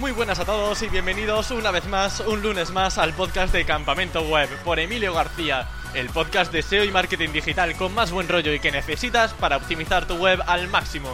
Muy 0.00 0.12
buenas 0.12 0.38
a 0.38 0.46
todos 0.46 0.80
y 0.80 0.88
bienvenidos 0.88 1.50
una 1.50 1.70
vez 1.70 1.86
más, 1.86 2.20
un 2.20 2.40
lunes 2.40 2.70
más, 2.70 2.96
al 2.96 3.12
podcast 3.12 3.52
de 3.52 3.66
Campamento 3.66 4.22
Web 4.22 4.48
por 4.64 4.80
Emilio 4.80 5.12
García, 5.12 5.68
el 5.92 6.08
podcast 6.08 6.50
de 6.50 6.62
SEO 6.62 6.84
y 6.84 6.90
marketing 6.90 7.28
digital 7.32 7.76
con 7.76 7.94
más 7.94 8.10
buen 8.10 8.26
rollo 8.26 8.54
y 8.54 8.60
que 8.60 8.72
necesitas 8.72 9.34
para 9.34 9.58
optimizar 9.58 10.06
tu 10.06 10.14
web 10.14 10.40
al 10.46 10.68
máximo. 10.68 11.10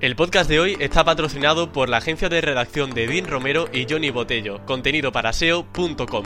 El 0.00 0.16
podcast 0.16 0.48
de 0.48 0.60
hoy 0.60 0.76
está 0.80 1.04
patrocinado 1.04 1.72
por 1.72 1.90
la 1.90 1.98
agencia 1.98 2.30
de 2.30 2.40
redacción 2.40 2.92
de 2.92 3.06
Dean 3.06 3.26
Romero 3.26 3.68
y 3.70 3.84
Johnny 3.86 4.08
Botello, 4.08 4.64
contenido 4.64 5.12
para 5.12 5.34
SEO.com. 5.34 6.24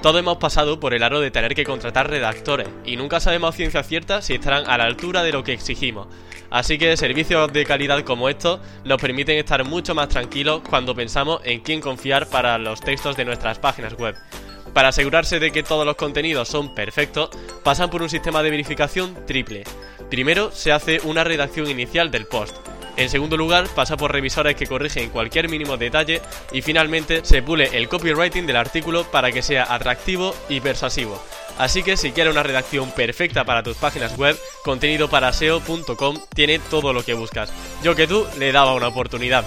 Todos 0.00 0.20
hemos 0.20 0.36
pasado 0.38 0.78
por 0.78 0.94
el 0.94 1.02
aro 1.02 1.18
de 1.18 1.32
tener 1.32 1.56
que 1.56 1.64
contratar 1.64 2.08
redactores 2.08 2.68
y 2.84 2.96
nunca 2.96 3.18
sabemos 3.18 3.56
ciencia 3.56 3.82
cierta 3.82 4.22
si 4.22 4.34
estarán 4.34 4.70
a 4.70 4.78
la 4.78 4.84
altura 4.84 5.24
de 5.24 5.32
lo 5.32 5.42
que 5.42 5.52
exigimos. 5.52 6.06
Así 6.50 6.78
que 6.78 6.96
servicios 6.96 7.52
de 7.52 7.66
calidad 7.66 8.04
como 8.04 8.28
estos 8.28 8.60
nos 8.84 9.02
permiten 9.02 9.38
estar 9.38 9.64
mucho 9.64 9.96
más 9.96 10.08
tranquilos 10.08 10.62
cuando 10.70 10.94
pensamos 10.94 11.40
en 11.44 11.60
quién 11.60 11.80
confiar 11.80 12.28
para 12.28 12.58
los 12.58 12.80
textos 12.80 13.16
de 13.16 13.24
nuestras 13.24 13.58
páginas 13.58 13.94
web. 13.94 14.14
Para 14.72 14.88
asegurarse 14.88 15.40
de 15.40 15.50
que 15.50 15.64
todos 15.64 15.84
los 15.84 15.96
contenidos 15.96 16.48
son 16.48 16.74
perfectos, 16.76 17.30
pasan 17.64 17.90
por 17.90 18.00
un 18.00 18.08
sistema 18.08 18.42
de 18.44 18.50
verificación 18.50 19.26
triple. 19.26 19.64
Primero 20.10 20.52
se 20.52 20.70
hace 20.70 21.00
una 21.02 21.24
redacción 21.24 21.68
inicial 21.68 22.12
del 22.12 22.26
post, 22.26 22.56
en 22.98 23.08
segundo 23.10 23.36
lugar, 23.36 23.68
pasa 23.76 23.96
por 23.96 24.10
revisores 24.10 24.56
que 24.56 24.66
corrigen 24.66 25.10
cualquier 25.10 25.48
mínimo 25.48 25.76
detalle 25.76 26.20
y 26.50 26.62
finalmente 26.62 27.24
se 27.24 27.42
pule 27.42 27.70
el 27.72 27.88
copywriting 27.88 28.44
del 28.44 28.56
artículo 28.56 29.04
para 29.04 29.30
que 29.30 29.40
sea 29.40 29.72
atractivo 29.72 30.34
y 30.48 30.60
persuasivo. 30.60 31.22
Así 31.58 31.84
que 31.84 31.96
si 31.96 32.10
quieres 32.10 32.32
una 32.32 32.42
redacción 32.42 32.90
perfecta 32.90 33.44
para 33.44 33.62
tus 33.62 33.76
páginas 33.76 34.18
web, 34.18 34.36
contenido 34.64 35.08
para 35.08 35.32
SEO.com 35.32 36.18
tiene 36.34 36.58
todo 36.58 36.92
lo 36.92 37.04
que 37.04 37.14
buscas. 37.14 37.52
Yo 37.84 37.94
que 37.94 38.08
tú 38.08 38.26
le 38.36 38.50
daba 38.50 38.74
una 38.74 38.88
oportunidad. 38.88 39.44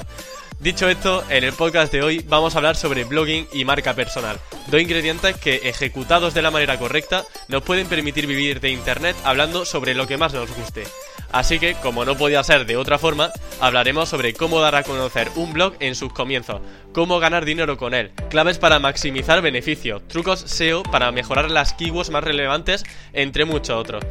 Dicho 0.62 0.88
esto, 0.88 1.23
en 1.28 1.44
el 1.44 1.52
podcast 1.52 1.92
de 1.92 2.03
hoy 2.03 2.23
vamos 2.30 2.56
a 2.56 2.59
hablar 2.59 2.78
sobre 2.78 3.03
blogging 3.03 3.50
y 3.52 3.66
marca 3.66 3.95
personal, 3.95 4.40
dos 4.68 4.80
ingredientes 4.80 5.36
que 5.36 5.56
ejecutados 5.64 6.34
de 6.34 6.42
la 6.42 6.52
manera 6.52 6.80
correcta 6.80 7.25
nos 7.50 7.64
pueden 7.64 7.88
permitir 7.88 8.28
vivir 8.28 8.62
de 8.62 8.70
internet 8.70 9.18
hablando 9.25 9.66
sobre 9.66 9.94
lo 9.94 10.08
que 10.08 10.18
más 10.18 10.34
nos 10.34 10.56
guste. 10.56 10.84
Así 11.32 11.60
que, 11.60 11.76
como 11.76 12.06
no 12.06 12.18
podía 12.18 12.44
ser 12.44 12.66
de 12.66 12.78
otra 12.78 12.98
forma, 12.98 13.32
hablaremos 13.60 14.10
sobre 14.10 14.34
cómo 14.34 14.60
dar 14.60 14.76
a 14.76 14.84
conocer 14.84 15.30
un 15.36 15.54
blog 15.54 15.76
en 15.80 15.96
sus 15.96 16.12
comienzos, 16.12 16.62
cómo 16.94 17.20
ganar 17.20 17.46
dinero 17.46 17.78
con 17.78 17.94
él, 17.94 18.12
claves 18.30 18.58
para 18.58 18.80
maximizar 18.80 19.42
beneficios, 19.42 20.06
trucos 20.08 20.42
SEO 20.42 20.84
para 20.84 21.12
mejorar 21.12 21.50
las 21.50 21.74
keywords 21.74 22.09
más 22.09 22.24
relevantes, 22.24 22.84
entre 23.14 23.46
muchos 23.46 23.78
otros. 23.78 24.04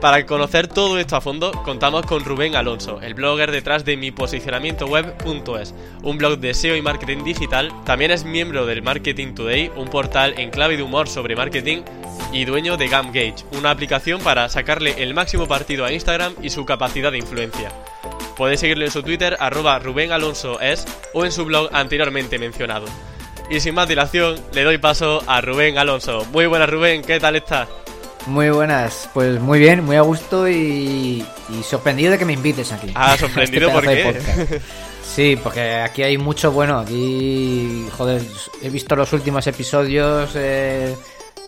Para 0.00 0.26
conocer 0.26 0.68
todo 0.68 0.98
esto 0.98 1.16
a 1.16 1.22
fondo, 1.22 1.50
contamos 1.64 2.04
con 2.04 2.22
Rubén 2.22 2.54
Alonso, 2.54 3.00
el 3.00 3.14
blogger 3.14 3.50
detrás 3.50 3.84
de 3.84 3.96
miposicionamientoweb.es, 3.96 5.74
un 6.02 6.18
blog 6.18 6.38
de 6.38 6.52
SEO 6.52 6.76
y 6.76 6.82
marketing 6.82 7.24
digital. 7.24 7.72
También 7.84 8.10
es 8.10 8.24
miembro 8.24 8.66
del 8.66 8.82
Marketing 8.82 9.34
Today, 9.34 9.72
un 9.74 9.88
portal 9.88 10.38
en 10.38 10.50
clave 10.50 10.76
de 10.76 10.82
humor 10.82 11.08
sobre 11.08 11.34
marketing, 11.34 11.82
y 12.30 12.44
dueño 12.44 12.76
de 12.76 12.88
GamGage, 12.88 13.44
una 13.52 13.70
aplicación 13.70 14.20
para 14.20 14.48
sacarle 14.50 15.02
el 15.02 15.14
máximo 15.14 15.46
partido 15.46 15.86
a 15.86 15.92
Instagram 15.92 16.34
y 16.42 16.50
su 16.50 16.66
capacidad 16.66 17.10
de 17.10 17.18
influencia. 17.18 17.72
Podéis 18.36 18.60
seguirle 18.60 18.84
en 18.84 18.90
su 18.90 19.02
Twitter, 19.02 19.36
arroba 19.40 19.78
Rubén 19.78 20.12
Alonso 20.12 20.60
es, 20.60 20.86
o 21.14 21.24
en 21.24 21.32
su 21.32 21.46
blog 21.46 21.70
anteriormente 21.72 22.38
mencionado. 22.38 22.84
Y 23.48 23.60
sin 23.60 23.74
más 23.74 23.88
dilación, 23.88 24.38
le 24.52 24.64
doy 24.64 24.76
paso 24.76 25.22
a 25.26 25.40
Rubén 25.40 25.78
Alonso. 25.78 26.26
Muy 26.32 26.44
buenas 26.44 26.68
Rubén, 26.68 27.02
¿qué 27.02 27.18
tal 27.18 27.36
estás? 27.36 27.68
Muy 28.26 28.50
buenas, 28.50 29.08
pues 29.14 29.40
muy 29.40 29.60
bien, 29.60 29.84
muy 29.84 29.96
a 29.96 30.00
gusto 30.00 30.48
y, 30.48 31.24
sorprendido 31.62 32.10
de 32.10 32.18
que 32.18 32.24
me 32.24 32.32
invites 32.32 32.72
aquí. 32.72 32.90
Ah, 32.94 33.16
sorprendido 33.16 33.68
este 33.80 34.04
por 34.04 34.14
qué. 34.14 34.60
Sí, 35.02 35.38
porque 35.42 35.76
aquí 35.76 36.02
hay 36.02 36.18
mucho 36.18 36.50
bueno, 36.50 36.80
aquí, 36.80 37.86
joder, 37.96 38.22
he 38.62 38.68
visto 38.68 38.96
los 38.96 39.12
últimos 39.12 39.46
episodios, 39.46 40.32
eh, 40.34 40.94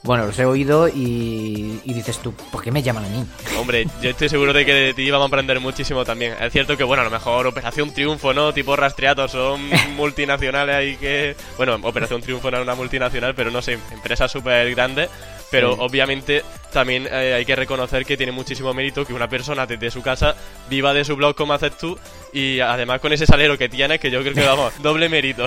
bueno, 0.05 0.27
los 0.27 0.39
he 0.39 0.44
oído 0.44 0.89
y, 0.89 1.81
dices 1.84 2.19
tú, 2.19 2.33
¿por 2.33 2.62
qué 2.62 2.71
me 2.71 2.83
llaman 2.83 3.05
a 3.05 3.09
mí? 3.09 3.25
Hombre, 3.59 3.87
yo 4.00 4.10
estoy 4.10 4.28
seguro 4.28 4.53
de 4.53 4.65
que 4.65 4.72
de 4.72 4.95
ti 4.95 5.10
vamos 5.10 5.27
a 5.27 5.28
aprender 5.28 5.59
muchísimo 5.59 6.05
también. 6.05 6.34
Es 6.41 6.53
cierto 6.53 6.77
que, 6.77 6.84
bueno, 6.84 7.00
a 7.00 7.05
lo 7.05 7.10
mejor 7.10 7.47
Operación 7.47 7.93
Triunfo, 7.93 8.33
¿no? 8.33 8.55
Tipo 8.55 8.77
rastreados, 8.77 9.33
son 9.33 9.60
multinacionales 9.97 10.77
ahí 10.77 10.97
que... 10.97 11.34
Bueno, 11.56 11.78
Operación 11.83 12.22
Triunfo 12.22 12.50
no 12.50 12.59
es 12.59 12.62
una 12.62 12.77
multinacional, 12.77 13.34
pero 13.34 13.50
no 13.50 13.60
sé, 13.60 13.78
empresas 13.93 14.31
súper 14.31 14.71
grandes 14.71 15.10
pero 15.50 15.72
obviamente 15.72 16.42
también 16.72 17.06
eh, 17.10 17.34
hay 17.34 17.44
que 17.44 17.56
reconocer 17.56 18.04
que 18.04 18.16
tiene 18.16 18.32
muchísimo 18.32 18.75
mérito 18.75 19.04
que 19.04 19.14
una 19.14 19.28
persona 19.28 19.66
desde 19.66 19.91
su 19.91 20.03
casa 20.03 20.34
viva 20.69 20.92
de 20.92 21.04
su 21.04 21.16
blog 21.16 21.34
como 21.34 21.54
haces 21.54 21.76
tú 21.76 21.98
y 22.32 22.60
además 22.60 23.00
con 23.00 23.12
ese 23.12 23.26
salero 23.26 23.56
que 23.56 23.69
tienes 23.69 24.00
que 24.00 24.10
yo 24.10 24.20
creo 24.20 24.34
que 24.34 24.44
vamos, 24.44 24.72
doble 24.82 25.09
mérito. 25.09 25.47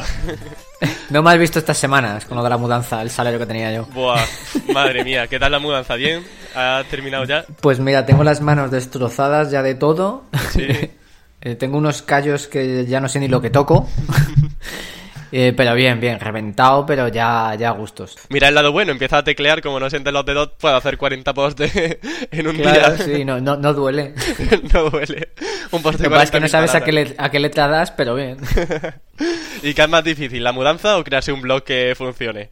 No 1.09 1.21
me 1.21 1.31
has 1.31 1.37
visto 1.37 1.59
estas 1.59 1.77
semanas 1.77 2.25
con 2.25 2.37
lo 2.37 2.43
de 2.43 2.49
la 2.49 2.57
mudanza, 2.57 3.01
el 3.01 3.09
salero 3.09 3.37
que 3.37 3.45
tenía 3.45 3.71
yo. 3.71 3.85
Buah, 3.85 4.25
madre 4.73 5.03
mía, 5.03 5.27
¿qué 5.27 5.39
tal 5.39 5.51
la 5.51 5.59
mudanza? 5.59 5.95
¿Bien? 5.95 6.25
¿Has 6.55 6.85
terminado 6.87 7.25
ya? 7.25 7.45
Pues 7.61 7.79
mira, 7.79 8.05
tengo 8.05 8.23
las 8.23 8.41
manos 8.41 8.71
destrozadas 8.71 9.51
ya 9.51 9.61
de 9.61 9.75
todo. 9.75 10.23
Sí. 10.51 10.67
Eh, 11.43 11.55
tengo 11.55 11.79
unos 11.79 12.03
callos 12.03 12.47
que 12.47 12.85
ya 12.85 12.99
no 12.99 13.09
sé 13.09 13.19
ni 13.19 13.27
lo 13.27 13.41
que 13.41 13.49
toco. 13.49 13.89
Eh, 15.31 15.53
pero 15.55 15.73
bien, 15.75 15.99
bien, 15.99 16.19
reventado, 16.19 16.85
pero 16.85 17.07
ya, 17.07 17.55
ya 17.55 17.69
a 17.69 17.71
gustos. 17.71 18.17
Mira 18.29 18.49
el 18.49 18.55
lado 18.55 18.71
bueno, 18.71 18.91
empieza 18.91 19.19
a 19.19 19.23
teclear, 19.23 19.61
como 19.61 19.79
no 19.79 19.89
sientes 19.89 20.11
los 20.11 20.25
dedos, 20.25 20.51
puedo 20.59 20.75
hacer 20.75 20.97
40 20.97 21.33
posts 21.33 21.63
en 22.31 22.47
un 22.47 22.57
claro, 22.57 22.95
día. 22.95 23.05
Sí, 23.05 23.23
no, 23.23 23.39
no, 23.39 23.55
no 23.55 23.73
duele. 23.73 24.13
no 24.73 24.89
duele. 24.89 25.29
Un 25.71 25.81
post 25.81 25.99
de 25.99 26.09
Lo 26.09 26.17
que 26.17 26.23
es 26.23 26.31
que 26.31 26.39
no 26.39 26.47
sabes 26.47 26.75
a 26.75 26.81
qué, 26.81 27.15
a 27.17 27.31
qué 27.31 27.39
letra 27.39 27.67
das, 27.67 27.91
pero 27.91 28.15
bien. 28.15 28.37
¿Y 29.63 29.73
qué 29.73 29.81
es 29.81 29.89
más 29.89 30.03
difícil, 30.03 30.43
la 30.43 30.51
mudanza 30.51 30.97
o 30.97 31.03
crearse 31.03 31.31
un 31.31 31.41
blog 31.41 31.63
que 31.63 31.93
funcione? 31.95 32.49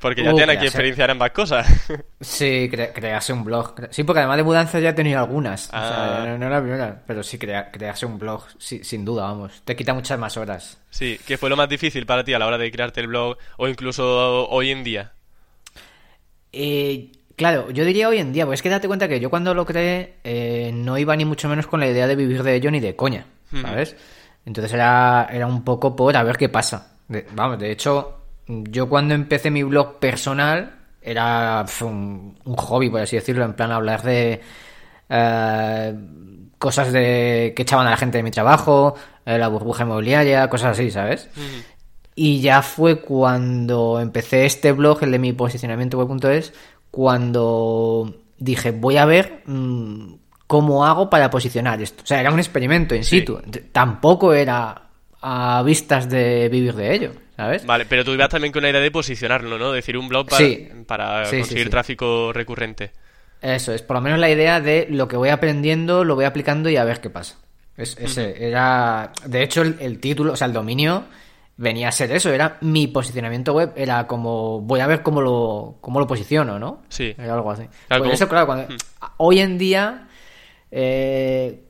Porque 0.00 0.24
ya 0.24 0.32
uh, 0.32 0.36
tiene 0.36 0.54
aquí 0.54 0.64
experiencia 0.64 1.04
en 1.04 1.10
ambas 1.10 1.30
cosas. 1.30 1.66
Sí, 2.22 2.68
cre 2.70 2.92
crease 2.92 3.32
un 3.32 3.44
blog. 3.44 3.74
Sí, 3.90 4.04
porque 4.04 4.18
además 4.20 4.36
de 4.36 4.42
mudanza 4.42 4.78
ya 4.78 4.90
he 4.90 4.92
tenido 4.92 5.18
algunas. 5.20 5.68
O 5.68 5.70
sea, 5.70 6.22
ah. 6.22 6.36
no, 6.38 6.50
la 6.50 6.60
primera, 6.60 7.02
pero 7.06 7.22
sí, 7.22 7.38
crea 7.38 7.70
crearse 7.70 8.04
un 8.04 8.18
blog, 8.18 8.44
sin 8.58 9.04
duda, 9.06 9.22
vamos. 9.22 9.62
Te 9.64 9.74
quita 9.74 9.94
muchas 9.94 10.18
más 10.18 10.36
horas. 10.36 10.78
Sí, 10.90 11.18
¿qué 11.26 11.38
fue 11.38 11.48
lo 11.48 11.56
más 11.56 11.68
difícil 11.68 12.04
para 12.04 12.22
ti 12.22 12.34
a 12.34 12.38
la 12.38 12.46
hora 12.46 12.58
de 12.58 12.70
crearte 12.70 13.00
el 13.00 13.06
blog 13.06 13.38
o 13.56 13.68
incluso 13.68 14.48
hoy 14.50 14.70
en 14.70 14.84
día? 14.84 15.12
Eh, 16.52 17.10
claro, 17.36 17.70
yo 17.70 17.86
diría 17.86 18.08
hoy 18.08 18.18
en 18.18 18.32
día, 18.32 18.44
porque 18.44 18.56
es 18.56 18.62
que 18.62 18.68
date 18.68 18.86
cuenta 18.86 19.08
que 19.08 19.18
yo 19.18 19.30
cuando 19.30 19.54
lo 19.54 19.64
creé 19.64 20.16
eh, 20.24 20.72
no 20.74 20.98
iba 20.98 21.16
ni 21.16 21.24
mucho 21.24 21.48
menos 21.48 21.66
con 21.66 21.80
la 21.80 21.88
idea 21.88 22.06
de 22.06 22.16
vivir 22.16 22.42
de 22.42 22.54
ello 22.54 22.70
ni 22.70 22.80
de 22.80 22.96
coña, 22.96 23.24
¿sabes? 23.62 23.96
Entonces 24.44 24.74
era, 24.74 25.26
era 25.32 25.46
un 25.46 25.64
poco 25.64 25.96
por 25.96 26.16
a 26.16 26.22
ver 26.22 26.36
qué 26.36 26.50
pasa. 26.50 26.96
vamos, 27.32 27.58
de 27.58 27.72
hecho, 27.72 28.19
yo 28.70 28.88
cuando 28.88 29.14
empecé 29.14 29.50
mi 29.50 29.62
blog 29.62 29.98
personal 29.98 30.76
era 31.02 31.64
un, 31.82 32.36
hobby, 32.44 32.90
por 32.90 33.00
así 33.00 33.16
decirlo, 33.16 33.44
en 33.44 33.54
plan 33.54 33.72
hablar 33.72 34.02
de 34.02 34.40
eh, 35.08 35.94
cosas 36.58 36.92
de 36.92 37.52
que 37.56 37.62
echaban 37.62 37.86
a 37.86 37.90
la 37.90 37.96
gente 37.96 38.18
de 38.18 38.22
mi 38.22 38.30
trabajo, 38.30 38.94
eh, 39.24 39.38
la 39.38 39.48
burbuja 39.48 39.84
inmobiliaria, 39.84 40.48
cosas 40.48 40.78
así, 40.78 40.90
¿sabes? 40.90 41.28
Y 42.14 42.40
ya 42.40 42.62
fue 42.62 43.00
cuando 43.00 43.98
empecé 44.00 44.44
este 44.44 44.72
blog, 44.72 45.02
el 45.02 45.12
de 45.12 45.18
mi 45.18 45.32
posicionamiento 45.32 45.98
web.es, 45.98 46.52
cuando 46.90 48.14
dije, 48.36 48.72
voy 48.72 48.96
a 48.96 49.04
ver 49.04 49.42
mm, 49.46 50.14
cómo 50.46 50.84
hago 50.84 51.08
para 51.08 51.30
posicionar 51.30 51.80
esto. 51.80 52.02
O 52.02 52.06
sea, 52.06 52.20
era 52.20 52.32
un 52.32 52.38
experimento 52.38 52.94
in 52.94 53.04
situ. 53.04 53.40
Tampoco 53.72 54.34
era 54.34 54.82
a 55.22 55.62
vistas 55.62 56.08
de 56.08 56.48
vivir 56.48 56.74
de 56.74 56.94
ello. 56.94 57.12
Vale, 57.64 57.86
pero 57.86 58.04
tú 58.04 58.12
ibas 58.12 58.28
también 58.28 58.52
con 58.52 58.62
la 58.62 58.70
idea 58.70 58.80
de 58.80 58.90
posicionarlo, 58.90 59.58
¿no? 59.58 59.72
Decir 59.72 59.96
un 59.96 60.08
blog 60.08 60.28
para, 60.28 60.44
para 60.86 61.30
conseguir 61.30 61.70
tráfico 61.70 62.32
recurrente. 62.32 62.92
Eso 63.42 63.72
es, 63.72 63.82
por 63.82 63.96
lo 63.96 64.00
menos 64.02 64.18
la 64.18 64.30
idea 64.30 64.60
de 64.60 64.86
lo 64.90 65.08
que 65.08 65.16
voy 65.16 65.30
aprendiendo, 65.30 66.04
lo 66.04 66.14
voy 66.14 66.24
aplicando 66.26 66.68
y 66.68 66.76
a 66.76 66.84
ver 66.84 67.00
qué 67.00 67.10
pasa. 67.10 67.36
Es, 67.76 67.96
ese 67.98 68.46
era. 68.46 69.12
De 69.24 69.42
hecho, 69.42 69.62
el, 69.62 69.98
título, 70.00 70.34
o 70.34 70.36
sea, 70.36 70.46
el 70.46 70.52
dominio 70.52 71.04
venía 71.56 71.88
a 71.88 71.92
ser 71.92 72.12
eso, 72.12 72.30
era 72.30 72.58
mi 72.60 72.86
posicionamiento 72.86 73.54
web, 73.54 73.72
era 73.76 74.06
como 74.06 74.60
voy 74.60 74.80
a 74.80 74.86
ver 74.86 75.02
cómo 75.02 75.22
lo, 75.22 75.78
cómo 75.80 76.00
lo 76.00 76.06
posiciono, 76.06 76.58
¿no? 76.58 76.82
Sí. 76.88 77.14
Era 77.16 77.34
algo 77.34 77.50
así. 77.50 77.64
Claro, 77.88 78.04
eso, 78.06 78.28
claro, 78.28 78.46
cuando, 78.46 78.74
hoy 79.16 79.40
en 79.40 79.56
día 79.56 80.08
eh, 80.70 81.60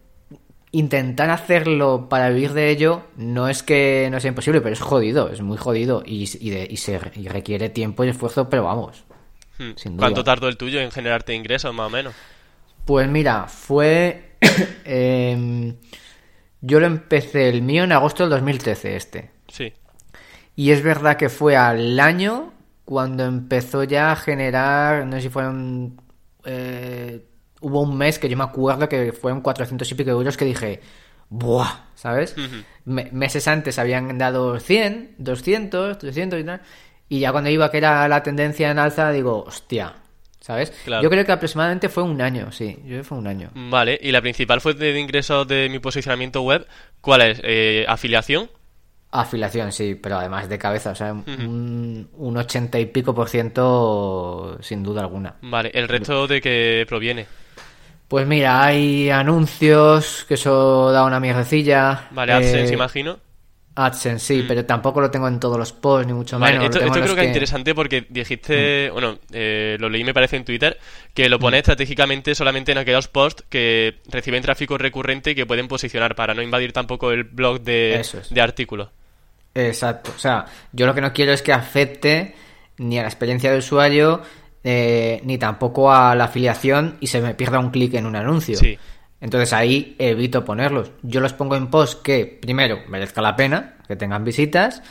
intentar 0.72 1.30
hacerlo 1.30 2.08
para 2.08 2.30
vivir 2.30 2.52
de 2.52 2.70
ello 2.70 3.02
no 3.16 3.48
es 3.48 3.62
que 3.62 4.08
no 4.10 4.20
sea 4.20 4.28
imposible, 4.28 4.60
pero 4.60 4.72
es 4.72 4.80
jodido, 4.80 5.30
es 5.30 5.40
muy 5.40 5.56
jodido 5.56 6.02
y, 6.06 6.22
y, 6.22 6.76
se, 6.76 6.98
requiere 6.98 7.68
tiempo 7.68 8.04
y 8.04 8.08
esfuerzo, 8.08 8.48
pero 8.48 8.64
vamos. 8.64 9.04
Hmm. 9.58 9.96
¿Cuánto 9.96 10.24
tardó 10.24 10.48
el 10.48 10.56
tuyo 10.56 10.80
en 10.80 10.90
generarte 10.90 11.34
ingresos, 11.34 11.74
más 11.74 11.86
o 11.86 11.90
menos? 11.90 12.14
Pues 12.84 13.08
mira, 13.08 13.46
fue... 13.46 14.36
Em, 14.84 15.76
yo 16.62 16.80
lo 16.80 16.86
empecé 16.86 17.48
el 17.48 17.62
mío 17.62 17.84
en 17.84 17.92
agosto 17.92 18.22
del 18.22 18.30
2013, 18.30 18.96
este. 18.96 19.30
Sí. 19.48 19.72
Y 20.56 20.72
es 20.72 20.82
verdad 20.82 21.16
que 21.16 21.28
fue 21.28 21.56
al 21.56 21.98
año 22.00 22.52
cuando 22.84 23.24
empezó 23.24 23.84
ya 23.84 24.12
a 24.12 24.16
generar, 24.16 25.06
no 25.06 25.16
sé 25.16 25.22
si 25.22 25.28
fueron... 25.28 26.00
Eh, 26.44 27.24
hubo 27.60 27.82
un 27.82 27.96
mes 27.96 28.18
que 28.18 28.28
yo 28.28 28.36
me 28.36 28.44
acuerdo 28.44 28.88
que 28.88 29.12
fueron 29.12 29.40
400 29.40 29.90
y 29.90 29.94
pico 29.94 30.10
euros 30.10 30.36
que 30.36 30.44
dije, 30.44 30.80
¡buah! 31.28 31.86
¿Sabes? 31.94 32.34
meses 32.84 33.46
antes 33.46 33.78
habían 33.78 34.16
dado 34.18 34.58
100, 34.58 35.16
200, 35.18 35.98
300 35.98 36.40
y 36.40 36.44
tal. 36.44 36.60
Y 37.08 37.20
ya 37.20 37.32
cuando 37.32 37.50
iba 37.50 37.70
que 37.70 37.78
era 37.78 38.06
la 38.08 38.22
tendencia 38.22 38.70
en 38.70 38.78
alza, 38.78 39.10
digo, 39.10 39.44
hostia, 39.44 39.94
¿sabes? 40.40 40.72
Yo 40.86 41.10
creo 41.10 41.24
que 41.24 41.32
aproximadamente 41.32 41.88
fue 41.88 42.04
un 42.04 42.20
año, 42.20 42.52
sí, 42.52 42.76
yo 42.82 42.86
creo 42.86 42.98
que 42.98 43.04
fue 43.04 43.18
un 43.18 43.26
año. 43.26 43.50
Vale, 43.54 43.98
y 44.00 44.12
la 44.12 44.22
principal 44.22 44.60
fuente 44.60 44.92
de 44.92 44.98
ingresos 44.98 45.46
de 45.46 45.68
mi 45.68 45.78
posicionamiento 45.78 46.42
web, 46.42 46.66
¿cuál 47.00 47.22
es? 47.22 47.40
Eh, 47.44 47.84
¿Afiliación? 47.88 48.48
Afiliación, 49.10 49.72
sí, 49.72 49.96
pero 50.00 50.18
además 50.18 50.48
de 50.48 50.56
cabeza, 50.56 50.92
o 50.92 50.94
sea, 50.94 51.12
un, 51.12 52.08
un 52.12 52.36
80 52.36 52.78
y 52.78 52.86
pico 52.86 53.12
por 53.12 53.28
ciento 53.28 54.56
sin 54.62 54.84
duda 54.84 55.00
alguna. 55.00 55.34
Vale, 55.42 55.72
¿el 55.74 55.88
resto 55.88 56.28
de 56.28 56.40
qué 56.40 56.86
proviene? 56.88 57.26
Pues 58.10 58.26
mira, 58.26 58.64
hay 58.64 59.08
anuncios, 59.08 60.24
que 60.26 60.34
eso 60.34 60.90
da 60.90 61.04
una 61.04 61.20
mierdecilla. 61.20 62.08
Vale, 62.10 62.32
AdSense, 62.32 62.72
eh, 62.72 62.74
imagino. 62.74 63.20
AdSense, 63.76 64.26
sí, 64.26 64.42
mm. 64.42 64.48
pero 64.48 64.66
tampoco 64.66 65.00
lo 65.00 65.12
tengo 65.12 65.28
en 65.28 65.38
todos 65.38 65.56
los 65.56 65.72
posts, 65.72 66.08
ni 66.08 66.12
mucho 66.12 66.36
menos. 66.36 66.64
Esto, 66.64 66.80
creo 66.80 67.14
que, 67.14 67.20
es 67.20 67.28
interesante 67.28 67.72
porque 67.72 68.08
dijiste, 68.08 68.88
mm. 68.90 68.92
bueno, 68.92 69.18
eh, 69.32 69.76
lo 69.78 69.88
leí 69.88 70.02
me 70.02 70.12
parece 70.12 70.34
en 70.34 70.44
Twitter, 70.44 70.76
que 71.14 71.28
lo 71.28 71.38
mm. 71.38 71.54
estratégicamente 71.54 72.34
solamente 72.34 72.72
en 72.72 72.78
aquellos 72.78 73.06
posts 73.06 73.44
que 73.48 74.00
reciben 74.08 74.42
tráfico 74.42 74.76
recurrente 74.76 75.30
y 75.30 75.34
que 75.36 75.46
pueden 75.46 75.68
posicionar 75.68 76.16
para 76.16 76.34
no 76.34 76.42
invadir 76.42 76.72
tampoco 76.72 77.12
el 77.12 77.22
blog 77.22 77.60
de, 77.60 78.04
de 78.28 78.40
artículos. 78.40 78.88
Exacto. 79.54 80.10
O 80.16 80.18
sea, 80.18 80.46
yo 80.72 80.84
lo 80.84 80.96
que 80.96 81.00
no 81.00 81.12
quiero 81.12 81.32
es 81.32 81.42
que 81.42 81.52
afecte 81.52 82.34
ni 82.78 82.98
a 82.98 83.02
la 83.02 83.08
experiencia 83.08 83.50
del 83.50 83.60
usuario, 83.60 84.22
eh, 84.62 85.20
ni 85.24 85.38
tampoco 85.38 85.92
a 85.92 86.14
la 86.14 86.24
afiliación 86.24 86.96
y 87.00 87.06
se 87.06 87.20
me 87.20 87.34
pierda 87.34 87.58
un 87.58 87.70
clic 87.70 87.94
en 87.94 88.06
un 88.06 88.16
anuncio. 88.16 88.58
Entonces 89.20 89.52
ahí 89.52 89.96
evito 89.98 90.44
ponerlos. 90.44 90.92
Yo 91.02 91.20
los 91.20 91.32
pongo 91.32 91.56
en 91.56 91.68
post 91.68 92.02
que, 92.02 92.26
primero, 92.26 92.80
merezca 92.88 93.20
la 93.20 93.36
pena, 93.36 93.76
que 93.86 93.96
tengan 93.96 94.24
visitas, 94.24 94.82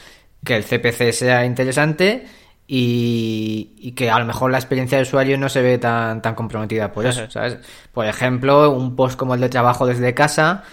que 0.44 0.56
el 0.56 0.64
CPC 0.64 1.12
sea 1.12 1.46
interesante 1.46 2.28
y, 2.68 3.94
que 3.96 4.12
a 4.12 4.20
lo 4.20 4.26
mejor 4.26 4.52
la 4.52 4.60
experiencia 4.60 4.98
del 4.98 5.08
usuario 5.08 5.38
no 5.38 5.50
se 5.50 5.62
ve 5.62 5.78
tan, 5.80 6.22
tan 6.22 6.36
comprometida 6.36 6.92
por 6.92 7.08
eso, 7.08 7.30
¿sabes? 7.30 7.58
Por 7.92 8.06
ejemplo, 8.06 8.72
un 8.72 8.96
post 8.96 9.18
como 9.18 9.34
el 9.34 9.42
de 9.42 9.50
trabajo 9.50 9.88
desde 9.88 10.14
casa, 10.14 10.64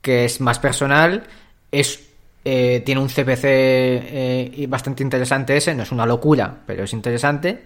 que 0.00 0.24
es 0.24 0.40
más 0.40 0.58
personal, 0.58 1.24
es 1.70 2.08
eh, 2.46 2.82
tiene 2.84 3.00
un 3.00 3.08
CPC 3.08 3.44
eh, 3.44 4.66
bastante 4.68 5.02
interesante 5.02 5.56
ese, 5.56 5.74
no 5.74 5.82
es 5.82 5.92
una 5.92 6.04
locura, 6.04 6.62
pero 6.66 6.84
es 6.84 6.92
interesante. 6.92 7.64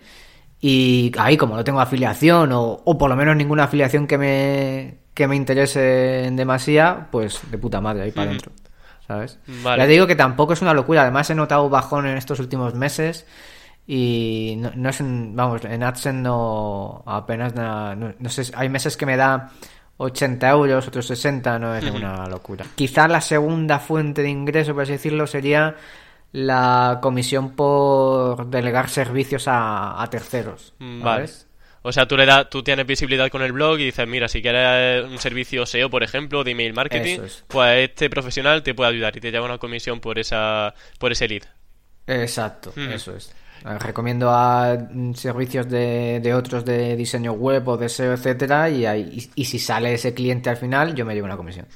Y 0.60 1.12
ahí, 1.19 1.37
como 1.37 1.56
no 1.56 1.64
tengo 1.64 1.81
afiliación, 1.81 2.52
o, 2.52 2.82
o 2.84 2.99
por 2.99 3.08
lo 3.08 3.16
menos 3.16 3.37
ninguna 3.37 3.64
afiliación 3.64 4.06
que 4.06 4.19
me, 4.19 4.99
que 5.14 5.28
me 5.28 5.37
interese 5.37 6.25
en 6.25 6.37
demasía, 6.37 7.08
pues 7.10 7.40
de 7.50 7.58
puta 7.58 7.81
madre, 7.81 8.05
ahí 8.05 8.12
para 8.12 8.31
adentro. 8.31 8.52
¿Sabes? 9.06 9.38
Ya 9.46 9.76
te 9.78 9.87
digo 9.87 10.06
que 10.06 10.16
tampoco 10.16 10.52
es 10.52 10.60
una 10.60 10.75
locura. 10.75 11.02
Además, 11.02 11.31
he 11.31 11.34
notado 11.34 11.69
bajón 11.70 12.06
en 12.06 12.19
estos 12.19 12.40
últimos 12.40 12.75
meses. 12.75 13.26
Y 13.87 14.56
no, 14.58 14.70
no 14.76 14.90
es 14.90 15.00
en, 15.00 15.34
vamos, 15.34 15.64
en 15.64 15.82
AdSense 15.82 16.20
no 16.20 17.02
apenas 17.06 17.55
nada, 17.55 17.96
no, 17.96 18.28
sé, 18.28 18.52
hay 18.55 18.69
meses 18.69 18.99
que 18.99 19.06
me 19.06 19.16
da 19.16 19.50
80 19.96 20.50
euros, 20.50 20.87
otros 20.87 21.06
60, 21.06 21.58
no 21.58 21.75
es 21.75 21.82
ninguna 21.82 22.26
locura. 22.26 22.66
Quizá 22.75 23.08
la 23.08 23.22
segunda 23.22 23.78
fuente 23.78 24.20
de 24.20 24.28
ingreso, 24.28 24.75
por 24.75 24.82
así 24.82 24.93
decirlo, 24.93 25.26
sería 25.26 25.75
la 26.32 26.98
comisión 27.02 27.54
por 27.54 28.46
delegar 28.46 28.88
servicios 28.90 29.44
a, 29.46 30.06
terceros. 30.10 30.75
Mm, 30.78 31.02
vale. 31.02 31.28
O 31.82 31.92
sea, 31.92 32.06
tú 32.06 32.16
le 32.16 32.26
das, 32.26 32.50
tú 32.50 32.62
tienes 32.62 32.86
visibilidad 32.86 33.30
con 33.30 33.40
el 33.40 33.52
blog 33.52 33.78
y 33.78 33.86
dices, 33.86 34.06
mira, 34.06 34.28
si 34.28 34.42
quieres 34.42 35.04
un 35.04 35.19
servicio 35.19 35.64
SEO, 35.64 35.88
por 35.88 36.02
ejemplo, 36.02 36.44
de 36.44 36.50
email 36.50 36.75
marketing, 36.75 37.20
pues 37.46 37.88
este 37.88 38.10
profesional 38.10 38.62
te 38.62 38.75
puede 38.75 38.90
ayudar 38.90 39.16
y 39.16 39.20
te 39.20 39.30
lleva 39.30 39.46
una 39.46 39.58
comisión 39.58 40.00
por 40.00 40.19
esa, 40.19 40.75
por 40.98 41.12
ese 41.12 41.28
lead. 41.28 41.44
Exacto, 42.06 42.72
eso 42.76 43.16
es. 43.16 43.34
Recomiendo 43.64 44.31
a 44.31 44.76
mm, 44.76 45.14
servicios 45.14 45.69
de, 45.69 46.32
otros 46.34 46.64
de 46.64 46.96
diseño 46.96 47.32
web 47.32 47.66
o 47.69 47.76
de 47.76 47.88
SEO, 47.88 48.12
etcétera, 48.12 48.70
y, 48.70 48.87
y, 49.34 49.44
si 49.44 49.58
sale 49.58 49.94
ese 49.94 50.14
cliente 50.14 50.50
al 50.50 50.56
final, 50.56 50.94
yo 50.94 51.05
me 51.05 51.14
llevo 51.14 51.26
una 51.26 51.37
comisión. 51.37 51.66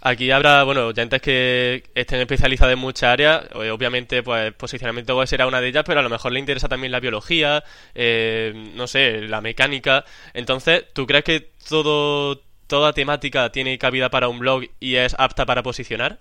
Aquí 0.00 0.30
habrá, 0.30 0.64
bueno, 0.64 0.88
oyentes 0.88 1.22
que 1.22 1.84
estén 1.94 2.20
especializados 2.20 2.74
en 2.74 2.78
muchas 2.78 3.10
áreas, 3.10 3.44
eh, 3.54 3.70
obviamente, 3.70 4.22
pues 4.22 4.52
posicionamiento 4.54 5.16
web 5.16 5.26
será 5.26 5.46
una 5.46 5.60
de 5.60 5.68
ellas, 5.68 5.84
pero 5.86 6.00
a 6.00 6.02
lo 6.02 6.10
mejor 6.10 6.32
le 6.32 6.40
interesa 6.40 6.68
también 6.68 6.92
la 6.92 7.00
biología, 7.00 7.64
eh, 7.94 8.72
no 8.74 8.86
sé, 8.86 9.22
la 9.22 9.40
mecánica. 9.40 10.04
Entonces, 10.34 10.84
¿tú 10.92 11.06
crees 11.06 11.24
que 11.24 11.52
todo, 11.68 12.42
toda 12.66 12.92
temática 12.92 13.50
tiene 13.50 13.78
cabida 13.78 14.10
para 14.10 14.28
un 14.28 14.38
blog 14.38 14.64
y 14.80 14.96
es 14.96 15.14
apta 15.18 15.46
para 15.46 15.62
posicionar? 15.62 16.18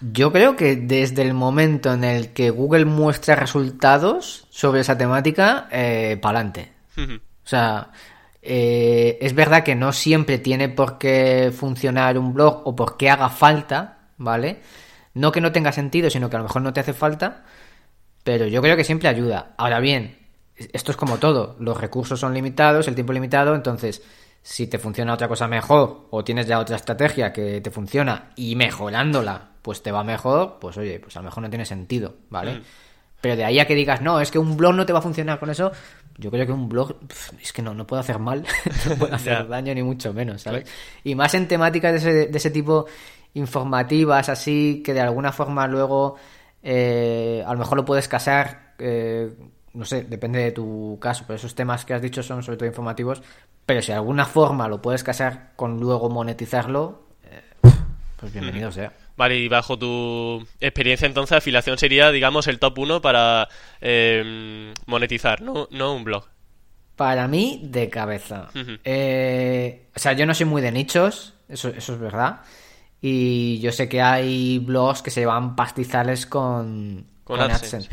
Yo 0.00 0.30
creo 0.32 0.56
que 0.56 0.76
desde 0.76 1.22
el 1.22 1.32
momento 1.32 1.92
en 1.92 2.04
el 2.04 2.32
que 2.32 2.50
Google 2.50 2.84
muestra 2.84 3.34
resultados 3.34 4.46
sobre 4.50 4.80
esa 4.80 4.98
temática, 4.98 5.68
eh, 5.70 6.18
para 6.20 6.38
adelante. 6.40 6.72
O 6.98 7.48
sea, 7.48 7.90
eh, 8.42 9.18
es 9.20 9.34
verdad 9.34 9.62
que 9.62 9.74
no 9.74 9.92
siempre 9.92 10.38
tiene 10.38 10.68
por 10.68 10.98
qué 10.98 11.52
funcionar 11.56 12.18
un 12.18 12.34
blog 12.34 12.62
o 12.64 12.76
por 12.76 12.96
qué 12.96 13.10
haga 13.10 13.28
falta, 13.28 13.98
¿vale? 14.18 14.60
No 15.14 15.32
que 15.32 15.40
no 15.40 15.52
tenga 15.52 15.72
sentido, 15.72 16.10
sino 16.10 16.28
que 16.28 16.36
a 16.36 16.40
lo 16.40 16.44
mejor 16.44 16.62
no 16.62 16.72
te 16.72 16.80
hace 16.80 16.92
falta, 16.92 17.44
pero 18.22 18.46
yo 18.46 18.60
creo 18.62 18.76
que 18.76 18.84
siempre 18.84 19.08
ayuda. 19.08 19.54
Ahora 19.56 19.80
bien, 19.80 20.18
esto 20.56 20.90
es 20.90 20.96
como 20.96 21.18
todo, 21.18 21.56
los 21.58 21.80
recursos 21.80 22.20
son 22.20 22.34
limitados, 22.34 22.88
el 22.88 22.94
tiempo 22.94 23.12
limitado, 23.12 23.54
entonces 23.54 24.02
si 24.42 24.68
te 24.68 24.78
funciona 24.78 25.14
otra 25.14 25.28
cosa 25.28 25.48
mejor 25.48 26.06
o 26.10 26.22
tienes 26.22 26.46
ya 26.46 26.60
otra 26.60 26.76
estrategia 26.76 27.32
que 27.32 27.60
te 27.60 27.70
funciona 27.70 28.30
y 28.36 28.54
mejorándola 28.54 29.55
pues 29.66 29.82
te 29.82 29.90
va 29.90 30.04
mejor, 30.04 30.58
pues 30.60 30.76
oye, 30.76 31.00
pues 31.00 31.16
a 31.16 31.18
lo 31.18 31.24
mejor 31.24 31.42
no 31.42 31.50
tiene 31.50 31.64
sentido, 31.64 32.14
¿vale? 32.30 32.60
Mm. 32.60 32.62
Pero 33.20 33.34
de 33.34 33.44
ahí 33.44 33.58
a 33.58 33.66
que 33.66 33.74
digas, 33.74 34.00
no, 34.00 34.20
es 34.20 34.30
que 34.30 34.38
un 34.38 34.56
blog 34.56 34.76
no 34.76 34.86
te 34.86 34.92
va 34.92 35.00
a 35.00 35.02
funcionar 35.02 35.40
con 35.40 35.50
eso, 35.50 35.72
yo 36.18 36.30
creo 36.30 36.46
que 36.46 36.52
un 36.52 36.68
blog 36.68 36.94
es 37.42 37.52
que 37.52 37.62
no, 37.62 37.74
no 37.74 37.84
puede 37.84 37.98
hacer 37.98 38.20
mal, 38.20 38.44
no 38.88 38.94
puede 38.94 39.14
hacer 39.16 39.48
daño 39.48 39.74
ni 39.74 39.82
mucho 39.82 40.14
menos, 40.14 40.42
¿sabes? 40.42 40.70
Y 41.02 41.16
más 41.16 41.34
en 41.34 41.48
temáticas 41.48 41.90
de 41.94 41.98
ese, 41.98 42.28
de 42.28 42.38
ese 42.38 42.52
tipo 42.52 42.86
informativas, 43.34 44.28
así, 44.28 44.84
que 44.84 44.94
de 44.94 45.00
alguna 45.00 45.32
forma 45.32 45.66
luego 45.66 46.14
eh, 46.62 47.42
a 47.44 47.52
lo 47.52 47.58
mejor 47.58 47.78
lo 47.78 47.84
puedes 47.84 48.06
casar, 48.06 48.74
eh, 48.78 49.34
no 49.74 49.84
sé, 49.84 50.04
depende 50.04 50.38
de 50.38 50.52
tu 50.52 50.96
caso, 51.00 51.24
pero 51.26 51.38
esos 51.38 51.56
temas 51.56 51.84
que 51.84 51.92
has 51.92 52.02
dicho 52.02 52.22
son 52.22 52.44
sobre 52.44 52.56
todo 52.56 52.68
informativos, 52.68 53.20
pero 53.66 53.82
si 53.82 53.88
de 53.88 53.98
alguna 53.98 54.26
forma 54.26 54.68
lo 54.68 54.80
puedes 54.80 55.02
casar 55.02 55.54
con 55.56 55.80
luego 55.80 56.08
monetizarlo, 56.08 57.08
eh, 57.24 57.42
pues 58.16 58.32
bienvenido 58.32 58.70
sea. 58.70 58.92
Vale, 59.16 59.38
y 59.38 59.48
bajo 59.48 59.78
tu 59.78 60.46
experiencia 60.60 61.06
entonces, 61.06 61.38
afiliación 61.38 61.78
sería, 61.78 62.10
digamos, 62.10 62.46
el 62.48 62.58
top 62.58 62.78
1 62.78 63.00
para 63.00 63.48
em, 63.80 64.74
monetizar, 64.84 65.40
¿no? 65.40 65.68
no 65.70 65.94
un 65.94 66.04
blog. 66.04 66.26
Para 66.96 67.26
mí, 67.26 67.60
de 67.62 67.88
cabeza. 67.88 68.48
Eh, 68.84 69.88
o 69.94 69.98
sea, 69.98 70.12
yo 70.12 70.26
no 70.26 70.34
soy 70.34 70.46
muy 70.46 70.62
de 70.62 70.72
nichos, 70.72 71.34
eso, 71.48 71.68
eso 71.68 71.94
es 71.94 71.98
verdad. 71.98 72.40
Y 73.00 73.58
yo 73.60 73.72
sé 73.72 73.88
que 73.88 74.00
hay 74.00 74.58
blogs 74.58 75.02
que 75.02 75.10
se 75.10 75.20
llevan 75.20 75.56
pastizales 75.56 76.26
con, 76.26 77.06
con, 77.24 77.40
AdSense. 77.40 77.90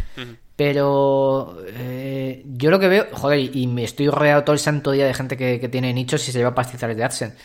Pero 0.55 1.57
eh, 1.67 2.43
yo 2.45 2.69
lo 2.69 2.79
que 2.79 2.87
veo, 2.87 3.07
joder, 3.11 3.55
y 3.55 3.67
me 3.67 3.83
estoy 3.83 4.09
rodeado 4.09 4.43
todo 4.43 4.53
el 4.53 4.59
santo 4.59 4.91
día 4.91 5.05
de 5.05 5.13
gente 5.13 5.35
que, 5.35 5.59
que 5.59 5.69
tiene 5.69 5.93
nichos 5.93 6.27
y 6.27 6.31
se 6.31 6.37
lleva 6.37 6.55
pastizales 6.55 6.95
de 6.95 7.03
AdSense 7.03 7.37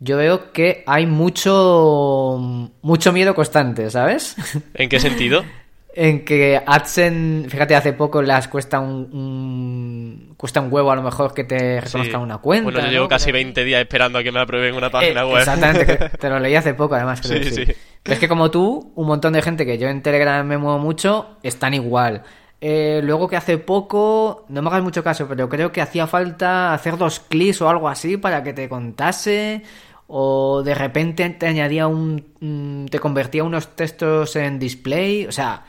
yo 0.00 0.16
veo 0.16 0.52
que 0.52 0.82
hay 0.86 1.06
mucho 1.06 2.70
mucho 2.82 3.12
miedo 3.12 3.34
constante, 3.34 3.90
¿sabes? 3.90 4.36
¿En 4.74 4.88
qué 4.88 4.98
sentido? 4.98 5.44
en 5.92 6.24
que 6.24 6.60
AdSense, 6.64 7.48
fíjate, 7.48 7.74
hace 7.74 7.92
poco 7.92 8.22
las 8.22 8.48
cuesta 8.48 8.78
un, 8.78 10.34
cuesta 10.36 10.60
un 10.60 10.72
huevo 10.72 10.92
a 10.92 10.96
lo 10.96 11.02
mejor 11.02 11.34
que 11.34 11.44
te 11.44 11.80
reconozcan 11.80 12.20
una 12.20 12.38
cuenta. 12.38 12.64
Bueno, 12.64 12.80
yo 12.80 12.90
llevo 12.90 13.08
casi 13.08 13.32
20 13.32 13.64
días 13.64 13.80
esperando 13.80 14.18
a 14.18 14.22
que 14.22 14.30
me 14.30 14.40
aprueben 14.40 14.74
una 14.74 14.90
página 14.90 15.22
eh, 15.22 15.24
web. 15.24 15.38
Exactamente, 15.38 16.08
te 16.18 16.28
lo 16.28 16.38
leí 16.38 16.54
hace 16.54 16.74
poco 16.74 16.94
además. 16.94 17.20
Creo 17.20 17.42
sí, 17.42 17.50
sí. 17.50 17.72
Pero 18.02 18.14
es 18.14 18.20
que 18.20 18.28
como 18.28 18.50
tú, 18.50 18.92
un 18.94 19.06
montón 19.06 19.32
de 19.32 19.42
gente 19.42 19.66
que 19.66 19.78
yo 19.78 19.88
en 19.88 20.00
Telegram 20.00 20.46
me 20.46 20.58
muevo 20.58 20.78
mucho, 20.78 21.38
están 21.42 21.74
igual. 21.74 22.22
Eh, 22.62 23.00
luego 23.02 23.26
que 23.26 23.36
hace 23.36 23.58
poco, 23.58 24.44
no 24.48 24.62
me 24.62 24.68
hagas 24.68 24.82
mucho 24.82 25.02
caso, 25.02 25.26
pero 25.26 25.48
creo 25.48 25.72
que 25.72 25.80
hacía 25.80 26.06
falta 26.06 26.74
hacer 26.74 26.98
dos 26.98 27.18
clics 27.20 27.62
o 27.62 27.68
algo 27.68 27.88
así 27.88 28.16
para 28.16 28.42
que 28.42 28.52
te 28.52 28.68
contase 28.68 29.62
o 30.12 30.62
de 30.64 30.74
repente 30.74 31.28
te 31.30 31.46
añadía 31.46 31.86
un... 31.86 32.24
Mm, 32.40 32.86
te 32.86 32.98
convertía 32.98 33.44
unos 33.44 33.76
textos 33.76 34.34
en 34.34 34.58
display, 34.58 35.26
o 35.26 35.32
sea, 35.32 35.62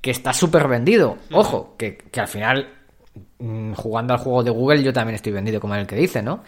que 0.00 0.10
está 0.10 0.32
súper 0.32 0.66
vendido. 0.68 1.18
Ojo, 1.32 1.74
que, 1.76 1.98
al 2.16 2.28
final, 2.28 2.68
mm, 3.38 3.74
jugando 3.74 4.14
al 4.14 4.20
juego 4.20 4.42
de 4.42 4.50
Google, 4.50 4.82
yo 4.82 4.92
también 4.94 5.16
estoy 5.16 5.32
vendido, 5.32 5.60
como 5.60 5.74
el 5.74 5.86
que 5.86 5.96
dice, 5.96 6.22
¿no? 6.22 6.42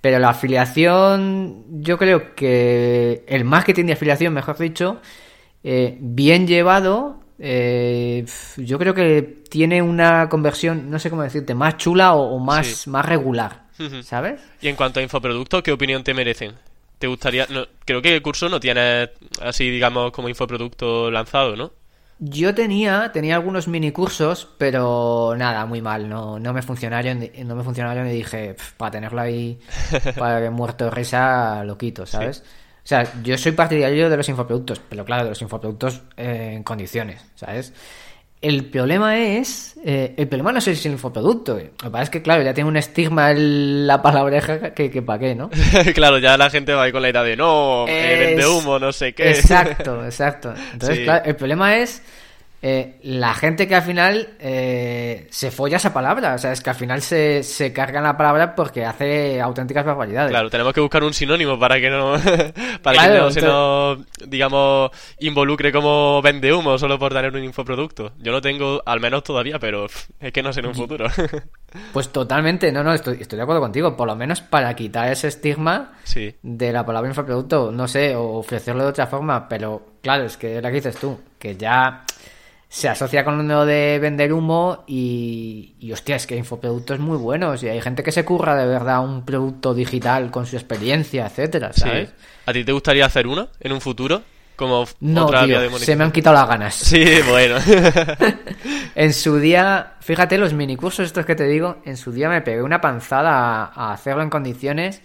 Pero 0.00 0.18
la 0.18 0.30
afiliación, 0.30 1.64
yo 1.80 1.96
creo 1.96 2.34
que 2.34 3.24
el 3.28 3.44
marketing 3.44 3.86
de 3.86 3.92
afiliación, 3.92 4.34
mejor 4.34 4.58
dicho, 4.58 5.00
eh, 5.62 5.96
bien 6.00 6.48
llevado, 6.48 7.20
eh, 7.38 8.26
yo 8.56 8.78
creo 8.80 8.94
que 8.94 9.22
tiene 9.48 9.80
una 9.80 10.28
conversión, 10.28 10.90
no 10.90 10.98
sé 10.98 11.08
cómo 11.08 11.22
decirte, 11.22 11.54
más 11.54 11.76
chula 11.76 12.14
o, 12.14 12.38
más, 12.40 12.88
más 12.88 13.06
regular. 13.06 13.67
¿Sabes? 14.02 14.40
Y 14.60 14.68
en 14.68 14.76
cuanto 14.76 15.00
a 15.00 15.02
infoproductos, 15.02 15.62
¿qué 15.62 15.72
opinión 15.72 16.04
te 16.04 16.14
merecen? 16.14 16.54
¿Te 16.98 17.06
gustaría...? 17.06 17.46
No, 17.48 17.66
creo 17.84 18.02
que 18.02 18.14
el 18.14 18.22
curso 18.22 18.48
no 18.48 18.60
tiene 18.60 19.10
así, 19.40 19.70
digamos, 19.70 20.10
como 20.12 20.28
infoproducto 20.28 21.10
lanzado, 21.10 21.56
¿no? 21.56 21.72
Yo 22.20 22.52
tenía, 22.52 23.12
tenía 23.12 23.36
algunos 23.36 23.68
mini 23.68 23.92
cursos, 23.92 24.48
pero 24.58 25.34
nada, 25.36 25.64
muy 25.66 25.80
mal, 25.80 26.08
no, 26.08 26.40
no 26.40 26.52
me 26.52 26.62
funcionaron, 26.62 27.30
no 27.44 27.54
me 27.54 27.62
funcionaron 27.62 28.08
y 28.08 28.12
dije, 28.12 28.56
para 28.76 28.90
tenerlo 28.90 29.20
ahí, 29.20 29.60
para 30.18 30.40
que 30.40 30.50
muerto 30.50 30.86
de 30.86 30.90
risa, 30.90 31.62
lo 31.62 31.78
quito, 31.78 32.06
¿sabes? 32.06 32.42
O 32.82 32.88
sea, 32.88 33.06
yo 33.22 33.38
soy 33.38 33.52
partidario 33.52 34.10
de 34.10 34.16
los 34.16 34.28
infoproductos, 34.28 34.80
pero 34.88 35.04
claro, 35.04 35.24
de 35.24 35.28
los 35.28 35.42
infoproductos 35.42 36.00
eh, 36.16 36.54
en 36.56 36.64
condiciones, 36.64 37.22
¿sabes? 37.36 37.72
El 38.40 38.66
problema 38.66 39.18
es. 39.18 39.76
Eh, 39.84 40.14
el 40.16 40.28
problema 40.28 40.52
no 40.52 40.58
es 40.58 40.68
el 40.68 40.92
infoproducto. 40.92 41.54
Lo 41.54 41.76
que 41.76 41.90
pasa 41.90 42.04
es 42.04 42.10
que, 42.10 42.22
claro, 42.22 42.42
ya 42.42 42.54
tiene 42.54 42.68
un 42.70 42.76
estigma 42.76 43.32
en 43.32 43.86
la 43.86 44.00
palabreja 44.00 44.72
que, 44.74 44.90
que 44.90 45.02
para 45.02 45.18
qué, 45.18 45.34
¿no? 45.34 45.50
claro, 45.94 46.18
ya 46.18 46.36
la 46.36 46.48
gente 46.48 46.72
va 46.72 46.84
ahí 46.84 46.92
con 46.92 47.02
la 47.02 47.08
idea 47.08 47.24
de 47.24 47.36
no, 47.36 47.84
vende 47.86 48.46
humo, 48.46 48.78
no 48.78 48.92
sé 48.92 49.12
qué. 49.12 49.30
Exacto, 49.30 50.04
exacto. 50.04 50.54
Entonces, 50.72 51.00
claro, 51.00 51.24
el 51.24 51.34
problema 51.34 51.78
es 51.78 52.02
eh, 52.60 52.98
la 53.04 53.34
gente 53.34 53.68
que 53.68 53.76
al 53.76 53.82
final 53.82 54.30
eh, 54.40 55.28
se 55.30 55.52
folla 55.52 55.76
esa 55.76 55.92
palabra, 55.92 56.34
o 56.34 56.38
sea, 56.38 56.50
es 56.50 56.60
que 56.60 56.70
al 56.70 56.76
final 56.76 57.00
se, 57.02 57.44
se 57.44 57.72
carga 57.72 58.00
la 58.00 58.16
palabra 58.16 58.56
porque 58.56 58.84
hace 58.84 59.40
auténticas 59.40 59.84
barbaridades. 59.84 60.30
Claro, 60.30 60.50
tenemos 60.50 60.72
que 60.72 60.80
buscar 60.80 61.04
un 61.04 61.14
sinónimo 61.14 61.56
para 61.56 61.80
que 61.80 61.88
no, 61.88 62.14
para 62.82 63.08
que 63.08 63.18
no 63.18 63.30
se 63.30 63.42
nos, 63.42 63.98
digamos, 64.26 64.90
involucre 65.20 65.70
como 65.70 66.20
vende 66.20 66.52
humo 66.52 66.76
solo 66.78 66.98
por 66.98 67.12
tener 67.12 67.32
un 67.32 67.44
infoproducto. 67.44 68.12
Yo 68.18 68.32
no 68.32 68.40
tengo, 68.40 68.82
al 68.84 68.98
menos 68.98 69.22
todavía, 69.22 69.60
pero 69.60 69.86
es 70.18 70.32
que 70.32 70.42
no 70.42 70.52
sé 70.52 70.58
en 70.58 70.66
un 70.66 70.74
futuro. 70.74 71.06
pues 71.92 72.08
totalmente, 72.08 72.72
no, 72.72 72.82
no, 72.82 72.92
estoy, 72.92 73.18
estoy 73.20 73.36
de 73.36 73.42
acuerdo 73.44 73.60
contigo, 73.60 73.96
por 73.96 74.08
lo 74.08 74.16
menos 74.16 74.40
para 74.40 74.74
quitar 74.74 75.12
ese 75.12 75.28
estigma 75.28 75.92
de 76.42 76.72
la 76.72 76.84
palabra 76.84 77.08
infoproducto, 77.08 77.70
no 77.70 77.86
sé, 77.86 78.16
o 78.16 78.38
ofrecerlo 78.38 78.82
de 78.82 78.90
otra 78.90 79.06
forma, 79.06 79.48
pero 79.48 79.92
claro, 80.02 80.24
es 80.24 80.36
que 80.36 80.56
es 80.56 80.62
la 80.62 80.70
que 80.70 80.76
dices 80.76 80.96
tú, 80.96 81.20
que 81.38 81.56
ya 81.56 82.04
se 82.68 82.88
asocia 82.88 83.24
con 83.24 83.48
lo 83.48 83.64
de 83.64 83.98
vender 83.98 84.32
humo 84.32 84.84
y, 84.86 85.74
y 85.80 85.92
hostia, 85.92 86.16
es 86.16 86.26
que 86.26 86.34
hay 86.34 86.40
infoproductos 86.40 86.98
muy 86.98 87.16
buenos 87.16 87.62
y 87.62 87.68
hay 87.68 87.80
gente 87.80 88.02
que 88.02 88.12
se 88.12 88.24
curra 88.24 88.56
de 88.56 88.66
verdad 88.66 89.02
un 89.02 89.24
producto 89.24 89.72
digital 89.72 90.30
con 90.30 90.46
su 90.46 90.56
experiencia, 90.56 91.26
etcétera, 91.26 91.72
¿sabes? 91.72 92.10
¿A 92.44 92.52
ti 92.52 92.64
te 92.64 92.72
gustaría 92.72 93.06
hacer 93.06 93.26
uno 93.26 93.48
en 93.60 93.72
un 93.72 93.80
futuro? 93.80 94.22
Como 94.54 94.86
no, 95.00 95.26
otra 95.26 95.44
tío, 95.44 95.78
se 95.78 95.94
me 95.94 96.02
han 96.02 96.10
quitado 96.10 96.34
las 96.34 96.48
ganas. 96.48 96.74
Sí, 96.88 97.04
bueno. 97.28 97.56
en 98.96 99.14
su 99.14 99.38
día, 99.38 99.94
fíjate 100.00 100.36
los 100.36 100.52
minicursos 100.52 101.06
estos 101.06 101.24
que 101.24 101.36
te 101.36 101.44
digo, 101.44 101.76
en 101.84 101.96
su 101.96 102.10
día 102.10 102.28
me 102.28 102.42
pegué 102.42 102.62
una 102.62 102.80
panzada 102.80 103.66
a, 103.66 103.92
hacerlo 103.92 104.22
en 104.22 104.30
condiciones 104.30 105.00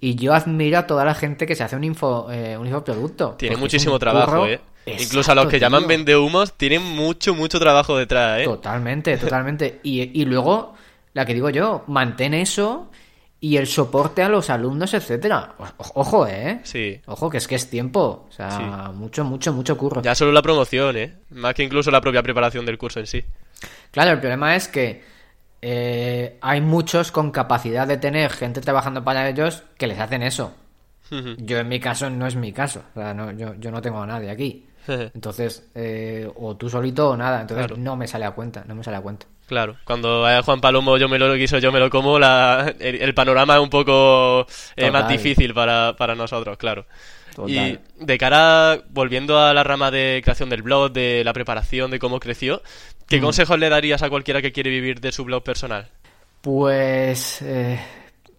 y 0.00 0.14
yo 0.14 0.34
admiro 0.34 0.78
a 0.78 0.86
toda 0.86 1.04
la 1.04 1.14
gente 1.14 1.46
que 1.46 1.56
se 1.56 1.64
hace 1.64 1.74
un 1.74 1.82
info 1.82 2.30
eh, 2.30 2.56
un 2.56 2.66
infoproducto. 2.66 3.32
Tiene 3.32 3.56
muchísimo 3.56 3.98
trabajo, 3.98 4.46
eh. 4.46 4.60
Incluso 4.86 5.32
a 5.32 5.34
los 5.34 5.46
que 5.46 5.58
llaman 5.58 5.86
vendehumos 5.86 6.52
tienen 6.52 6.82
mucho, 6.82 7.34
mucho 7.34 7.58
trabajo 7.58 7.96
detrás, 7.98 8.40
¿eh? 8.40 8.44
Totalmente, 8.44 9.16
totalmente. 9.18 9.80
Y, 9.82 10.20
y 10.20 10.24
luego, 10.24 10.74
la 11.12 11.26
que 11.26 11.34
digo 11.34 11.50
yo, 11.50 11.82
mantén 11.88 12.34
eso 12.34 12.90
y 13.40 13.56
el 13.56 13.66
soporte 13.66 14.22
a 14.22 14.28
los 14.28 14.48
alumnos, 14.48 14.94
etcétera. 14.94 15.54
Ojo, 15.76 16.26
¿eh? 16.26 16.60
Sí. 16.62 17.00
Ojo, 17.06 17.28
que 17.28 17.38
es 17.38 17.46
que 17.46 17.56
es 17.56 17.68
tiempo. 17.68 18.26
O 18.28 18.32
sea, 18.32 18.90
mucho, 18.94 19.24
mucho, 19.24 19.52
mucho 19.52 19.76
curro. 19.76 20.02
Ya 20.02 20.14
solo 20.14 20.32
la 20.32 20.42
promoción, 20.42 20.96
¿eh? 20.96 21.14
Más 21.30 21.54
que 21.54 21.62
incluso 21.62 21.90
la 21.90 22.00
propia 22.00 22.22
preparación 22.22 22.64
del 22.64 22.78
curso 22.78 23.00
en 23.00 23.06
sí. 23.06 23.24
Claro, 23.90 24.12
el 24.12 24.20
problema 24.20 24.56
es 24.56 24.68
que 24.68 25.02
eh, 25.60 26.38
hay 26.40 26.60
muchos 26.60 27.12
con 27.12 27.30
capacidad 27.30 27.86
de 27.86 27.98
tener 27.98 28.30
gente 28.30 28.60
trabajando 28.60 29.04
para 29.04 29.28
ellos 29.28 29.64
que 29.76 29.86
les 29.86 29.98
hacen 29.98 30.22
eso. 30.22 30.54
Yo 31.08 31.58
en 31.58 31.68
mi 31.68 31.78
caso 31.78 32.10
no 32.10 32.26
es 32.26 32.34
mi 32.34 32.52
caso. 32.52 32.82
O 32.96 33.00
sea, 33.00 33.14
no, 33.14 33.30
yo, 33.30 33.54
yo 33.60 33.70
no 33.70 33.80
tengo 33.80 34.02
a 34.02 34.06
nadie 34.06 34.28
aquí. 34.28 34.66
Entonces, 34.88 35.68
eh, 35.74 36.30
o 36.36 36.56
tú 36.56 36.68
solito 36.68 37.10
o 37.10 37.16
nada. 37.16 37.40
Entonces 37.40 37.76
no 37.78 37.96
me 37.96 38.06
sale 38.06 38.24
a 38.24 38.32
cuenta, 38.32 38.64
no 38.66 38.74
me 38.74 38.84
sale 38.84 38.96
a 38.96 39.00
cuenta. 39.00 39.26
Claro, 39.46 39.76
cuando 39.84 40.22
vaya 40.22 40.42
Juan 40.42 40.60
Palomo 40.60 40.98
yo 40.98 41.08
me 41.08 41.18
lo 41.18 41.32
quiso, 41.36 41.58
yo 41.58 41.70
me 41.70 41.78
lo 41.78 41.88
como, 41.88 42.18
la, 42.18 42.74
el, 42.80 43.14
panorama 43.14 43.54
es 43.54 43.60
un 43.60 43.70
poco 43.70 44.44
eh, 44.74 44.90
más 44.90 45.08
difícil 45.08 45.54
para, 45.54 45.94
para 45.96 46.16
nosotros, 46.16 46.56
claro. 46.56 46.84
Y 47.46 47.78
de 48.00 48.18
cara, 48.18 48.80
volviendo 48.90 49.38
a 49.38 49.52
la 49.52 49.62
rama 49.62 49.90
de 49.90 50.20
creación 50.24 50.48
del 50.48 50.62
blog, 50.62 50.92
de 50.92 51.22
la 51.24 51.32
preparación, 51.32 51.90
de 51.90 51.98
cómo 51.98 52.18
creció, 52.18 52.62
¿qué 53.06 53.18
mm. 53.18 53.22
consejos 53.22 53.58
le 53.58 53.68
darías 53.68 54.02
a 54.02 54.08
cualquiera 54.08 54.40
que 54.40 54.52
quiere 54.52 54.70
vivir 54.70 55.00
de 55.00 55.12
su 55.12 55.24
blog 55.24 55.42
personal? 55.42 55.88
Pues 56.40 57.42
eh, 57.42 57.78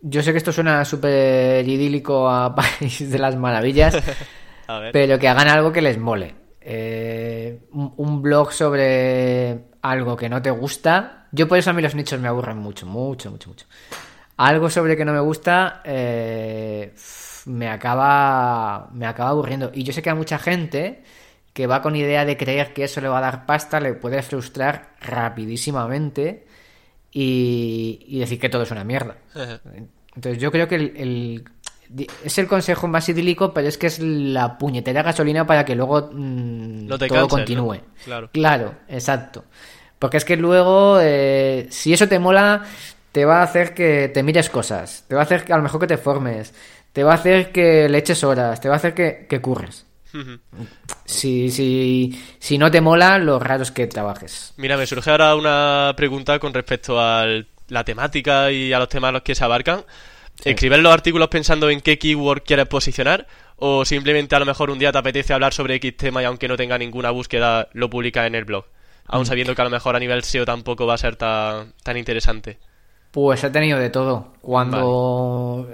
yo 0.02 0.24
sé 0.24 0.32
que 0.32 0.38
esto 0.38 0.52
suena 0.52 0.84
súper 0.84 1.68
idílico 1.68 2.30
a 2.30 2.56
País 2.80 3.10
de 3.10 3.20
las 3.20 3.36
Maravillas, 3.36 3.96
pero 4.92 5.20
que 5.20 5.28
hagan 5.28 5.48
algo 5.48 5.72
que 5.72 5.82
les 5.82 5.98
mole. 5.98 6.36
Eh, 6.62 7.60
un, 7.72 8.22
blog 8.22 8.52
sobre 8.52 9.70
algo 9.82 10.18
que 10.18 10.28
no 10.28 10.42
te 10.42 10.52
gusta. 10.52 11.28
Yo 11.32 11.48
por 11.48 11.58
eso 11.58 11.70
a 11.70 11.74
mí 11.74 11.82
los 11.82 11.96
nichos 11.96 12.20
me 12.20 12.28
aburren 12.28 12.58
mucho, 12.58 12.86
mucho, 12.86 13.32
mucho, 13.32 13.50
mucho. 13.50 13.66
Algo 14.36 14.70
sobre 14.70 14.98
que 14.98 15.06
no 15.06 15.14
me 15.14 15.20
gusta 15.20 15.82
eh, 15.86 16.94
me 17.46 17.70
acaba 17.70 18.90
me 18.92 19.06
acaba 19.06 19.30
aburriendo. 19.30 19.72
Y 19.74 19.84
yo 19.84 19.94
sé 19.94 20.02
que 20.02 20.10
a 20.10 20.16
mucha 20.16 20.38
gente 20.38 21.04
que 21.54 21.68
va 21.68 21.82
con 21.82 21.96
idea 21.96 22.26
de 22.26 22.38
creer 22.38 22.74
que 22.74 22.84
eso 22.84 23.00
le 23.02 23.08
va 23.08 23.20
a 23.20 23.22
dar 23.22 23.46
pasta 23.46 23.80
le 23.80 23.94
puede 23.94 24.22
frustrar 24.22 24.94
rapidísimamente 25.00 26.46
y, 27.12 28.20
decir 28.20 28.40
que 28.40 28.50
todo 28.50 28.64
es 28.64 28.72
una 28.72 28.84
mierda. 28.84 29.18
Entonces 30.16 30.42
yo 30.42 30.52
creo 30.52 30.68
que 30.68 30.76
el 30.76 31.46
es 32.24 32.38
el 32.38 32.48
consejo 32.48 32.88
más 32.88 33.08
idílico, 33.10 33.54
pero 33.54 33.68
es 33.68 33.78
que 33.78 33.88
es 33.88 34.00
la 34.00 34.58
puñetera 34.58 35.04
gasolina 35.04 35.46
para 35.46 35.66
que 35.66 35.76
luego 35.76 36.10
mm, 36.12 36.88
todo 36.88 37.28
continúe. 37.28 37.82
Claro. 38.04 38.30
claro, 38.32 38.76
exacto. 38.88 39.46
Porque 40.00 40.18
es 40.18 40.26
que 40.26 40.38
luego, 40.38 41.00
eh, 41.02 41.68
si 41.72 41.94
eso 41.94 42.08
te 42.08 42.20
mola, 42.20 42.64
te 43.12 43.26
va 43.26 43.40
a 43.40 43.44
hacer 43.44 43.74
que 43.74 44.10
te 44.10 44.22
mires 44.22 44.50
cosas, 44.50 45.06
te 45.08 45.16
va 45.16 45.22
a 45.22 45.24
hacer 45.24 45.44
que 45.44 45.54
a 45.54 45.58
lo 45.58 45.64
mejor 45.64 45.82
que 45.82 45.88
te 45.88 45.98
formes, 45.98 46.54
te 46.94 47.04
va 47.04 47.14
a 47.14 47.16
hacer 47.16 47.52
que 47.52 47.90
le 47.90 47.98
eches 47.98 48.24
horas, 48.24 48.62
te 48.62 48.70
va 48.70 48.76
a 48.76 48.78
hacer 48.78 48.94
que, 48.94 49.26
que 49.28 49.42
curres. 49.42 49.86
si, 51.06 51.50
si, 51.50 52.24
si 52.40 52.58
no 52.58 52.70
te 52.70 52.82
mola, 52.82 53.18
lo 53.18 53.40
raro 53.40 53.64
es 53.64 53.72
que 53.72 53.88
trabajes. 53.88 54.54
Mira, 54.58 54.78
me 54.78 54.86
surge 54.86 55.10
ahora 55.10 55.36
una 55.36 55.94
pregunta 55.98 56.40
con 56.40 56.54
respecto 56.54 57.00
a 57.00 57.26
la 57.70 57.84
temática 57.84 58.52
y 58.52 58.74
a 58.74 58.80
los 58.80 58.90
temas 58.90 59.10
a 59.10 59.14
los 59.14 59.22
que 59.24 59.36
se 59.36 59.44
abarcan. 59.44 59.84
¿Escribes 60.44 60.80
los 60.80 60.94
artículos 60.94 61.28
pensando 61.30 61.70
en 61.70 61.82
qué 61.82 61.98
keyword 61.98 62.44
quieres 62.44 62.68
posicionar? 62.68 63.28
¿O 63.58 63.86
simplemente 63.86 64.36
a 64.36 64.40
lo 64.40 64.46
mejor 64.46 64.70
un 64.70 64.80
día 64.80 64.92
te 64.92 64.98
apetece 64.98 65.34
hablar 65.34 65.54
sobre 65.54 65.76
X 65.76 65.98
tema 65.98 66.22
y 66.22 66.26
aunque 66.26 66.48
no 66.48 66.56
tenga 66.56 66.78
ninguna 66.78 67.10
búsqueda 67.10 67.70
lo 67.74 67.90
publicas 67.90 68.28
en 68.28 68.36
el 68.36 68.46
blog? 68.46 68.66
Aún 69.08 69.24
mm. 69.24 69.26
sabiendo 69.26 69.56
que 69.56 69.62
a 69.62 69.66
lo 69.66 69.72
mejor 69.72 69.96
a 69.96 70.00
nivel 70.00 70.24
SEO 70.24 70.46
tampoco 70.46 70.86
va 70.86 70.94
a 70.94 70.98
ser 70.98 71.16
tan, 71.16 71.74
tan 71.84 71.98
interesante. 71.98 72.60
Pues 73.12 73.44
he 73.44 73.50
tenido 73.50 73.80
de 73.80 73.90
todo. 73.90 74.34
Cuando, 74.42 75.68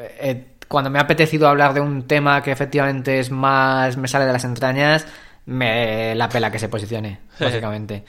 cuando 0.67 0.89
me 0.89 1.00
ha 1.00 1.01
apetecido 1.01 1.48
hablar 1.48 1.74
de 1.74 1.82
un 1.82 2.03
tema 2.08 2.41
que 2.41 2.51
efectivamente 2.51 3.20
es 3.20 3.32
más 3.32 3.98
me 3.98 4.08
sale 4.08 4.25
de 4.25 4.34
las 4.34 4.46
entrañas, 4.46 5.05
me 5.46 6.15
la 6.15 6.29
pela 6.29 6.51
que 6.51 6.60
se 6.60 6.70
posicione, 6.70 7.20
básicamente. 7.39 8.05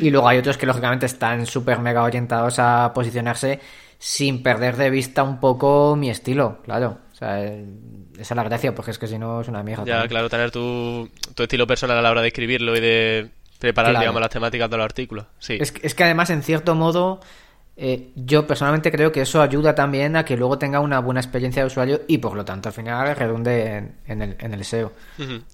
y 0.00 0.10
luego 0.10 0.28
hay 0.28 0.38
otros 0.38 0.56
que 0.56 0.66
lógicamente 0.66 1.06
están 1.06 1.44
súper 1.44 1.80
mega 1.80 2.02
orientados 2.02 2.58
a 2.58 2.92
posicionarse 2.94 3.60
sin 4.02 4.42
perder 4.42 4.76
de 4.76 4.88
vista 4.88 5.22
un 5.22 5.38
poco 5.38 5.94
mi 5.94 6.08
estilo, 6.08 6.62
claro. 6.64 6.96
O 7.12 7.14
sea, 7.14 7.44
esa 7.44 7.60
es 8.18 8.30
la 8.34 8.44
gracia, 8.44 8.74
porque 8.74 8.92
es 8.92 8.98
que 8.98 9.06
si 9.06 9.18
no 9.18 9.42
es 9.42 9.48
una 9.48 9.62
mierda. 9.62 9.84
Ya, 9.84 10.08
claro, 10.08 10.30
tener 10.30 10.50
tu, 10.50 11.06
estilo 11.36 11.66
personal 11.66 11.98
a 11.98 12.02
la 12.02 12.10
hora 12.10 12.22
de 12.22 12.28
escribirlo 12.28 12.74
y 12.74 12.80
de 12.80 13.28
preparar, 13.58 13.98
digamos, 13.98 14.22
las 14.22 14.30
temáticas 14.30 14.70
de 14.70 14.76
los 14.78 14.84
artículos. 14.84 15.26
Sí. 15.38 15.58
Es, 15.60 15.74
es 15.82 15.94
que 15.94 16.04
además, 16.04 16.30
en 16.30 16.42
cierto 16.42 16.74
modo, 16.74 17.20
eh, 17.76 18.10
yo 18.16 18.46
personalmente 18.46 18.90
creo 18.90 19.12
que 19.12 19.20
eso 19.20 19.42
ayuda 19.42 19.74
también 19.74 20.16
a 20.16 20.24
que 20.24 20.34
luego 20.34 20.56
tenga 20.56 20.80
una 20.80 21.00
buena 21.00 21.20
experiencia 21.20 21.60
de 21.60 21.66
usuario 21.66 22.00
y 22.08 22.16
por 22.16 22.34
lo 22.34 22.42
tanto 22.42 22.70
al 22.70 22.74
final 22.74 23.14
redunde 23.14 23.92
en, 24.06 24.22
el, 24.22 24.34
en 24.38 24.54
el, 24.54 24.64
SEO. 24.64 24.92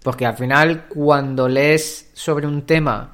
Porque 0.04 0.24
al 0.24 0.36
final 0.36 0.86
cuando 0.88 1.48
lees 1.48 2.10
sobre 2.14 2.46
un 2.46 2.62
tema 2.62 3.10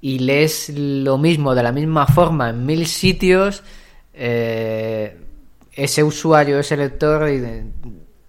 y 0.00 0.18
lees 0.18 0.68
lo 0.68 1.16
mismo 1.16 1.54
de 1.54 1.62
la 1.62 1.70
misma 1.70 2.08
forma 2.08 2.50
en 2.50 2.66
mil 2.66 2.88
sitios, 2.88 3.62
eh, 4.14 5.16
ese 5.72 6.02
usuario, 6.02 6.58
ese 6.58 6.76
lector, 6.76 7.28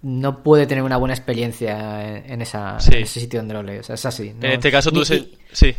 no 0.02 0.42
puede 0.42 0.66
tener 0.66 0.84
una 0.84 0.96
buena 0.96 1.14
experiencia 1.14 2.18
en, 2.26 2.42
esa, 2.42 2.76
ese 2.78 3.06
sitio 3.06 3.40
donde 3.40 3.54
lo 3.54 3.62
lees. 3.62 3.88
Es 3.90 4.04
así. 4.04 4.34
En 4.40 4.52
este 4.52 4.70
caso 4.70 4.90
tú... 4.90 5.04
sí. 5.04 5.74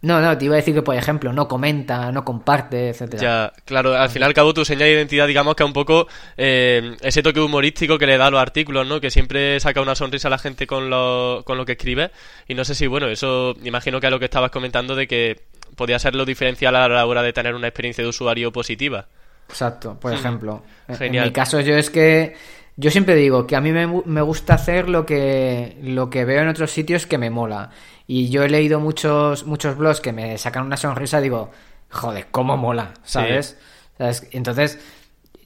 No, 0.00 0.20
no, 0.20 0.38
te 0.38 0.44
iba 0.44 0.54
a 0.54 0.58
decir 0.58 0.74
que, 0.74 0.82
por 0.82 0.94
ejemplo, 0.94 1.32
no 1.32 1.48
comenta, 1.48 2.12
no 2.12 2.24
comparte, 2.24 2.90
etcétera. 2.90 3.20
Ya, 3.20 3.52
claro, 3.64 3.96
al 3.96 4.08
fin 4.10 4.22
y 4.22 4.24
al 4.24 4.32
cabo 4.32 4.54
tu 4.54 4.64
señal 4.64 4.86
de 4.86 4.92
identidad, 4.92 5.26
digamos 5.26 5.56
que 5.56 5.64
un 5.64 5.72
poco 5.72 6.06
eh, 6.36 6.96
ese 7.00 7.20
toque 7.20 7.40
humorístico 7.40 7.98
que 7.98 8.06
le 8.06 8.16
da 8.16 8.26
a 8.26 8.30
los 8.30 8.40
artículos, 8.40 8.86
¿no? 8.86 9.00
Que 9.00 9.10
siempre 9.10 9.58
saca 9.58 9.80
una 9.80 9.96
sonrisa 9.96 10.28
a 10.28 10.30
la 10.30 10.38
gente 10.38 10.68
con 10.68 10.88
lo, 10.88 11.42
con 11.44 11.58
lo 11.58 11.66
que 11.66 11.72
escribe. 11.72 12.12
Y 12.46 12.54
no 12.54 12.64
sé 12.64 12.76
si, 12.76 12.86
bueno, 12.86 13.08
eso 13.08 13.56
imagino 13.64 13.98
que 13.98 14.06
es 14.06 14.12
lo 14.12 14.20
que 14.20 14.26
estabas 14.26 14.52
comentando 14.52 14.94
de 14.94 15.08
que 15.08 15.40
podía 15.74 15.98
ser 15.98 16.14
lo 16.14 16.24
diferencial 16.24 16.76
a 16.76 16.88
la 16.88 17.04
hora 17.04 17.22
de 17.22 17.32
tener 17.32 17.56
una 17.56 17.66
experiencia 17.66 18.04
de 18.04 18.10
usuario 18.10 18.52
positiva. 18.52 19.08
Exacto, 19.48 19.98
por 19.98 20.12
ejemplo. 20.12 20.62
En- 20.88 20.96
Genial. 20.96 21.24
En 21.24 21.28
mi 21.30 21.32
caso 21.32 21.60
yo 21.60 21.76
es 21.76 21.90
que 21.90 22.34
yo 22.76 22.90
siempre 22.90 23.14
digo 23.16 23.46
que 23.46 23.56
a 23.56 23.60
mí 23.60 23.72
me, 23.72 23.86
me 23.86 24.20
gusta 24.22 24.54
hacer 24.54 24.88
lo 24.88 25.04
que 25.06 25.78
lo 25.82 26.10
que 26.10 26.24
veo 26.24 26.42
en 26.42 26.48
otros 26.48 26.70
sitios 26.70 27.06
que 27.06 27.18
me 27.18 27.30
mola. 27.30 27.70
Y 28.06 28.28
yo 28.30 28.42
he 28.42 28.48
leído 28.48 28.80
muchos 28.80 29.44
muchos 29.46 29.76
blogs 29.76 30.00
que 30.00 30.12
me 30.12 30.38
sacan 30.38 30.64
una 30.66 30.76
sonrisa 30.76 31.18
y 31.20 31.24
digo, 31.24 31.50
joder, 31.90 32.26
cómo 32.30 32.56
mola, 32.56 32.94
¿sabes? 33.02 33.58
¿Sabes? 33.98 34.28
Entonces, 34.32 34.78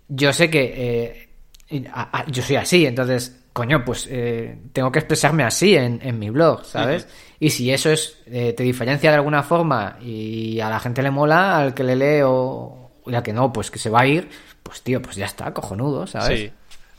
yo 0.08 0.32
sé 0.32 0.50
que 0.50 0.74
eh, 0.76 1.28
y- 1.70 1.86
a- 1.86 2.18
a- 2.20 2.26
yo 2.26 2.42
soy 2.42 2.56
así, 2.56 2.84
entonces, 2.86 3.40
coño, 3.52 3.84
pues 3.84 4.06
eh, 4.10 4.58
tengo 4.72 4.92
que 4.92 4.98
expresarme 4.98 5.42
así 5.44 5.74
en, 5.74 6.00
en 6.02 6.18
mi 6.18 6.28
blog, 6.30 6.64
¿sabes? 6.64 7.08
Y 7.40 7.50
si 7.50 7.72
eso 7.72 7.90
es 7.90 8.18
eh, 8.26 8.52
te 8.52 8.62
diferencia 8.62 9.10
de 9.10 9.16
alguna 9.16 9.42
forma 9.42 9.96
y 10.00 10.60
a 10.60 10.68
la 10.68 10.78
gente 10.80 11.02
le 11.02 11.10
mola, 11.10 11.56
al 11.58 11.72
que 11.74 11.82
le 11.82 11.96
lee 11.96 12.20
o 12.24 12.81
y 13.06 13.14
al 13.14 13.22
que 13.22 13.32
no, 13.32 13.52
pues 13.52 13.70
que 13.70 13.78
se 13.78 13.90
va 13.90 14.00
a 14.02 14.06
ir, 14.06 14.28
pues 14.62 14.82
tío, 14.82 15.00
pues 15.02 15.16
ya 15.16 15.26
está, 15.26 15.52
cojonudo, 15.52 16.06
¿sabes? 16.06 16.38
Sí. 16.40 16.50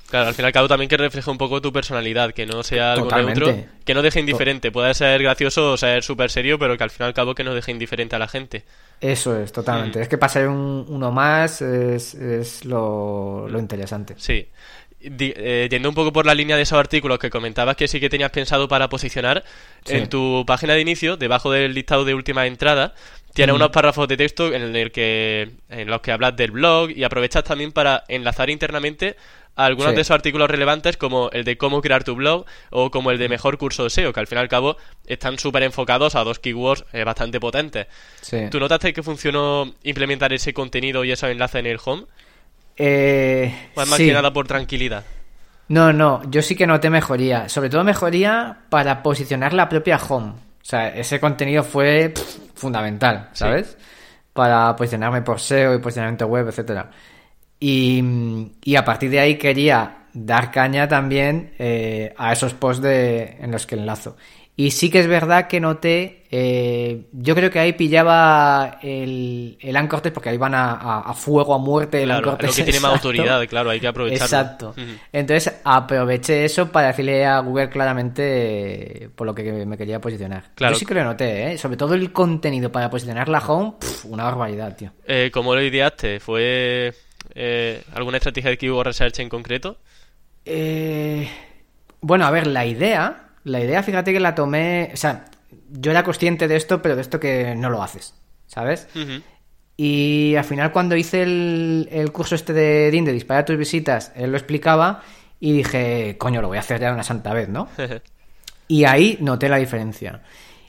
Claro, 0.10 0.28
al 0.28 0.36
fin 0.36 0.44
y 0.44 0.48
al 0.48 0.52
cabo 0.54 0.68
también 0.68 0.90
que 0.90 0.98
refleje 0.98 1.28
un 1.32 1.40
poco 1.40 1.60
tu 1.60 1.74
personalidad, 1.74 2.34
que 2.34 2.46
no 2.46 2.62
sea 2.62 2.94
algo 2.94 3.06
Totalmente. 3.06 3.40
neutro, 3.40 3.66
que 3.84 3.94
no 3.96 4.04
deje 4.04 4.20
indiferente. 4.20 4.72
Puede 4.72 4.94
ser 4.94 5.24
gracioso 5.24 5.72
o 5.72 5.78
ser 5.78 6.04
súper 6.04 6.30
serio, 6.30 6.60
pero 6.60 6.78
que 6.78 6.84
al 6.84 6.92
fin 6.92 7.06
y 7.06 7.08
al 7.08 7.16
cabo 7.16 7.34
que 7.34 7.44
no 7.44 7.56
deje 7.56 7.72
indiferente 7.72 8.16
a 8.16 8.20
la 8.20 8.28
gente. 8.28 8.64
Eso 9.02 9.36
es, 9.40 9.52
totalmente. 9.52 10.00
Es 10.02 10.08
que 10.08 10.20
pasar 10.20 10.48
un, 10.50 10.86
uno 10.88 11.12
más 11.12 11.64
es, 11.64 12.14
es 12.14 12.64
lo, 12.64 13.48
lo 13.50 13.58
interesante. 13.58 14.14
Sí. 14.18 14.48
Eh, 15.02 15.68
yendo 15.70 15.90
un 15.90 15.96
poco 15.96 16.14
por 16.14 16.26
la 16.26 16.34
línea 16.36 16.56
de 16.56 16.62
esos 16.62 16.78
artículos 16.80 17.20
que 17.20 17.30
comentabas 17.30 17.76
que 17.76 17.88
sí 17.90 18.00
que 18.00 18.10
tenías 18.10 18.32
pensado 18.32 18.68
para 18.70 18.88
posicionar, 18.90 19.44
Sí. 19.84 19.96
en 19.96 20.08
tu 20.08 20.46
página 20.48 20.74
de 20.76 20.80
inicio, 20.82 21.18
debajo 21.18 21.52
del 21.52 21.74
listado 21.74 22.06
de 22.06 22.14
última 22.14 22.46
entrada, 22.46 22.94
tienes 23.34 23.56
unos 23.56 23.70
párrafos 23.70 24.08
de 24.08 24.18
texto 24.18 24.54
en, 24.54 24.76
el 24.76 24.92
que, 24.92 25.52
en 25.70 25.88
los 25.90 26.02
que 26.02 26.12
hablas 26.12 26.36
del 26.36 26.52
blog 26.52 26.92
y 26.92 27.04
aprovechas 27.04 27.44
también 27.44 27.72
para 27.72 28.04
enlazar 28.08 28.50
internamente 28.50 29.16
algunos 29.56 29.92
Sí. 29.92 29.96
de 29.96 30.02
esos 30.02 30.16
artículos 30.16 30.50
relevantes 30.50 30.98
como 30.98 31.30
el 31.32 31.44
de 31.44 31.58
cómo 31.58 31.80
crear 31.82 32.04
tu 32.04 32.16
blog 32.16 32.46
o 32.72 32.90
como 32.90 33.12
el 33.12 33.20
de 33.20 33.30
mejor 33.30 33.58
curso 33.60 33.84
de 33.84 33.92
SEO, 33.92 34.12
que 34.12 34.20
al 34.20 34.26
fin 34.28 34.40
y 34.40 34.42
al 34.42 34.48
cabo 34.50 34.78
están 35.06 35.38
súper 35.38 35.62
enfocados 35.64 36.16
a 36.16 36.24
dos 36.24 36.40
keywords 36.40 36.86
eh, 36.92 37.04
bastante 37.04 37.40
potentes. 37.40 37.86
Sí. 38.22 38.48
¿Tú 38.50 38.60
notaste 38.60 38.94
que 38.94 39.04
funcionó 39.04 39.72
implementar 39.84 40.34
ese 40.34 40.54
contenido 40.54 41.04
y 41.04 41.12
esos 41.12 41.30
enlaces 41.30 41.60
en 41.60 41.68
el 41.68 41.80
home? 41.84 42.06
Eh, 42.78 43.70
¿O 43.76 43.82
es 43.82 43.88
más 43.88 43.98
sí. 43.98 44.08
que 44.08 44.14
nada 44.14 44.34
por 44.34 44.48
tranquilidad? 44.48 45.04
No, 45.68 45.94
no, 45.94 46.22
yo 46.30 46.42
sí 46.42 46.56
que 46.56 46.68
noté 46.68 46.90
mejoría. 46.90 47.48
Sobre 47.50 47.70
todo 47.70 47.84
mejoría 47.84 48.58
para 48.70 49.04
posicionar 49.04 49.54
la 49.54 49.70
propia 49.70 49.98
home. 49.98 50.32
O 50.32 50.66
sea, 50.66 50.90
ese 50.96 51.20
contenido 51.20 51.64
fue 51.64 52.10
pff, 52.10 52.38
fundamental, 52.56 53.30
Sí. 53.34 53.40
¿sabes? 53.40 53.78
Para 54.34 54.76
posicionarme 54.76 55.22
por 55.22 55.40
SEO 55.40 55.76
y 55.76 55.80
posicionamiento 55.80 56.28
web, 56.28 56.48
etcétera. 56.48 56.90
Y, 57.60 58.04
y 58.64 58.76
a 58.76 58.84
partir 58.84 59.10
de 59.12 59.20
ahí 59.20 59.38
quería 59.38 60.08
dar 60.14 60.52
caña 60.52 60.88
también 60.88 61.54
eh, 61.60 62.14
a 62.18 62.34
esos 62.34 62.54
posts 62.54 62.84
de, 62.84 63.38
en 63.40 63.52
los 63.52 63.66
que 63.66 63.76
enlazo. 63.76 64.18
Y 64.56 64.70
sí 64.70 64.92
que 64.92 65.00
es 65.00 65.08
verdad 65.08 65.48
que 65.48 65.60
noté, 65.60 66.26
eh, 66.30 67.08
yo 67.12 67.34
creo 67.34 67.50
que 67.50 67.58
ahí 67.58 67.74
pillaba 67.74 68.78
el, 68.84 69.58
el 69.60 69.76
Anchor 69.76 70.02
Text 70.02 70.14
porque 70.14 70.30
ahí 70.30 70.38
van 70.38 70.54
a, 70.54 70.74
a- 70.74 71.00
a 71.10 71.14
fuego, 71.16 71.56
a 71.56 71.58
muerte 71.58 72.04
el 72.04 72.10
Claro, 72.10 72.32
Anchor 72.34 72.48
lo 72.50 72.54
que 72.54 72.62
tiene 72.64 72.80
más 72.80 72.92
autoridad, 72.92 73.48
claro, 73.48 73.72
hay 73.72 73.80
que 73.80 73.88
aprovecharlo. 73.88 74.26
Exacto. 74.26 74.76
Entonces 75.12 75.60
aproveché 75.64 76.46
eso 76.46 76.72
para 76.72 76.90
decirle 76.90 77.26
a 77.26 77.40
Google 77.40 77.70
claramente 77.70 79.06
eh, 79.06 79.10
por 79.10 79.26
lo 79.26 79.34
que 79.34 79.66
me 79.66 79.76
quería 79.76 80.00
posicionar. 80.00 80.44
Claro. 80.54 80.76
Yo 80.76 80.80
sí 80.80 80.86
que 80.86 80.94
lo 80.94 81.04
noté, 81.04 81.54
¿eh? 81.54 81.58
Sobre 81.58 81.76
todo 81.76 81.96
el 81.96 82.12
contenido 82.12 82.72
para 82.72 82.92
posicionar 82.92 83.30
la 83.30 83.40
home, 83.40 83.74
una 84.04 84.26
barbaridad, 84.26 84.76
tío. 84.78 84.92
Eh, 85.08 85.32
¿Cómo 85.34 85.56
lo 85.56 85.64
ideaste? 85.64 86.20
¿Fue 86.20 86.94
eh, 87.34 87.82
alguna 87.96 88.18
estrategia 88.18 88.52
de 88.52 88.58
keyword 88.60 88.86
research 88.86 89.20
en 89.20 89.30
concreto? 89.30 89.78
Eh, 90.46 91.28
bueno, 92.02 92.26
a 92.26 92.32
ver, 92.32 92.48
la 92.48 92.66
idea, 92.66 93.23
la 93.44 93.60
idea, 93.62 93.84
fíjate 93.84 94.14
que 94.14 94.20
la 94.20 94.36
tomé, 94.36 94.92
o 94.94 94.98
sea, 94.98 95.26
yo 95.70 95.92
era 95.92 96.04
consciente 96.04 96.48
de 96.48 96.56
esto, 96.56 96.82
pero 96.82 96.96
de 96.96 97.02
esto 97.02 97.20
que 97.20 97.56
no 97.56 97.70
lo 97.70 97.84
haces, 97.84 98.16
¿sabes? 98.48 98.88
Y 99.76 100.36
al 100.36 100.44
final 100.44 100.72
cuando 100.72 100.96
hice 100.96 101.24
el, 101.24 101.90
el 101.92 102.12
curso 102.12 102.36
este 102.36 102.54
de 102.54 102.92
DIN, 102.92 103.06
de 103.06 103.14
disparar 103.14 103.46
tus 103.46 103.58
visitas, 103.58 104.12
él 104.16 104.32
lo 104.32 104.38
explicaba 104.38 105.02
y 105.40 105.52
dije, 105.52 106.16
coño, 106.18 106.42
lo 106.42 106.48
voy 106.48 106.58
a 106.58 106.62
hacer 106.62 106.80
ya 106.80 106.94
una 106.94 107.04
santa 107.04 107.34
vez, 107.34 107.50
¿no? 107.50 107.68
Y 108.68 108.86
ahí 108.86 109.18
noté 109.20 109.50
la 109.50 109.58
diferencia. 109.58 110.22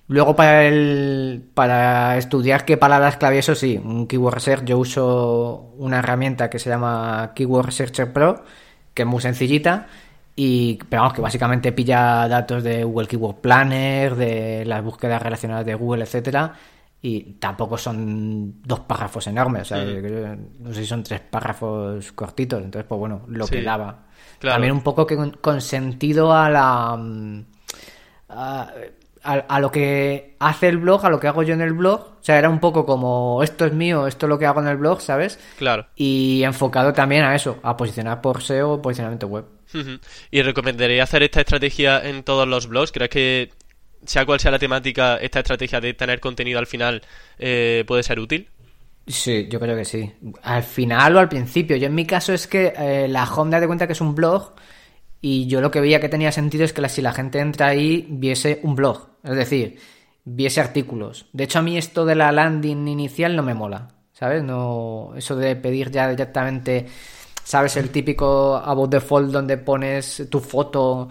Luego 0.09 0.37
para 0.37 0.67
el 0.67 1.49
para 1.55 2.19
estudiar 2.19 2.65
qué 2.67 2.77
palabras 2.77 3.17
clave, 3.17 3.39
eso 3.39 3.55
sí, 3.55 3.81
un 3.83 4.07
Keyword 4.07 4.35
Research, 4.35 4.65
yo 4.65 4.79
uso 4.79 5.73
una 5.79 6.01
herramienta 6.01 6.51
que 6.51 6.59
se 6.59 6.69
llama 6.69 7.33
Keyword 7.35 7.67
Researcher 7.67 8.13
Pro, 8.13 8.45
que 8.93 9.03
es 9.03 9.09
muy 9.09 9.23
sencillita, 9.23 9.87
y 10.37 10.77
pero 10.89 11.03
vamos, 11.03 11.15
que 11.15 11.21
básicamente 11.23 11.73
pilla 11.73 12.27
datos 12.29 12.63
de 12.65 12.83
Google 12.85 13.07
Keyword 13.09 13.37
Planner, 13.37 14.15
de 14.17 14.65
las 14.65 14.83
búsquedas 14.83 15.23
relacionadas 15.23 15.65
de 15.67 15.75
Google, 15.75 16.05
etcétera, 16.05 16.53
y 17.01 17.35
tampoco 17.35 17.77
son 17.79 18.63
dos 18.63 18.81
párrafos 18.81 19.27
enormes, 19.27 19.63
o 19.63 19.65
sea, 19.77 19.85
Mm. 19.85 20.39
no 20.61 20.73
sé 20.73 20.81
si 20.81 20.87
son 20.87 21.03
tres 21.03 21.21
párrafos 21.21 22.13
cortitos, 22.13 22.63
entonces 22.63 22.87
pues 22.89 22.99
bueno, 22.99 23.23
lo 23.29 23.47
Sí. 23.47 23.57
que 23.57 23.63
daba. 23.63 24.05
Claro. 24.39 24.55
También 24.57 24.73
un 24.73 24.83
poco 24.83 25.07
que 25.07 25.17
con, 25.41 25.61
sentido 25.61 26.33
a 26.33 26.49
la 26.51 26.97
mm, 26.97 27.45
a, 28.31 28.71
a- 29.23 29.33
a 29.49 29.61
lo 29.61 29.71
que 29.71 30.37
hace 30.39 30.69
el 30.69 30.79
blog, 30.79 31.05
a 31.07 31.11
lo 31.11 31.21
que 31.21 31.29
hago 31.29 31.43
yo 31.43 31.55
en 31.55 31.61
el 31.63 31.73
blog. 31.73 32.01
O 32.21 32.25
sea, 32.25 32.39
era 32.39 32.49
un 32.51 32.59
poco 32.59 32.85
como 32.85 33.43
esto 33.43 33.65
es 33.67 33.73
mío, 33.73 34.07
esto 34.07 34.27
es 34.27 34.29
lo 34.31 34.39
que 34.39 34.47
hago 34.47 34.61
en 34.61 34.69
el 34.69 34.77
blog, 34.77 35.01
¿sabes? 35.01 35.39
Claro. 35.59 35.87
Y 35.97 36.43
enfocado 36.43 36.93
también 36.93 37.25
a 37.25 37.35
eso, 37.35 37.59
a 37.63 37.77
posicionar 37.77 38.21
por 38.21 38.43
SEO 38.43 38.81
posicionamiento 38.83 39.27
web. 39.29 39.45
¿Y 40.31 40.43
recomendaría 40.43 41.03
hacer 41.03 41.23
esta 41.23 41.41
estrategia 41.41 42.03
en 42.09 42.23
todos 42.23 42.47
los 42.47 42.67
blogs? 42.67 42.93
¿Crees 42.93 43.11
que, 43.11 43.51
sea 44.05 44.27
cual 44.27 44.41
sea 44.41 44.51
la 44.51 44.59
temática, 44.59 45.17
esta 45.17 45.41
estrategia 45.41 45.81
de 45.81 45.95
tener 45.95 46.21
contenido 46.21 46.59
al 46.59 46.67
final 46.67 47.03
eh, 47.39 47.85
puede 47.87 48.03
ser 48.03 48.21
útil? 48.21 48.49
Sí, 49.07 49.49
yo 49.51 49.61
creo 49.61 49.77
que 49.77 49.85
sí. 49.85 50.11
Al 50.43 50.63
final 50.63 51.17
o 51.17 51.19
al 51.19 51.29
principio. 51.29 51.77
Yo 51.77 51.87
en 51.87 51.95
mi 51.95 52.07
caso 52.07 52.33
es 52.33 52.47
que 52.47 52.73
eh, 52.77 53.07
la 53.09 53.25
home, 53.25 53.51
date 53.51 53.67
cuenta 53.67 53.87
que 53.87 53.93
es 53.93 54.01
un 54.01 54.15
blog 54.15 54.55
y 55.21 55.47
yo 55.47 55.61
lo 55.61 55.71
que 55.71 55.81
veía 55.81 56.01
que 56.01 56.09
tenía 56.09 56.33
sentido 56.33 56.65
es 56.65 56.73
que 56.73 56.89
si 56.89 57.03
la 57.03 57.13
gente 57.13 57.39
entra 57.39 57.69
ahí 57.69 58.07
viese 58.09 58.61
un 58.63 58.75
blog. 58.75 59.09
Es 59.23 59.37
decir, 59.37 59.79
viese 60.25 60.61
artículos. 60.61 61.27
De 61.33 61.45
hecho, 61.45 61.59
a 61.59 61.63
mí 61.63 61.77
esto 61.77 62.05
de 62.05 62.15
la 62.15 62.33
landing 62.33 62.89
inicial 62.89 63.37
no 63.37 63.43
me 63.43 63.55
mola. 63.55 63.89
¿Sabes? 64.13 64.43
No, 64.43 65.13
eso 65.17 65.35
de 65.35 65.57
pedir 65.57 65.91
ya 65.91 66.09
directamente, 66.09 66.87
¿sabes? 67.45 67.77
El 67.77 67.91
típico 67.91 68.57
about 68.57 68.91
default 68.91 69.31
donde 69.31 69.57
pones 69.59 70.27
tu 70.29 70.41
foto, 70.41 71.09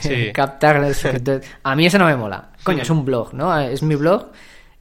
Sí. 0.00 0.30
captar. 0.34 0.76
A 1.64 1.76
mí 1.76 1.84
eso 1.86 1.98
no 1.98 2.06
me 2.06 2.16
mola. 2.16 2.50
Coño, 2.62 2.82
es 2.82 2.90
un 2.90 3.04
blog, 3.04 3.34
¿no? 3.34 3.56
Es 3.58 3.82
mi 3.82 3.94
blog 3.96 4.30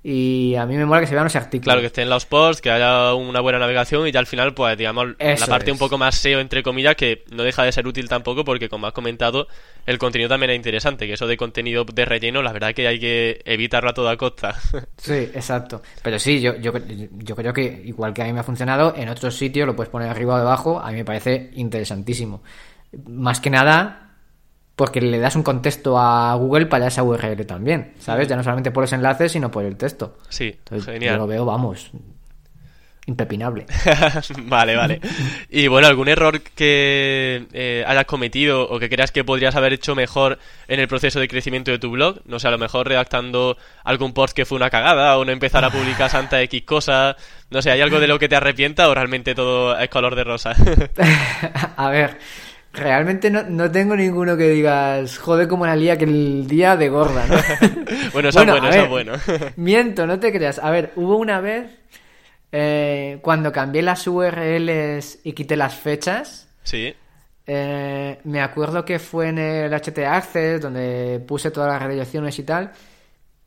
y 0.07 0.53
a 0.53 0.67
mí 0.67 0.77
me 0.77 0.85
mola 0.85 1.01
que 1.01 1.07
se 1.07 1.15
vean 1.15 1.23
los 1.23 1.35
artículos. 1.35 1.63
Claro, 1.63 1.81
que 1.81 1.87
estén 1.87 2.07
los 2.11 2.27
posts, 2.27 2.61
que 2.61 2.69
haya 2.69 3.15
una 3.15 3.39
buena 3.39 3.57
navegación 3.57 4.07
y 4.07 4.11
ya 4.11 4.19
al 4.19 4.27
final, 4.27 4.53
pues 4.53 4.77
digamos, 4.77 5.15
la 5.17 5.47
parte 5.47 5.71
un 5.71 5.79
poco 5.79 5.97
más 5.97 6.13
SEO, 6.13 6.41
entre 6.41 6.61
comillas, 6.61 6.95
que 6.95 7.25
no 7.31 7.41
deja 7.41 7.63
de 7.63 7.71
ser 7.71 7.87
útil 7.87 8.07
tampoco 8.07 8.45
porque, 8.45 8.69
como 8.69 8.85
has 8.85 8.93
comentado, 8.93 9.47
el 9.87 9.97
contenido 9.97 10.29
también 10.29 10.51
es 10.51 10.57
interesante, 10.57 11.07
que 11.07 11.13
eso 11.13 11.25
de 11.25 11.37
contenido 11.37 11.85
de 11.85 12.05
relleno, 12.05 12.43
la 12.43 12.53
verdad 12.53 12.75
que 12.75 12.87
hay 12.87 12.99
que 12.99 13.41
evitarlo 13.45 13.89
a 13.89 13.93
toda 13.95 14.15
costa. 14.15 14.55
Sí, 14.97 15.13
exacto. 15.13 15.81
Pero 16.03 16.19
sí, 16.19 16.39
yo, 16.39 16.55
yo, 16.55 16.71
yo 16.77 17.35
creo 17.35 17.53
que 17.53 17.63
igual 17.85 18.13
que 18.13 18.21
a 18.21 18.25
mí 18.25 18.33
me 18.33 18.41
ha 18.41 18.43
funcionado, 18.43 18.93
en 18.95 19.09
otros 19.09 19.35
sitios 19.35 19.65
lo 19.65 19.75
puedes 19.75 19.89
poner 19.89 20.09
arriba 20.09 20.35
o 20.35 20.37
debajo, 20.37 20.79
a 20.79 20.91
mí 20.91 20.97
me 20.97 21.05
parece 21.05 21.49
interesantísimo. 21.55 22.43
Más 23.07 23.39
que 23.39 23.49
nada 23.49 24.04
porque 24.75 25.01
le 25.01 25.19
das 25.19 25.35
un 25.35 25.43
contexto 25.43 25.97
a 25.97 26.35
Google 26.35 26.65
para 26.65 26.88
esa 26.88 27.03
URL 27.03 27.45
también, 27.45 27.93
¿sabes? 27.99 28.27
Ya 28.27 28.35
no 28.35 28.43
solamente 28.43 28.71
por 28.71 28.83
los 28.83 28.93
enlaces, 28.93 29.31
sino 29.31 29.51
por 29.51 29.63
el 29.63 29.77
texto. 29.77 30.17
sí, 30.29 30.55
Entonces, 30.57 30.93
genial. 30.93 31.15
Yo 31.15 31.21
lo 31.21 31.27
veo, 31.27 31.45
vamos, 31.45 31.91
impepinable. 33.07 33.65
vale, 34.43 34.75
vale. 34.75 34.99
Y 35.49 35.67
bueno, 35.67 35.88
¿algún 35.88 36.07
error 36.07 36.41
que 36.41 37.45
eh, 37.53 37.83
hayas 37.88 38.05
cometido 38.05 38.67
o 38.67 38.79
que 38.79 38.89
creas 38.89 39.11
que 39.11 39.23
podrías 39.23 39.55
haber 39.55 39.73
hecho 39.73 39.95
mejor 39.95 40.39
en 40.67 40.79
el 40.79 40.88
proceso 40.88 41.19
de 41.19 41.27
crecimiento 41.27 41.71
de 41.71 41.79
tu 41.79 41.91
blog? 41.91 42.21
No 42.25 42.39
sé, 42.39 42.47
a 42.47 42.51
lo 42.51 42.57
mejor 42.57 42.88
redactando 42.88 43.57
algún 43.83 44.13
post 44.13 44.35
que 44.35 44.45
fue 44.45 44.55
una 44.55 44.69
cagada 44.69 45.17
o 45.17 45.25
no 45.25 45.31
empezar 45.31 45.63
a 45.63 45.69
publicar 45.69 46.09
santa 46.09 46.41
X 46.41 46.63
cosas. 46.63 47.15
No 47.51 47.61
sé, 47.61 47.71
¿hay 47.71 47.81
algo 47.81 47.99
de 47.99 48.07
lo 48.07 48.17
que 48.17 48.27
te 48.27 48.35
arrepienta 48.35 48.89
o 48.89 48.95
realmente 48.95 49.35
todo 49.35 49.77
es 49.77 49.89
color 49.89 50.15
de 50.15 50.23
rosa? 50.23 50.55
a 51.77 51.89
ver, 51.89 52.17
realmente 52.75 53.29
no, 53.29 53.43
no 53.43 53.71
tengo 53.71 53.95
ninguno 53.95 54.38
que 54.38 54.49
digas, 54.49 55.17
joder, 55.17 55.47
como 55.47 55.65
la 55.65 55.75
lía 55.75 55.97
que 55.97 56.05
el 56.05 56.47
día 56.47 56.77
de 56.77 56.89
gorda, 56.89 57.27
¿no? 57.27 57.45
bueno, 58.13 58.29
eso 58.29 58.43
Bueno, 58.43 58.57
es 58.57 58.57
bueno, 58.57 59.13
eso. 59.15 59.25
Miento, 59.55 60.05
no 60.07 60.19
te 60.19 60.31
creas. 60.31 60.59
A 60.59 60.71
ver, 60.71 60.91
hubo 60.95 61.17
una 61.17 61.39
vez 61.41 61.71
eh, 62.51 63.19
cuando 63.21 63.51
cambié 63.51 63.81
las 63.81 64.07
URLs 64.07 65.19
y 65.23 65.33
quité 65.33 65.55
las 65.57 65.75
fechas. 65.75 66.49
sí. 66.63 66.95
eh, 67.47 68.19
me 68.23 68.41
acuerdo 68.41 68.85
que 68.85 68.99
fue 68.99 69.29
en 69.29 69.38
el 69.39 69.73
HT 69.73 69.99
Access 69.99 70.61
donde 70.61 71.23
puse 71.27 71.51
todas 71.51 71.71
las 71.73 71.81
redirecciones 71.81 72.39
y 72.39 72.43
tal. 72.43 72.71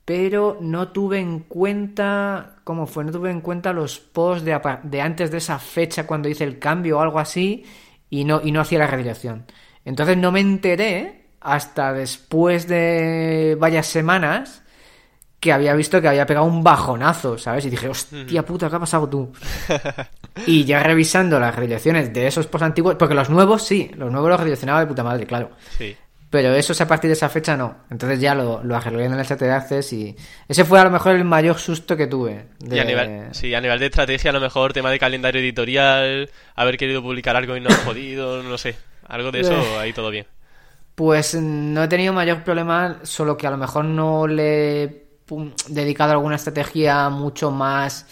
pero 0.05 0.59
no 0.61 0.89
tuve 0.93 1.21
en 1.21 1.41
cuenta, 1.41 2.57
¿cómo 2.65 2.87
fue? 2.87 3.05
No 3.05 3.13
tuve 3.13 3.31
en 3.31 3.41
cuenta 3.43 3.73
los 3.73 3.99
posts 4.01 4.45
de 4.45 5.01
antes 5.03 5.31
de 5.31 5.39
esa 5.39 5.59
fecha 5.59 6.07
cuando 6.07 6.29
hice 6.29 6.45
el 6.45 6.59
cambio 6.59 6.99
o 6.99 7.01
algo 7.03 7.19
así 7.19 7.65
y 8.11 8.25
no, 8.25 8.41
y 8.43 8.53
no 8.53 8.61
hacía 8.61 8.79
la 8.79 8.87
redirección. 8.87 9.47
Entonces 9.85 10.17
no 10.17 10.33
me 10.33 10.41
enteré 10.41 11.27
hasta 11.41 11.93
después 11.93 12.69
de 12.69 13.57
varias 13.59 13.87
semanas 13.87 14.63
que 15.41 15.53
había 15.53 15.75
visto 15.75 16.01
que 16.01 16.09
había 16.09 16.27
pegado 16.27 16.47
un 16.47 16.65
bajonazo, 16.65 17.39
¿sabes? 17.39 17.65
Y 17.65 17.71
dije, 17.71 17.89
hostia 17.89 18.45
puta, 18.45 18.69
¿qué 18.69 18.77
ha 18.77 18.81
pasado 18.81 19.09
tú? 19.09 19.33
y 20.47 20.65
ya 20.65 20.83
revisando 20.83 21.39
las 21.39 21.55
redirecciones 21.55 22.13
de 22.13 22.27
esos 22.27 22.47
posts 22.49 22.65
antiguos, 22.65 22.97
porque 22.97 23.15
los 23.15 23.31
nuevos 23.31 23.63
sí, 23.63 23.91
los 23.97 24.11
nuevos 24.11 24.31
los 24.31 24.41
redireccionaba 24.41 24.81
de 24.81 24.87
puta 24.87 25.05
madre, 25.05 25.27
claro. 25.27 25.53
Sí. 25.77 25.97
Pero 26.31 26.55
esos 26.55 26.79
a 26.83 26.87
partir 26.87 27.09
de 27.09 27.15
esa 27.15 27.29
fecha 27.31 27.57
no. 27.57 27.85
Entonces 27.91 28.21
ya 28.21 28.35
lo, 28.35 28.63
lo 28.63 28.77
arreglé 28.77 29.07
en 29.07 29.15
el 29.15 29.25
chat 29.27 29.41
de 29.41 29.51
Access 29.51 29.93
y 29.95 30.15
ese 30.47 30.65
fue 30.65 30.79
a 30.79 30.85
lo 30.85 30.91
mejor 30.91 31.15
el 31.17 31.25
mayor 31.25 31.59
susto 31.59 31.97
que 31.97 32.07
tuve. 32.07 32.49
de- 32.59 32.77
Y 32.77 32.79
a 32.81 32.85
nivel, 32.85 33.29
sí, 33.35 33.55
a 33.55 33.61
nivel 33.63 33.79
de 33.79 33.87
estrategia, 33.87 34.31
a 34.31 34.35
lo 34.35 34.41
mejor 34.41 34.73
tema 34.75 34.91
de 34.91 34.99
calendario 34.99 35.41
editorial, 35.41 36.29
haber 36.55 36.77
querido 36.77 37.03
publicar 37.03 37.35
algo 37.37 37.57
y 37.57 37.61
no 37.61 37.71
has 37.71 37.79
podido, 37.79 38.43
no 38.43 38.59
sé. 38.59 38.77
Algo 39.07 39.31
de 39.33 39.41
eso, 39.41 39.79
ahí 39.81 39.95
todo 39.95 40.11
bien. 40.11 40.27
Pues 40.95 41.35
no 41.35 41.85
he 41.85 41.89
tenido 41.89 42.13
mayor 42.13 42.43
problema, 42.45 42.99
solo 43.05 43.37
que 43.39 43.47
a 43.47 43.51
lo 43.51 43.57
mejor 43.57 43.85
no 43.87 44.27
le 44.27 44.83
he 44.83 45.07
dedicado 45.69 46.13
alguna 46.13 46.37
estrategia 46.37 47.09
mucho 47.09 47.51
más 47.51 48.07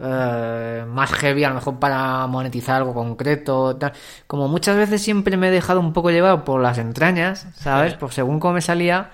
eh, 0.00 0.84
más 0.86 1.12
heavy, 1.12 1.44
a 1.44 1.48
lo 1.48 1.56
mejor 1.56 1.78
para 1.78 2.26
monetizar 2.26 2.76
algo 2.76 2.94
concreto. 2.94 3.76
tal. 3.76 3.92
Como 4.26 4.48
muchas 4.48 4.76
veces 4.76 5.02
siempre 5.02 5.36
me 5.36 5.48
he 5.48 5.50
dejado 5.50 5.80
un 5.80 5.92
poco 5.92 6.10
llevado 6.10 6.44
por 6.44 6.60
las 6.60 6.78
entrañas, 6.78 7.46
¿sabes? 7.54 7.92
Sí. 7.92 7.98
Por 7.98 8.12
según 8.12 8.40
cómo 8.40 8.54
me 8.54 8.60
salía, 8.60 9.10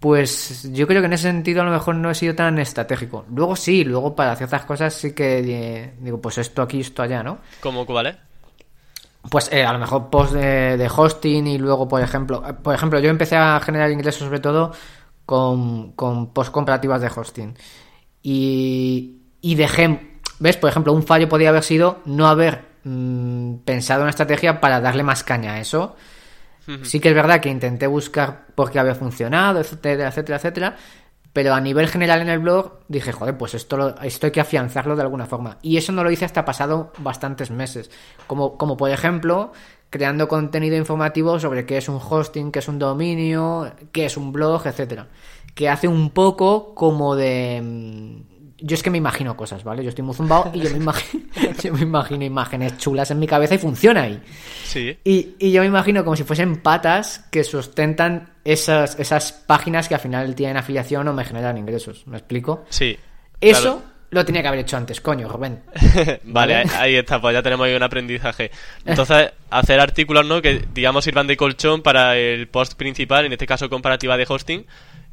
pues 0.00 0.70
yo 0.72 0.86
creo 0.86 1.00
que 1.00 1.06
en 1.06 1.12
ese 1.14 1.24
sentido 1.28 1.62
a 1.62 1.64
lo 1.64 1.70
mejor 1.70 1.94
no 1.94 2.10
he 2.10 2.14
sido 2.14 2.34
tan 2.34 2.58
estratégico. 2.58 3.24
Luego 3.34 3.56
sí, 3.56 3.84
luego 3.84 4.14
para 4.14 4.36
ciertas 4.36 4.64
cosas 4.64 4.94
sí 4.94 5.14
que 5.14 5.38
eh, 5.38 5.94
digo, 6.00 6.20
pues 6.20 6.38
esto 6.38 6.62
aquí, 6.62 6.80
esto 6.80 7.02
allá, 7.02 7.22
¿no? 7.22 7.38
¿Cómo 7.60 7.86
cuál 7.86 8.06
es? 8.08 8.16
Pues 9.30 9.50
eh, 9.50 9.64
a 9.64 9.72
lo 9.72 9.78
mejor 9.78 10.10
post 10.10 10.34
de, 10.34 10.76
de 10.76 10.90
hosting 10.94 11.46
y 11.46 11.58
luego, 11.58 11.88
por 11.88 12.02
ejemplo, 12.02 12.42
por 12.62 12.74
ejemplo, 12.74 12.98
yo 13.00 13.08
empecé 13.08 13.36
a 13.36 13.58
generar 13.60 13.90
ingresos 13.90 14.24
sobre 14.24 14.40
todo 14.40 14.72
con, 15.24 15.92
con 15.92 16.32
post 16.32 16.50
comparativas 16.50 17.00
de 17.00 17.10
hosting. 17.14 17.56
Y, 18.22 19.22
y 19.40 19.54
dejé, 19.54 20.13
¿ves? 20.44 20.58
Por 20.58 20.68
ejemplo, 20.70 20.92
un 20.92 21.02
fallo 21.02 21.26
podría 21.28 21.48
haber 21.48 21.62
sido 21.64 22.00
no 22.04 22.28
haber 22.28 22.66
mm, 22.84 23.54
pensado 23.64 24.02
una 24.02 24.10
estrategia 24.10 24.60
para 24.60 24.80
darle 24.80 25.02
más 25.02 25.24
caña 25.24 25.54
a 25.54 25.60
eso. 25.60 25.96
Sí 26.82 27.00
que 27.00 27.08
es 27.10 27.14
verdad 27.14 27.40
que 27.40 27.50
intenté 27.50 27.86
buscar 27.86 28.46
por 28.54 28.70
qué 28.70 28.78
había 28.78 28.94
funcionado, 28.94 29.60
etcétera, 29.60 30.08
etcétera, 30.08 30.36
etcétera. 30.38 30.76
Pero 31.32 31.52
a 31.52 31.60
nivel 31.60 31.88
general 31.88 32.20
en 32.22 32.28
el 32.28 32.38
blog 32.38 32.78
dije, 32.88 33.10
joder, 33.12 33.36
pues 33.36 33.54
esto, 33.54 33.76
lo- 33.76 34.00
esto 34.02 34.26
hay 34.26 34.32
que 34.32 34.40
afianzarlo 34.40 34.96
de 34.96 35.02
alguna 35.02 35.26
forma. 35.26 35.58
Y 35.62 35.76
eso 35.78 35.92
no 35.92 36.04
lo 36.04 36.10
hice 36.10 36.24
hasta 36.24 36.44
pasado 36.44 36.92
bastantes 36.98 37.50
meses. 37.50 37.90
Como, 38.26 38.56
como 38.56 38.76
por 38.76 38.90
ejemplo, 38.90 39.52
creando 39.90 40.28
contenido 40.28 40.76
informativo 40.76 41.38
sobre 41.40 41.66
qué 41.66 41.76
es 41.78 41.88
un 41.88 42.00
hosting, 42.00 42.50
qué 42.52 42.60
es 42.60 42.68
un 42.68 42.78
dominio, 42.78 43.72
qué 43.92 44.06
es 44.06 44.16
un 44.16 44.32
blog, 44.32 44.66
etcétera. 44.66 45.08
Que 45.54 45.68
hace 45.68 45.88
un 45.88 46.10
poco 46.10 46.74
como 46.74 47.14
de... 47.16 47.60
Yo 48.58 48.74
es 48.76 48.82
que 48.82 48.90
me 48.90 48.98
imagino 48.98 49.36
cosas, 49.36 49.64
¿vale? 49.64 49.82
Yo 49.82 49.88
estoy 49.88 50.04
muy 50.04 50.14
zumbado 50.14 50.50
y 50.54 50.60
yo 50.60 50.70
me 50.70 50.76
imagino, 50.76 51.24
yo 51.62 51.72
me 51.72 51.80
imagino 51.82 52.24
imágenes 52.24 52.78
chulas 52.78 53.10
en 53.10 53.18
mi 53.18 53.26
cabeza 53.26 53.54
y 53.54 53.58
funciona 53.58 54.02
ahí. 54.02 54.22
Sí. 54.64 54.96
Y, 55.04 55.34
y 55.38 55.50
yo 55.52 55.60
me 55.62 55.66
imagino 55.66 56.04
como 56.04 56.16
si 56.16 56.22
fuesen 56.24 56.56
patas 56.62 57.26
que 57.30 57.42
sustentan 57.44 58.30
esas, 58.44 58.98
esas 58.98 59.32
páginas 59.32 59.88
que 59.88 59.94
al 59.94 60.00
final 60.00 60.34
tienen 60.34 60.56
afiliación 60.56 61.08
o 61.08 61.12
me 61.12 61.24
generan 61.24 61.58
ingresos. 61.58 62.06
¿Me 62.06 62.16
explico? 62.18 62.64
Sí. 62.68 62.96
Eso 63.40 63.82
lo 64.10 64.24
tenía 64.24 64.42
que 64.42 64.48
haber 64.48 64.60
hecho 64.60 64.76
antes, 64.76 65.00
coño, 65.00 65.28
Rubén. 65.28 65.64
vale, 65.74 66.20
¿Vale? 66.24 66.54
ahí- 66.54 66.68
ahí 66.78 66.94
está, 66.94 67.20
pues 67.20 67.34
ya 67.34 67.42
tenemos 67.42 67.66
ahí 67.66 67.74
un 67.74 67.82
aprendizaje. 67.82 68.52
Entonces, 68.84 69.32
hacer 69.50 69.80
artículos, 69.80 70.24
¿no? 70.24 70.40
Que, 70.40 70.64
digamos, 70.72 71.02
sirvan 71.04 71.26
de 71.26 71.36
colchón 71.36 71.82
para 71.82 72.16
el 72.16 72.46
post 72.46 72.74
principal, 72.74 73.24
en 73.26 73.32
este 73.32 73.46
caso 73.46 73.68
comparativa 73.68 74.16
de 74.16 74.24
hosting, 74.28 74.64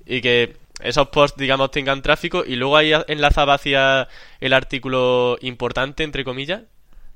y 0.06 0.22
que 0.22 0.56
esos 0.84 1.08
posts, 1.10 1.38
digamos, 1.40 1.72
tengan 1.72 2.02
tráfico, 2.02 2.44
y 2.46 2.56
luego 2.56 2.78
ahí 2.78 2.92
enlazaba 3.08 3.56
hacia 3.56 4.08
el 4.40 4.54
artículo 4.54 5.38
importante, 5.42 6.04
entre 6.04 6.24
comillas, 6.24 6.62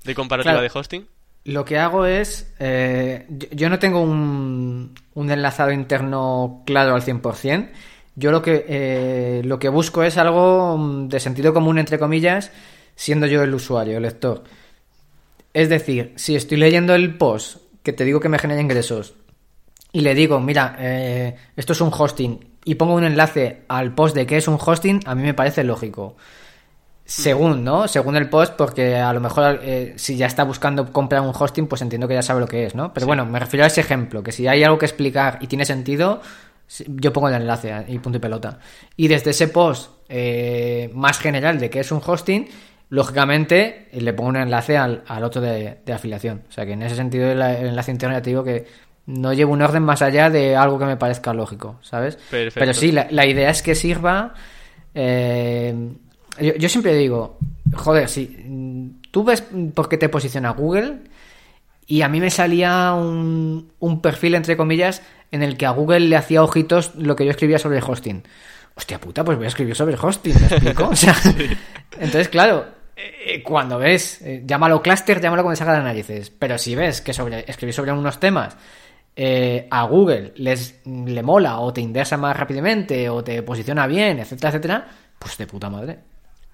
de 0.04 0.16
comparativa 0.16 0.54
Claro. 0.60 0.62
de 0.74 0.80
hosting. 0.80 1.08
Lo 1.46 1.64
que 1.66 1.78
hago 1.78 2.06
es. 2.06 2.54
eh, 2.60 3.26
yo, 3.30 3.48
yo 3.52 3.70
no 3.70 3.78
tengo 3.80 4.02
un, 4.02 4.94
un 5.14 5.32
enlazado 5.32 5.72
interno 5.72 6.64
claro 6.66 6.96
al 6.96 7.02
100%. 7.04 7.70
Yo 8.16 8.32
lo 8.32 8.42
que, 8.42 8.66
eh, 8.68 9.42
lo 9.44 9.60
que 9.60 9.70
busco 9.70 10.02
es 10.04 10.18
algo 10.18 10.78
mm, 10.78 11.10
de 11.10 11.20
sentido 11.20 11.54
común, 11.54 11.78
entre 11.78 12.00
comillas, 12.00 12.52
siendo 12.96 13.28
yo 13.28 13.44
el 13.44 13.54
usuario, 13.54 13.98
el 13.98 14.04
lector. 14.04 14.44
Es 15.54 15.70
decir, 15.70 16.14
si 16.16 16.36
estoy 16.36 16.58
leyendo 16.58 16.96
el 16.96 17.16
post 17.18 17.58
que 17.84 17.94
te 17.94 18.06
digo 18.06 18.20
que 18.20 18.30
me 18.30 18.40
genera 18.40 18.62
ingresos 18.62 19.14
y 19.92 20.02
le 20.02 20.16
digo, 20.16 20.40
mira, 20.40 20.76
eh, 20.80 21.36
esto 21.56 21.74
es 21.74 21.82
un 21.82 21.92
hosting 21.96 22.55
y 22.66 22.76
pongo 22.76 22.96
un 22.96 23.06
enlace 23.06 23.62
al 23.70 23.94
post 23.96 24.16
de 24.16 24.26
qué 24.26 24.36
es 24.38 24.48
un 24.50 24.58
hosting, 24.60 25.00
a 25.06 25.16
mí 25.16 25.22
me 25.24 25.34
parece 25.34 25.64
lógico. 25.64 26.18
Según, 27.08 27.64
¿no? 27.64 27.88
Según 27.88 28.16
el 28.16 28.30
post, 28.30 28.54
porque 28.56 28.96
a 28.96 29.14
lo 29.14 29.20
mejor 29.22 29.60
eh, 29.62 29.94
si 29.96 30.18
ya 30.18 30.26
está 30.26 30.44
buscando 30.44 30.92
comprar 30.92 31.22
un 31.22 31.34
hosting, 31.38 31.68
pues 31.68 31.84
entiendo 31.84 32.08
que 32.08 32.16
ya 32.16 32.24
sabe 32.24 32.40
lo 32.40 32.48
que 32.48 32.66
es, 32.66 32.74
¿no? 32.74 32.92
Pero 32.94 33.06
bueno, 33.06 33.28
me 33.28 33.40
refiero 33.40 33.64
a 33.64 33.68
ese 33.68 33.82
ejemplo, 33.82 34.24
que 34.24 34.32
si 34.32 34.48
hay 34.48 34.64
algo 34.64 34.80
que 34.80 34.88
explicar 34.88 35.38
y 35.40 35.46
tiene 35.46 35.66
sentido, 35.66 36.22
yo 36.88 37.14
pongo 37.14 37.30
el 37.30 37.36
enlace 37.36 37.72
a- 37.72 37.86
y 37.88 38.00
punto 38.00 38.18
y 38.18 38.22
pelota. 38.22 38.58
Y 38.98 39.08
desde 39.08 39.30
ese 39.32 39.48
post 39.50 39.92
eh, 40.10 40.90
más 40.96 41.20
general 41.20 41.60
de 41.60 41.70
qué 41.70 41.82
es 41.82 41.92
un 41.92 42.02
hosting, 42.04 42.48
lógicamente 42.90 43.88
eh, 43.92 44.02
le 44.02 44.14
pongo 44.14 44.30
un 44.30 44.38
enlace 44.38 44.76
al, 44.76 45.04
al 45.08 45.24
otro 45.24 45.42
de, 45.42 45.78
de 45.86 45.94
afiliación. 45.94 46.42
O 46.50 46.52
sea 46.52 46.66
que 46.66 46.72
en 46.74 46.82
ese 46.82 46.96
sentido 46.96 47.32
el, 47.32 47.40
el 47.40 47.68
enlace 47.68 47.92
interno 47.92 48.16
ya 48.16 48.22
te 48.24 48.32
digo 48.32 48.44
que 48.44 48.66
no 49.08 49.34
llevo 49.34 49.54
un 49.54 49.62
orden 49.62 49.84
más 49.84 50.02
allá 50.02 50.30
de 50.30 50.56
algo 50.56 50.80
que 50.80 50.86
me 50.86 50.98
parezca 50.98 51.34
lógico, 51.34 51.78
¿sabes? 51.82 52.16
Perfecto. 52.16 52.60
Pero 52.60 52.74
sí, 52.74 52.92
la, 52.92 53.08
la 53.12 53.26
idea 53.26 53.50
es 53.50 53.62
que 53.62 53.76
sirva. 53.76 54.34
eh, 54.94 55.74
yo, 56.40 56.56
yo 56.56 56.70
siempre 56.70 56.94
digo, 56.96 57.38
joder, 57.74 58.10
si 58.10 58.26
mm, 58.28 59.02
tú 59.12 59.24
ves 59.24 59.44
por 59.74 59.88
qué 59.90 59.98
te 59.98 60.10
posiciona 60.10 60.50
Google 60.52 61.00
y 61.88 62.02
a 62.02 62.10
mí 62.10 62.20
me 62.20 62.30
salía 62.32 62.94
un, 62.94 63.72
un 63.80 64.02
perfil, 64.02 64.36
entre 64.36 64.58
comillas, 64.58 65.02
en 65.32 65.44
el 65.44 65.56
que 65.58 65.66
a 65.66 65.72
Google 65.72 66.02
le 66.02 66.16
hacía 66.18 66.44
ojitos 66.44 66.96
lo 66.96 67.16
que 67.16 67.26
yo 67.26 67.32
escribía 67.32 67.60
sobre 67.60 67.82
hosting. 67.82 68.24
Hostia 68.76 69.00
puta, 69.00 69.24
pues 69.24 69.38
voy 69.38 69.46
a 69.46 69.50
escribir 69.50 69.76
sobre 69.76 69.96
hosting, 70.02 70.34
¿me 70.40 70.48
explico? 70.48 70.88
O 70.92 70.96
sea, 70.96 71.16
entonces, 72.00 72.28
claro, 72.28 72.66
eh, 72.98 73.42
cuando 73.44 73.78
ves, 73.78 74.22
eh, 74.22 74.44
llámalo 74.46 74.82
cluster, 74.82 75.22
llámalo 75.22 75.44
como 75.44 75.54
te 75.54 75.58
salga 75.58 75.78
de 75.78 75.84
narices, 75.84 76.30
pero 76.32 76.58
si 76.58 76.76
ves 76.76 77.02
que 77.02 77.14
sobre 77.14 77.46
escribir 77.48 77.74
sobre 77.74 77.92
unos 77.94 78.20
temas 78.20 78.58
eh, 79.16 79.68
a 79.72 79.84
Google 79.84 80.34
les 80.36 80.82
le 80.86 81.24
mola 81.24 81.60
o 81.60 81.72
te 81.72 81.82
interesa 81.82 82.18
más 82.18 82.36
rápidamente 82.36 83.10
o 83.10 83.24
te 83.24 83.42
posiciona 83.44 83.88
bien, 83.88 84.20
etcétera, 84.20 84.50
etcétera, 84.50 84.88
pues 85.20 85.38
de 85.38 85.48
puta 85.48 85.70
madre. 85.70 86.00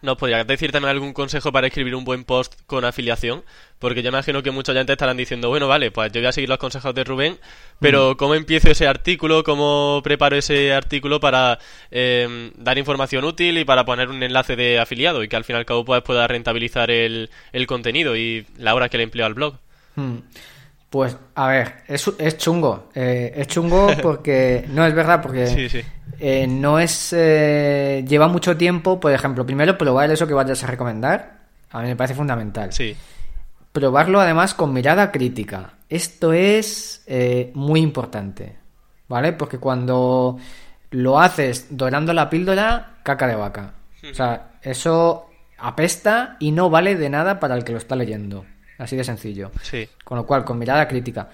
¿Nos 0.02 0.18
podrías 0.18 0.48
decir 0.48 0.72
también 0.72 0.90
algún 0.90 1.14
consejo 1.14 1.52
para 1.52 1.68
escribir 1.68 1.94
un 1.94 2.04
buen 2.04 2.24
post 2.24 2.56
con 2.66 2.84
afiliación? 2.86 3.44
Porque 3.78 4.02
yo 4.02 4.10
imagino 4.10 4.42
que 4.42 4.50
muchos 4.50 4.74
te 4.74 4.92
estarán 4.92 5.16
diciendo, 5.16 5.50
bueno, 5.50 5.68
vale, 5.68 5.92
pues 5.92 6.12
yo 6.12 6.22
voy 6.22 6.28
a 6.28 6.32
seguir 6.32 6.50
los 6.50 6.58
consejos 6.58 6.96
de 6.96 7.04
Rubén, 7.04 7.38
pero 7.80 8.18
¿cómo 8.18 8.34
empiezo 8.34 8.72
ese 8.72 8.88
artículo? 8.88 9.44
¿Cómo 9.44 10.02
preparo 10.04 10.36
ese 10.36 10.74
artículo 10.74 11.20
para 11.20 11.60
eh, 11.92 12.52
dar 12.58 12.80
información 12.80 13.26
útil 13.26 13.60
y 13.60 13.66
para 13.66 13.86
poner 13.86 14.10
un 14.10 14.24
enlace 14.24 14.56
de 14.56 14.80
afiliado 14.80 15.24
y 15.24 15.28
que 15.28 15.36
al 15.36 15.44
fin 15.44 15.56
y 15.56 15.60
al 15.60 15.66
cabo 15.66 15.86
pues, 15.86 16.02
pueda 16.02 16.28
rentabilizar 16.28 16.90
el, 16.90 17.30
el 17.54 17.68
contenido 17.68 18.16
y 18.16 18.48
la 18.58 18.74
hora 18.74 18.90
que 18.90 18.98
le 18.98 19.04
empleo 19.04 19.28
al 19.28 19.36
blog? 19.36 19.60
Hmm. 19.96 20.18
Pues, 20.92 21.18
a 21.36 21.48
ver, 21.48 21.78
es, 21.88 22.12
es 22.20 22.38
chungo. 22.38 22.90
Eh, 22.94 23.32
es 23.36 23.48
chungo 23.48 23.88
porque. 24.04 24.66
No 24.70 24.86
es 24.86 24.94
verdad, 24.94 25.22
porque. 25.22 25.48
Sí, 25.48 25.70
sí. 25.70 25.82
eh, 26.20 26.46
no 26.48 26.78
es. 26.80 27.14
eh, 27.18 28.04
lleva 28.08 28.28
mucho 28.28 28.56
tiempo, 28.58 29.00
por 29.00 29.12
ejemplo, 29.14 29.46
primero 29.46 29.78
probar 29.78 30.12
eso 30.12 30.28
que 30.28 30.34
vayas 30.34 30.64
a 30.64 30.68
recomendar. 30.68 31.40
A 31.72 31.82
mí 31.82 31.88
me 31.88 31.96
parece 31.96 32.14
fundamental. 32.14 32.74
Sí, 32.74 32.96
Probarlo 33.72 34.20
además 34.20 34.54
con 34.54 34.74
mirada 34.74 35.12
crítica. 35.14 35.76
Esto 35.88 36.34
es 36.34 37.04
eh, 37.08 37.52
muy 37.56 37.80
importante. 37.80 38.58
¿Vale? 39.08 39.32
Porque 39.34 39.60
cuando 39.60 40.38
lo 40.92 41.20
haces 41.22 41.68
dorando 41.70 42.12
la 42.14 42.30
píldora, 42.30 42.98
caca 43.04 43.28
de 43.28 43.36
vaca. 43.36 43.74
O 44.10 44.14
sea, 44.14 44.52
eso 44.62 45.30
apesta 45.58 46.36
y 46.40 46.52
no 46.52 46.70
vale 46.70 46.96
de 46.98 47.10
nada 47.10 47.40
para 47.40 47.56
el 47.56 47.64
que 47.64 47.72
lo 47.72 47.78
está 47.78 47.96
leyendo. 47.96 48.46
Así 48.82 48.96
de 48.96 49.04
sencillo. 49.04 49.52
sí. 49.62 49.88
Con 50.04 50.18
lo 50.18 50.26
cual, 50.26 50.44
con 50.44 50.58
mirada 50.58 50.88
crítica, 50.88 51.30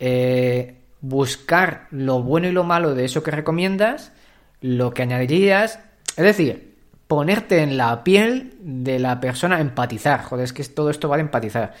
eh, 0.00 0.74
buscar 1.00 1.86
lo 1.92 2.22
bueno 2.22 2.48
y 2.48 2.52
lo 2.52 2.64
malo 2.64 2.94
de 2.94 3.04
eso 3.04 3.22
que 3.22 3.30
recomiendas, 3.30 4.12
lo 4.60 4.92
que 4.92 5.02
añadirías, 5.02 5.78
es 6.16 6.24
decir, 6.24 6.76
ponerte 7.06 7.62
en 7.62 7.76
la 7.76 8.02
piel 8.02 8.54
de 8.60 8.98
la 8.98 9.20
persona, 9.20 9.60
empatizar, 9.60 10.24
joder, 10.24 10.44
es 10.44 10.52
que 10.52 10.64
todo 10.64 10.90
esto 10.90 11.08
va 11.08 11.16
de 11.16 11.22
empatizar, 11.22 11.74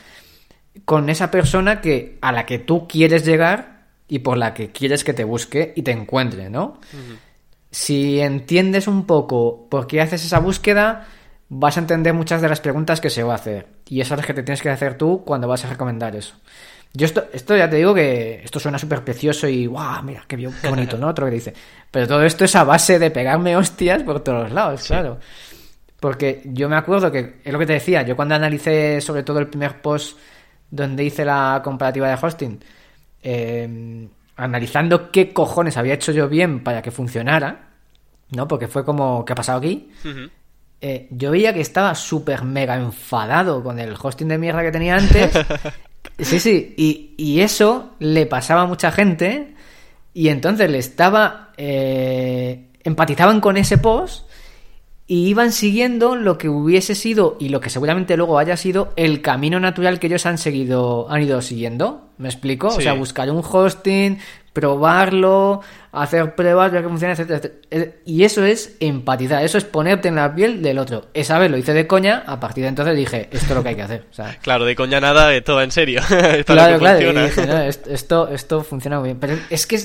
con 0.84 1.10
esa 1.10 1.32
persona 1.32 1.80
que 1.80 2.18
a 2.20 2.30
la 2.30 2.46
que 2.46 2.60
tú 2.60 2.86
quieres 2.86 3.26
llegar 3.26 3.86
y 4.06 4.20
por 4.20 4.38
la 4.38 4.54
que 4.54 4.70
quieres 4.70 5.02
que 5.02 5.14
te 5.14 5.24
busque 5.24 5.72
y 5.74 5.82
te 5.82 5.90
encuentre, 5.90 6.48
¿no? 6.48 6.78
si 7.70 8.20
entiendes 8.20 8.88
un 8.88 9.04
poco 9.04 9.66
por 9.68 9.86
qué 9.86 10.00
haces 10.00 10.24
esa 10.24 10.38
búsqueda, 10.38 11.06
vas 11.48 11.76
a 11.76 11.80
entender 11.80 12.14
muchas 12.14 12.42
de 12.42 12.48
las 12.48 12.60
preguntas 12.60 13.00
que 13.00 13.10
se 13.10 13.22
va 13.22 13.32
a 13.32 13.36
hacer. 13.36 13.66
Y 13.88 14.00
esas 14.00 14.18
las 14.18 14.26
que 14.26 14.34
te 14.34 14.42
tienes 14.42 14.62
que 14.62 14.70
hacer 14.70 14.96
tú 14.96 15.22
cuando 15.24 15.48
vas 15.48 15.64
a 15.64 15.70
recomendar 15.70 16.14
eso. 16.14 16.34
Yo 16.94 17.06
esto, 17.06 17.24
esto 17.32 17.56
ya 17.56 17.68
te 17.68 17.76
digo 17.76 17.94
que 17.94 18.40
esto 18.42 18.58
suena 18.58 18.78
súper 18.78 19.04
precioso 19.04 19.46
y 19.46 19.66
guau, 19.66 20.02
mira, 20.02 20.24
qué, 20.26 20.36
qué 20.36 20.68
bonito, 20.68 20.96
¿no? 20.96 21.08
Otro 21.08 21.26
que 21.26 21.32
dice. 21.32 21.54
Pero 21.90 22.06
todo 22.06 22.22
esto 22.24 22.44
es 22.44 22.56
a 22.56 22.64
base 22.64 22.98
de 22.98 23.10
pegarme 23.10 23.56
hostias 23.56 24.02
por 24.02 24.20
todos 24.20 24.50
lados, 24.52 24.84
claro. 24.86 25.18
Porque 26.00 26.42
yo 26.44 26.68
me 26.68 26.76
acuerdo 26.76 27.10
que, 27.10 27.40
es 27.44 27.52
lo 27.52 27.58
que 27.58 27.66
te 27.66 27.74
decía, 27.74 28.02
yo 28.02 28.16
cuando 28.16 28.34
analicé 28.34 29.00
sobre 29.00 29.22
todo 29.22 29.38
el 29.40 29.48
primer 29.48 29.82
post 29.82 30.16
donde 30.70 31.04
hice 31.04 31.24
la 31.24 31.60
comparativa 31.64 32.08
de 32.08 32.18
hosting, 32.20 32.60
eh, 33.22 34.08
analizando 34.36 35.10
qué 35.10 35.32
cojones 35.32 35.76
había 35.76 35.94
hecho 35.94 36.12
yo 36.12 36.28
bien 36.28 36.62
para 36.62 36.82
que 36.82 36.90
funcionara, 36.90 37.70
¿no? 38.30 38.46
Porque 38.46 38.68
fue 38.68 38.84
como, 38.84 39.24
¿qué 39.24 39.32
ha 39.32 39.36
pasado 39.36 39.58
aquí? 39.58 39.90
Eh, 40.80 41.08
yo 41.10 41.32
veía 41.32 41.52
que 41.52 41.60
estaba 41.60 41.94
súper 41.94 42.44
mega 42.44 42.76
enfadado 42.76 43.62
con 43.62 43.78
el 43.78 43.94
hosting 44.00 44.28
de 44.28 44.38
mierda 44.38 44.62
que 44.62 44.70
tenía 44.70 44.96
antes. 44.96 45.32
sí, 46.18 46.38
sí, 46.38 46.74
y, 46.76 47.14
y, 47.16 47.40
eso 47.40 47.94
le 47.98 48.26
pasaba 48.26 48.62
a 48.62 48.66
mucha 48.66 48.92
gente 48.92 49.54
y 50.14 50.28
entonces 50.28 50.70
le 50.70 50.78
estaba... 50.78 51.50
Eh, 51.56 52.64
empatizaban 52.84 53.40
con 53.40 53.56
ese 53.56 53.78
post 53.78 54.28
y 55.06 55.28
iban 55.28 55.52
siguiendo 55.52 56.16
lo 56.16 56.36
que 56.36 56.48
hubiese 56.48 56.94
sido 56.94 57.36
y 57.40 57.48
lo 57.48 57.60
que 57.60 57.70
seguramente 57.70 58.16
luego 58.16 58.38
haya 58.38 58.56
sido 58.56 58.92
el 58.96 59.22
camino 59.22 59.58
natural 59.58 59.98
que 59.98 60.06
ellos 60.06 60.26
han 60.26 60.36
seguido, 60.36 61.10
han 61.10 61.22
ido 61.22 61.40
siguiendo. 61.40 62.10
¿Me 62.18 62.28
explico? 62.28 62.68
O 62.68 62.80
sea, 62.80 62.92
buscar 62.92 63.30
un 63.30 63.42
hosting, 63.42 64.18
probarlo, 64.58 65.60
hacer 65.92 66.34
pruebas, 66.34 66.72
ver 66.72 66.82
que 66.82 66.88
funciona, 66.88 67.14
etcétera, 67.14 67.94
Y 68.04 68.24
eso 68.24 68.44
es 68.44 68.76
empatizar, 68.80 69.44
eso 69.44 69.56
es 69.56 69.64
ponerte 69.64 70.08
en 70.08 70.16
la 70.16 70.34
piel 70.34 70.62
del 70.62 70.78
otro. 70.78 71.06
Esa 71.14 71.38
vez 71.38 71.48
lo 71.48 71.56
hice 71.56 71.72
de 71.74 71.86
coña, 71.86 72.24
a 72.26 72.40
partir 72.40 72.62
de 72.62 72.68
entonces 72.68 72.96
dije, 72.96 73.28
esto 73.30 73.46
es 73.46 73.50
lo 73.50 73.62
que 73.62 73.68
hay 73.68 73.76
que 73.76 73.82
hacer. 73.82 74.06
claro, 74.42 74.64
de 74.64 74.74
coña 74.74 75.00
nada, 75.00 75.32
esto 75.32 75.54
va 75.54 75.62
en 75.62 75.70
serio. 75.70 76.00
esto 76.10 76.54
claro, 76.54 76.78
claro, 76.78 76.98
dije, 76.98 77.68
esto, 77.68 78.28
esto 78.28 78.64
funciona 78.64 78.98
muy 78.98 79.10
bien. 79.10 79.20
Pero 79.20 79.38
es 79.48 79.66
que 79.66 79.80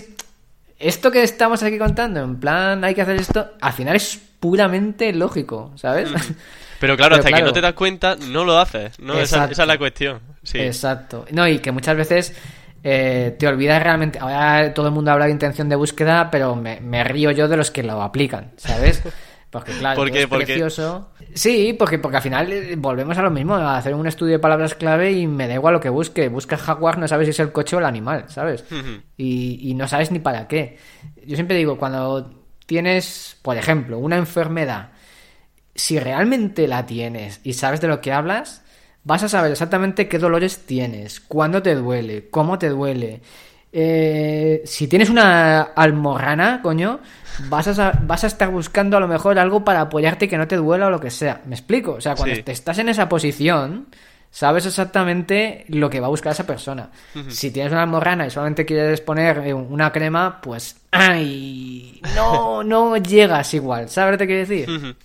esto 0.79 1.12
que 1.12 1.21
estamos 1.21 1.62
aquí 1.62 1.77
contando, 1.77 2.21
en 2.21 2.39
plan, 2.39 2.83
hay 2.83 2.95
que 2.95 3.03
hacer 3.03 3.17
esto, 3.17 3.51
al 3.62 3.73
final 3.73 3.95
es 3.95 4.19
puramente 4.39 5.13
lógico, 5.13 5.71
¿sabes? 5.75 6.12
Mm. 6.12 6.15
Pero 6.79 6.97
claro, 6.97 7.15
hasta 7.15 7.31
que 7.31 7.43
no 7.43 7.53
te 7.53 7.62
das 7.62 7.73
cuenta, 7.73 8.17
no 8.17 8.43
lo 8.43 8.57
haces, 8.57 8.99
¿no? 8.99 9.17
Esa, 9.17 9.45
es 9.45 9.57
la 9.57 9.77
cuestión. 9.77 10.19
Sí. 10.43 10.59
Exacto. 10.59 11.25
No, 11.31 11.47
y 11.47 11.59
que 11.59 11.71
muchas 11.71 11.95
veces 11.95 12.36
eh, 12.84 13.36
te 13.39 13.48
olvidas 13.48 13.82
realmente. 13.82 14.19
Ahora 14.19 14.74
todo 14.74 14.88
el 14.88 14.93
mundo 14.93 15.12
habla 15.12 15.26
de 15.26 15.32
intención 15.32 15.69
de 15.69 15.76
búsqueda, 15.76 16.30
pero 16.30 16.56
me, 16.56 17.04
río 17.04 17.32
yo 17.32 17.48
de 17.48 17.58
los 17.58 17.72
que 17.72 17.82
lo 17.82 18.02
aplican, 18.02 18.52
¿sabes? 18.58 19.02
Porque 19.50 19.72
claro, 19.74 20.04
es 20.06 20.26
precioso. 20.26 21.12
Sí, 21.36 21.76
porque, 21.78 22.00
porque 22.00 22.17
al 22.17 22.24
final 22.24 22.52
eh, 22.52 22.74
volvemos 22.76 23.15
a 23.19 23.22
lo 23.22 23.30
mismo, 23.30 23.54
a 23.54 23.78
hacer 23.78 23.93
un 23.93 24.08
estudio 24.08 24.34
de 24.34 24.39
palabras 24.39 24.74
clave 24.74 25.12
y 25.12 25.28
me 25.28 25.48
da 25.48 25.54
igual 25.54 25.76
lo 25.76 25.80
que 25.80 25.89
busque. 25.89 26.28
Buscas 26.28 26.60
Jaguar, 26.60 26.98
no 26.98 27.08
sabes 27.08 27.28
si 27.28 27.32
es 27.32 27.39
el 27.39 27.52
coche 27.52 27.76
o 27.76 27.80
el 27.80 27.86
animal, 27.86 28.26
¿sabes? 28.30 28.65
y, 29.15 29.69
y 29.69 29.76
no 29.76 29.88
sabes 29.88 30.10
ni 30.10 30.17
para 30.17 30.48
qué. 30.48 30.80
Yo 31.24 31.36
siempre 31.36 31.56
digo, 31.56 31.78
cuando 31.78 32.34
tienes, 32.65 33.38
por 33.43 33.56
ejemplo, 33.56 34.00
una 34.00 34.17
enfermedad, 34.17 34.89
si 35.76 36.00
realmente 36.00 36.67
la 36.67 36.88
tienes 36.88 37.39
y 37.43 37.54
sabes 37.54 37.80
de 37.80 37.89
lo 37.89 38.02
que 38.02 38.12
hablas, 38.12 38.62
vas 39.03 39.23
a 39.23 39.29
saber 39.29 39.51
exactamente 39.51 40.07
qué 40.07 40.19
dolores 40.19 40.65
tienes, 40.65 41.19
cuándo 41.19 41.61
te 41.61 41.75
duele, 41.75 42.29
cómo 42.29 42.57
te 42.57 42.69
duele. 42.69 43.21
Eh, 43.71 44.61
si 44.65 44.87
tienes 44.87 45.09
una 45.09 45.61
almorrana, 45.61 46.61
coño, 46.61 46.99
vas 47.49 47.67
a, 47.79 47.99
vas 48.03 48.23
a 48.23 48.27
estar 48.27 48.49
buscando 48.49 48.97
a 48.97 48.99
lo 48.99 49.07
mejor 49.07 49.39
algo 49.39 49.63
para 49.63 49.81
apoyarte 49.81 50.27
que 50.27 50.37
no 50.37 50.47
te 50.47 50.57
duela 50.57 50.87
o 50.87 50.91
lo 50.91 50.99
que 50.99 51.09
sea. 51.09 51.41
¿Me 51.45 51.55
explico? 51.55 51.93
O 51.93 52.01
sea, 52.01 52.15
cuando 52.15 52.43
te 52.43 52.51
estás 52.51 52.77
en 52.77 52.89
esa 52.89 53.09
posición, 53.09 53.87
sabes 54.29 54.65
exactamente 54.67 55.65
lo 55.69 55.89
que 55.89 55.99
va 55.99 56.07
a 56.07 56.11
buscar 56.11 56.33
esa 56.33 56.45
persona. 56.45 56.89
Si 57.29 57.51
tienes 57.51 57.71
una 57.71 57.81
almorrana 57.81 58.27
y 58.27 58.29
solamente 58.29 58.65
quieres 58.65 59.01
poner 59.01 59.39
eh, 59.39 59.53
una 59.53 59.91
crema, 59.91 60.39
pues 60.39 60.77
¡ay! 60.91 61.99
No, 62.15 62.63
no 62.63 62.95
llegas 62.97 63.53
igual, 63.55 63.89
¿sabes 63.89 64.13
lo 64.13 64.17
que 64.19 64.27
quiero 64.27 64.47
decir? 64.47 64.95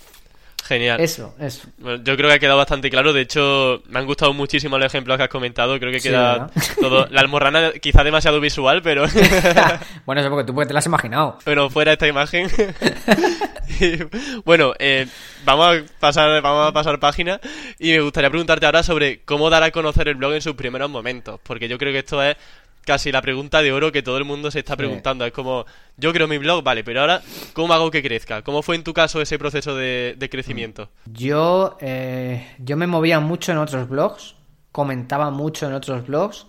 Genial. 0.64 1.01
Eso, 1.01 1.35
eso. 1.40 1.66
yo 1.79 2.16
creo 2.16 2.29
que 2.29 2.35
ha 2.35 2.38
quedado 2.38 2.59
bastante 2.59 2.90
claro. 2.90 3.12
De 3.12 3.23
hecho, 3.23 3.83
me 3.88 3.99
han 3.99 4.07
gustado 4.07 4.35
muchísimo 4.35 4.77
los 4.77 4.87
ejemplos 4.87 5.16
que 5.16 5.23
has 5.23 5.29
comentado. 5.29 5.79
Creo 5.79 5.90
que 5.90 6.01
queda 6.01 6.51
todo. 6.81 7.07
La 7.11 7.23
almorrana 7.23 7.73
quizá 7.81 8.05
demasiado 8.05 8.40
visual, 8.40 8.83
pero. 8.83 9.05
bueno, 10.07 10.21
eso 10.21 10.31
porque 10.31 10.44
tú 10.44 10.55
te 10.66 10.73
lo 10.73 10.79
has 10.79 10.87
imaginado. 10.87 11.38
Pero 11.44 11.71
fuera 11.71 11.92
esta 11.92 12.07
imagen. 12.07 12.51
bueno, 14.44 14.75
eh, 14.79 15.07
vamos 15.44 15.79
a 15.79 15.83
pasar, 16.01 16.42
vamos 16.42 16.68
a 16.68 16.73
pasar 16.73 17.01
página. 17.01 17.40
Y 17.79 17.92
me 17.92 18.01
gustaría 18.01 18.29
preguntarte 18.29 18.66
ahora 18.66 18.83
sobre 18.83 19.23
cómo 19.25 19.49
dar 19.49 19.62
a 19.62 19.71
conocer 19.71 20.09
el 20.09 20.16
blog 20.16 20.35
en 20.35 20.42
sus 20.42 20.55
primeros 20.55 20.90
momentos. 20.90 21.40
Porque 21.42 21.68
yo 21.68 21.79
creo 21.79 21.92
que 21.92 22.01
esto 22.01 22.23
es 22.23 22.37
casi 22.88 23.12
la 23.12 23.20
pregunta 23.20 23.61
de 23.61 23.70
oro 23.70 23.92
que 23.92 24.03
todo 24.03 24.16
el 24.16 24.24
mundo 24.24 24.51
se 24.51 24.61
está 24.61 24.74
preguntando. 24.74 25.27
Es 25.27 25.33
como, 25.33 25.66
yo 25.98 26.11
creo 26.14 26.27
mi 26.27 26.38
blog, 26.38 26.64
vale, 26.64 26.83
pero 26.83 27.03
ahora, 27.03 27.20
¿cómo 27.53 27.74
hago 27.74 27.90
que 27.90 28.03
crezca? 28.03 28.40
¿Cómo 28.40 28.62
fue 28.62 28.77
en 28.77 28.83
tu 28.83 28.94
caso 28.94 29.20
ese 29.20 29.38
proceso 29.38 29.77
de, 29.77 30.29
crecimiento? 30.31 30.88
Yo, 31.05 31.77
eh, 31.83 32.46
yo 32.59 32.79
me 32.79 32.87
movía 32.87 33.20
mucho 33.20 33.53
en 33.53 33.59
otros 33.59 33.90
blogs, 33.90 34.37
comentaba 34.72 35.31
mucho 35.31 35.66
en 35.66 35.74
otros 35.74 36.07
blogs 36.07 36.46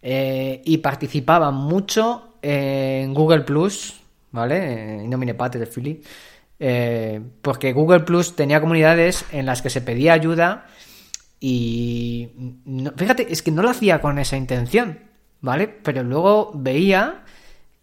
eh, 0.00 0.62
y 0.64 0.78
participaba 0.78 1.50
mucho 1.50 2.36
en 2.40 3.12
Google 3.12 3.42
Plus, 3.42 4.00
¿vale? 4.30 5.02
En 5.02 5.10
Nomine 5.10 5.34
Pate 5.34 5.58
de 5.58 5.66
Philly. 5.66 6.00
Eh, 6.58 7.20
porque 7.42 7.74
Google 7.74 8.00
Plus 8.00 8.34
tenía 8.34 8.62
comunidades 8.62 9.26
en 9.32 9.44
las 9.44 9.60
que 9.60 9.68
se 9.68 9.82
pedía 9.82 10.14
ayuda 10.14 10.64
y 11.40 12.30
fíjate, 12.96 13.30
es 13.30 13.42
que 13.42 13.50
no 13.50 13.60
lo 13.60 13.68
hacía 13.68 14.00
con 14.00 14.18
esa 14.18 14.38
intención. 14.38 15.07
¿Vale? 15.40 15.68
Pero 15.68 16.02
luego 16.02 16.52
veía 16.54 17.22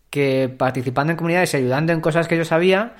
que 0.10 0.54
participando 0.56 1.12
en 1.12 1.18
comunidades 1.18 1.54
y 1.54 1.58
ayudando 1.58 1.94
en 1.94 2.02
cosas 2.02 2.28
que 2.28 2.38
yo 2.38 2.46
sabía, 2.46 2.96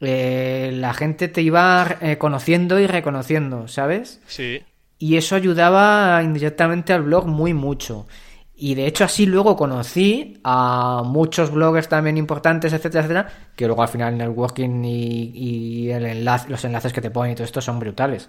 eh, 0.00 0.70
la 0.74 0.92
gente 0.94 1.28
te 1.28 1.42
iba 1.42 1.96
eh, 2.00 2.18
conociendo 2.18 2.78
y 2.78 2.86
reconociendo, 2.86 3.68
¿sabes? 3.68 4.20
Sí. 4.26 4.62
Y 4.98 5.16
eso 5.16 5.34
ayudaba 5.34 6.20
indirectamente 6.22 6.92
al 6.92 7.02
blog 7.02 7.26
muy 7.26 7.54
mucho. 7.54 8.06
Y 8.54 8.74
de 8.74 8.86
hecho 8.86 9.04
así 9.04 9.26
luego 9.26 9.56
conocí 9.56 10.38
a 10.44 11.02
muchos 11.04 11.50
bloggers 11.50 11.88
también 11.88 12.16
importantes, 12.16 12.72
etcétera, 12.72 13.00
etcétera, 13.00 13.28
que 13.56 13.66
luego 13.66 13.82
al 13.82 13.88
final 13.88 14.12
el 14.12 14.18
networking 14.18 14.84
y, 14.84 15.32
y 15.34 15.90
el 15.90 16.06
enlace, 16.06 16.48
los 16.48 16.64
enlaces 16.64 16.92
que 16.92 17.00
te 17.00 17.10
ponen 17.10 17.32
y 17.32 17.34
todo 17.34 17.44
esto 17.44 17.60
son 17.60 17.80
brutales. 17.80 18.28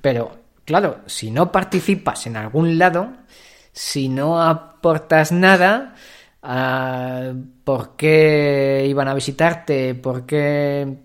Pero 0.00 0.44
claro, 0.64 1.00
si 1.06 1.30
no 1.30 1.52
participas 1.52 2.26
en 2.26 2.36
algún 2.36 2.78
lado, 2.78 3.12
si 3.76 4.08
no 4.08 4.42
aportas 4.42 5.32
nada, 5.32 5.94
ah, 6.42 7.34
¿por 7.62 7.94
qué 7.94 8.86
iban 8.88 9.06
a 9.06 9.12
visitarte? 9.12 9.94
¿Por 9.94 10.24
qué 10.24 10.96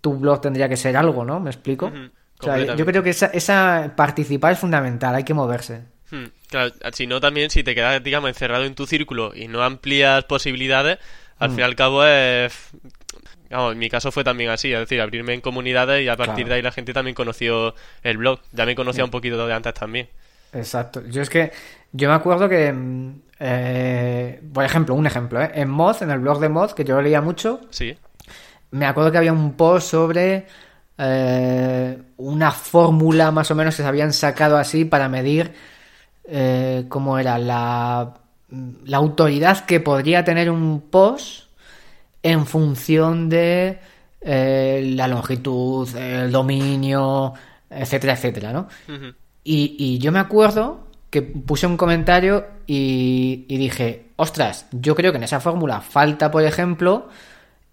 tu 0.00 0.14
blog 0.14 0.40
tendría 0.40 0.68
que 0.68 0.76
ser 0.76 0.96
algo, 0.96 1.24
no? 1.24 1.40
¿Me 1.40 1.50
explico? 1.50 1.92
yo 2.40 2.86
creo 2.86 3.02
que 3.02 3.10
esa, 3.10 3.92
participar 3.96 4.52
es 4.52 4.60
fundamental, 4.60 5.16
hay 5.16 5.24
que 5.24 5.34
moverse. 5.34 5.82
Hmm, 6.12 6.26
claro, 6.48 6.72
si 6.92 7.08
no 7.08 7.20
también, 7.20 7.50
si 7.50 7.64
te 7.64 7.74
quedas, 7.74 8.02
digamos, 8.02 8.30
encerrado 8.30 8.64
en 8.64 8.76
tu 8.76 8.86
círculo 8.86 9.32
y 9.34 9.48
no 9.48 9.64
amplías 9.64 10.24
posibilidades, 10.24 10.98
al 11.40 11.48
hmm. 11.48 11.52
fin 11.52 11.60
y 11.60 11.64
al 11.64 11.74
cabo 11.74 12.04
es... 12.04 12.70
en 13.50 13.78
mi 13.78 13.90
caso 13.90 14.12
fue 14.12 14.22
también 14.22 14.50
así, 14.50 14.72
es 14.72 14.78
decir, 14.78 15.00
abrirme 15.00 15.34
en 15.34 15.40
comunidades 15.40 16.04
y 16.04 16.08
a 16.08 16.16
partir 16.16 16.46
de 16.46 16.54
ahí 16.54 16.62
la 16.62 16.72
gente 16.72 16.92
también 16.92 17.16
conoció 17.16 17.74
el 18.04 18.18
blog. 18.18 18.40
Ya 18.52 18.66
me 18.66 18.76
conocía 18.76 19.02
hmm. 19.02 19.08
un 19.08 19.10
poquito 19.10 19.44
de 19.44 19.52
antes 19.52 19.74
también. 19.74 20.08
Exacto. 20.52 21.02
Yo 21.06 21.22
es 21.22 21.30
que 21.30 21.52
yo 21.92 22.08
me 22.08 22.14
acuerdo 22.14 22.48
que, 22.48 22.72
mm, 22.72 23.22
eh, 23.40 24.40
por 24.52 24.64
ejemplo, 24.64 24.94
un 24.94 25.06
ejemplo, 25.06 25.42
¿eh? 25.42 25.50
en 25.54 25.68
Mod, 25.68 26.02
en 26.02 26.10
el 26.10 26.20
blog 26.20 26.40
de 26.40 26.48
Mod, 26.48 26.72
que 26.72 26.84
yo 26.84 26.96
lo 26.96 27.02
leía 27.02 27.20
mucho, 27.20 27.60
sí. 27.70 27.96
me 28.70 28.86
acuerdo 28.86 29.10
que 29.10 29.18
había 29.18 29.32
un 29.32 29.54
post 29.54 29.90
sobre 29.90 30.46
eh, 30.98 31.98
una 32.18 32.50
fórmula 32.52 33.30
más 33.30 33.50
o 33.50 33.54
menos 33.54 33.76
que 33.76 33.82
se 33.82 33.88
habían 33.88 34.12
sacado 34.12 34.56
así 34.56 34.84
para 34.84 35.08
medir 35.08 35.52
eh, 36.24 36.84
cómo 36.88 37.18
era 37.18 37.38
la, 37.38 38.14
la 38.84 38.96
autoridad 38.96 39.64
que 39.64 39.80
podría 39.80 40.24
tener 40.24 40.50
un 40.50 40.82
post 40.82 41.48
en 42.22 42.46
función 42.46 43.28
de 43.28 43.78
la 44.22 45.08
longitud, 45.08 45.88
el 45.96 46.30
dominio, 46.30 47.32
etcétera, 47.70 48.12
etcétera, 48.12 48.52
¿no? 48.52 48.68
Y, 49.42 49.98
yo 49.98 50.12
me 50.12 50.18
acuerdo 50.18 50.86
que 51.10 51.22
puse 51.22 51.66
un 51.66 51.76
comentario 51.76 52.46
y, 52.66 53.46
dije, 53.48 54.10
ostras, 54.16 54.66
yo 54.72 54.94
creo 54.94 55.12
que 55.12 55.18
en 55.18 55.24
esa 55.24 55.40
fórmula 55.40 55.80
falta, 55.80 56.30
por 56.30 56.44
ejemplo, 56.44 57.08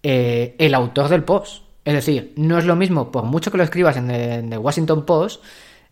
eh, 0.02 0.56
el 0.58 0.74
autor 0.74 1.08
del 1.08 1.24
post. 1.24 1.62
Es 1.84 1.94
decir, 1.94 2.34
no 2.36 2.58
es 2.58 2.64
lo 2.64 2.76
mismo, 2.76 3.10
por 3.10 3.24
mucho 3.24 3.50
que 3.50 3.56
lo 3.56 3.64
escribas 3.64 3.96
en 3.96 4.10
el, 4.10 4.58
Washington 4.58 5.06
Post, 5.06 5.42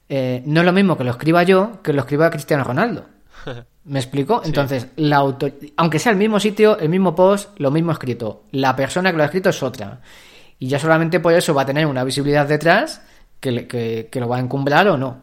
eh, 0.08 0.42
no 0.44 0.60
es 0.60 0.66
lo 0.66 0.72
mismo 0.72 0.96
que 0.96 1.04
lo 1.04 1.10
escriba 1.10 1.42
yo 1.42 1.82
que 1.82 1.92
lo 1.92 2.00
escriba 2.00 2.30
Cristiano 2.30 2.64
Ronaldo. 2.64 3.06
¿Me 3.84 3.98
explico? 3.98 4.42
Entonces, 4.44 4.88
la 4.96 5.16
auto... 5.16 5.48
aunque 5.76 5.98
sea 5.98 6.12
el 6.12 6.18
mismo 6.18 6.40
sitio, 6.40 6.78
el 6.78 6.88
mismo 6.88 7.14
post, 7.14 7.58
lo 7.58 7.70
mismo 7.70 7.92
escrito, 7.92 8.44
la 8.50 8.74
persona 8.74 9.10
que 9.10 9.16
lo 9.16 9.22
ha 9.22 9.26
escrito 9.26 9.50
es 9.50 9.62
otra. 9.62 10.00
Y 10.58 10.68
ya 10.68 10.78
solamente 10.78 11.20
por 11.20 11.32
eso 11.32 11.54
va 11.54 11.62
a 11.62 11.66
tener 11.66 11.86
una 11.86 12.02
visibilidad 12.02 12.46
detrás 12.46 13.02
que, 13.40 13.66
que, 13.66 14.08
que 14.10 14.20
lo 14.20 14.28
va 14.28 14.36
a 14.36 14.40
encumbrar 14.40 14.88
o 14.88 14.96
no. 14.96 15.22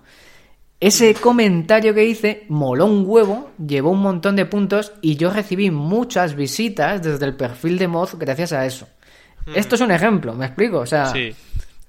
Ese 0.85 1.13
comentario 1.13 1.93
que 1.93 2.03
hice 2.03 2.43
moló 2.49 2.85
un 2.87 3.05
huevo, 3.07 3.51
llevó 3.57 3.91
un 3.91 4.01
montón 4.01 4.35
de 4.35 4.45
puntos 4.45 4.91
y 5.01 5.15
yo 5.15 5.29
recibí 5.31 5.71
muchas 5.71 6.35
visitas 6.35 7.01
desde 7.01 7.25
el 7.25 7.37
perfil 7.37 7.77
de 7.77 7.87
Moz 7.87 8.15
gracias 8.19 8.51
a 8.51 8.65
eso. 8.65 8.89
Hmm. 9.45 9.53
Esto 9.55 9.75
es 9.75 9.81
un 9.81 9.91
ejemplo, 9.91 10.33
¿me 10.33 10.45
explico? 10.47 10.79
O 10.79 10.85
sea, 10.85 11.05
Sí. 11.05 11.33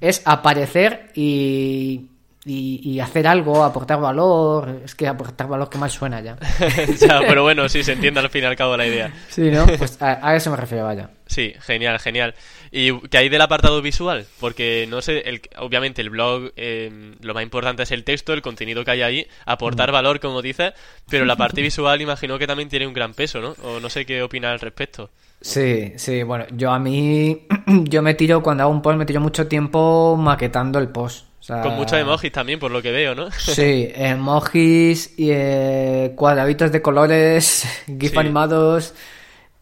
es 0.00 0.22
aparecer 0.24 1.10
y, 1.16 2.06
y, 2.46 2.80
y 2.88 3.00
hacer 3.00 3.26
algo, 3.26 3.64
aportar 3.64 4.00
valor. 4.00 4.80
Es 4.84 4.94
que 4.94 5.06
aportar 5.08 5.48
valor 5.48 5.68
que 5.70 5.78
mal 5.78 5.90
suena 5.90 6.20
ya. 6.20 6.36
Ya, 7.00 7.20
pero 7.26 7.42
bueno, 7.42 7.68
sí, 7.68 7.82
se 7.82 7.92
entiende 7.92 8.20
al 8.20 8.30
fin 8.30 8.42
y 8.42 8.46
al 8.46 8.56
cabo 8.56 8.76
la 8.76 8.86
idea. 8.86 9.12
Sí, 9.28 9.50
¿no? 9.50 9.66
Pues 9.66 10.00
a, 10.02 10.26
a 10.28 10.36
eso 10.36 10.50
me 10.50 10.56
refiero, 10.56 10.84
vaya. 10.84 11.10
Sí, 11.26 11.54
genial, 11.60 11.98
genial. 11.98 12.34
¿Y 12.70 12.98
qué 13.08 13.18
hay 13.18 13.28
del 13.28 13.40
apartado 13.40 13.80
visual? 13.80 14.26
Porque, 14.40 14.86
no 14.90 15.00
sé, 15.00 15.20
el- 15.28 15.40
obviamente 15.58 16.02
el 16.02 16.10
blog, 16.10 16.52
eh, 16.56 17.14
lo 17.20 17.32
más 17.34 17.42
importante 17.42 17.84
es 17.84 17.92
el 17.92 18.04
texto, 18.04 18.32
el 18.34 18.42
contenido 18.42 18.84
que 18.84 18.90
hay 18.90 19.02
ahí, 19.02 19.26
aportar 19.46 19.90
valor, 19.90 20.20
como 20.20 20.42
dices, 20.42 20.74
pero 21.08 21.24
la 21.24 21.36
parte 21.36 21.62
visual 21.62 22.00
imagino 22.02 22.38
que 22.38 22.46
también 22.46 22.68
tiene 22.68 22.86
un 22.86 22.92
gran 22.94 23.14
peso, 23.14 23.40
¿no? 23.40 23.54
O 23.62 23.80
no 23.80 23.88
sé 23.88 24.04
qué 24.04 24.22
opinas 24.22 24.52
al 24.52 24.60
respecto. 24.60 25.10
Sí, 25.40 25.92
sí, 25.96 26.22
bueno, 26.22 26.46
yo 26.52 26.72
a 26.72 26.78
mí, 26.78 27.46
yo 27.84 28.02
me 28.02 28.14
tiro, 28.14 28.42
cuando 28.42 28.64
hago 28.64 28.72
un 28.72 28.82
post, 28.82 28.98
me 28.98 29.06
tiro 29.06 29.20
mucho 29.20 29.46
tiempo 29.46 30.16
maquetando 30.18 30.78
el 30.78 30.88
post. 30.88 31.26
O 31.44 31.46
sea, 31.46 31.60
Con 31.60 31.74
muchos 31.74 31.98
emojis 31.98 32.32
también, 32.32 32.58
por 32.58 32.70
lo 32.70 32.80
que 32.80 32.90
veo, 32.90 33.14
¿no? 33.14 33.30
Sí, 33.30 33.90
emojis 33.94 35.12
y 35.18 35.28
eh, 35.30 36.12
cuadraditos 36.16 36.72
de 36.72 36.80
colores, 36.80 37.66
GIF 37.86 38.12
Sí. 38.12 38.18
animados. 38.18 38.94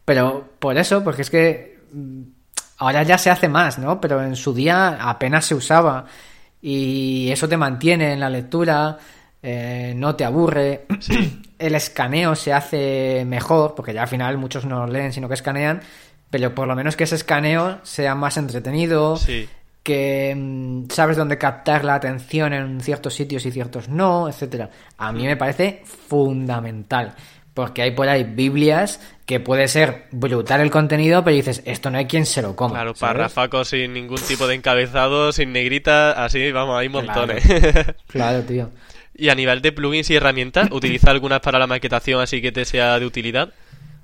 Pero 0.05 0.49
por 0.61 0.79
eso, 0.79 1.03
porque 1.03 1.23
es 1.23 1.31
que 1.31 1.79
mm, 1.93 2.23
ahora 2.79 3.03
ya 3.03 3.19
se 3.19 3.31
hace 3.31 3.49
más, 3.49 3.81
¿no? 3.81 4.01
Pero 4.01 4.23
en 4.23 4.37
su 4.37 4.55
día 4.55 4.97
apenas 5.01 5.45
se 5.47 5.57
usaba. 5.57 6.07
Y 6.61 7.29
eso 7.33 7.49
te 7.49 7.57
mantiene 7.57 8.13
en 8.13 8.21
la 8.21 8.31
lectura, 8.31 8.99
eh, 9.43 9.93
no 9.97 10.15
te 10.15 10.25
aburre. 10.25 10.87
El 11.59 11.75
escaneo 11.75 12.37
se 12.37 12.53
hace 12.53 13.25
mejor, 13.27 13.75
porque 13.75 13.93
ya 13.93 14.03
al 14.03 14.09
final 14.09 14.39
muchos 14.39 14.65
no 14.65 14.87
leen, 14.87 15.13
sino 15.13 15.27
que 15.27 15.35
escanean. 15.35 15.81
Pero 16.31 16.55
por 16.55 16.69
lo 16.69 16.77
menos 16.77 16.95
que 16.95 17.05
ese 17.05 17.17
escaneo 17.17 17.81
sea 17.83 18.15
más 18.15 18.37
entretenido 18.37 19.17
Sí. 19.17 19.49
Que 19.83 20.35
mm, 20.37 20.91
sabes 20.91 21.17
dónde 21.17 21.39
captar 21.39 21.85
la 21.85 21.95
atención 21.95 22.53
en 22.53 22.81
ciertos 22.81 23.15
sitios 23.15 23.45
y 23.47 23.51
ciertos 23.51 23.89
no, 23.89 24.29
etcétera. 24.29 24.71
A 24.99 25.13
mí 25.13 25.25
me 25.25 25.37
parece 25.37 25.83
fundamental, 25.85 27.15
porque 27.55 27.83
hay 27.83 27.91
por 27.91 28.09
ahí 28.09 28.25
Biblias 28.25 29.01
que 29.27 29.41
puede 29.41 29.69
ser 29.69 30.07
brutal 30.11 30.61
el 30.61 30.71
contenido, 30.71 31.25
pero 31.25 31.37
dices, 31.37 31.63
esto 31.65 31.91
no 31.91 31.99
hay 31.99 32.07
quien 32.07 32.27
se 32.27 32.43
lo 32.43 32.55
coma. 32.55 32.75
Claro, 32.75 32.95
parrafacos 32.95 33.69
sin 33.69 33.93
ningún 33.93 34.21
tipo 34.21 34.47
de 34.47 34.55
encabezado, 34.55 35.33
sin 35.33 35.53
negrita, 35.53 36.13
así, 36.13 36.53
vamos, 36.53 36.79
hay 36.79 36.89
montones. 36.89 37.43
Claro, 38.07 38.43
tío. 38.43 38.71
y 39.15 39.31
a 39.31 39.35
nivel 39.35 39.63
de 39.63 39.73
plugins 39.73 40.11
y 40.11 40.17
herramientas, 40.17 40.69
¿utiliza 40.71 41.11
algunas 41.11 41.41
para 41.41 41.59
la 41.59 41.67
maquetación 41.67 42.21
así 42.21 42.43
que 42.43 42.53
te 42.53 42.65
sea 42.65 42.99
de 42.99 43.07
utilidad? 43.07 43.53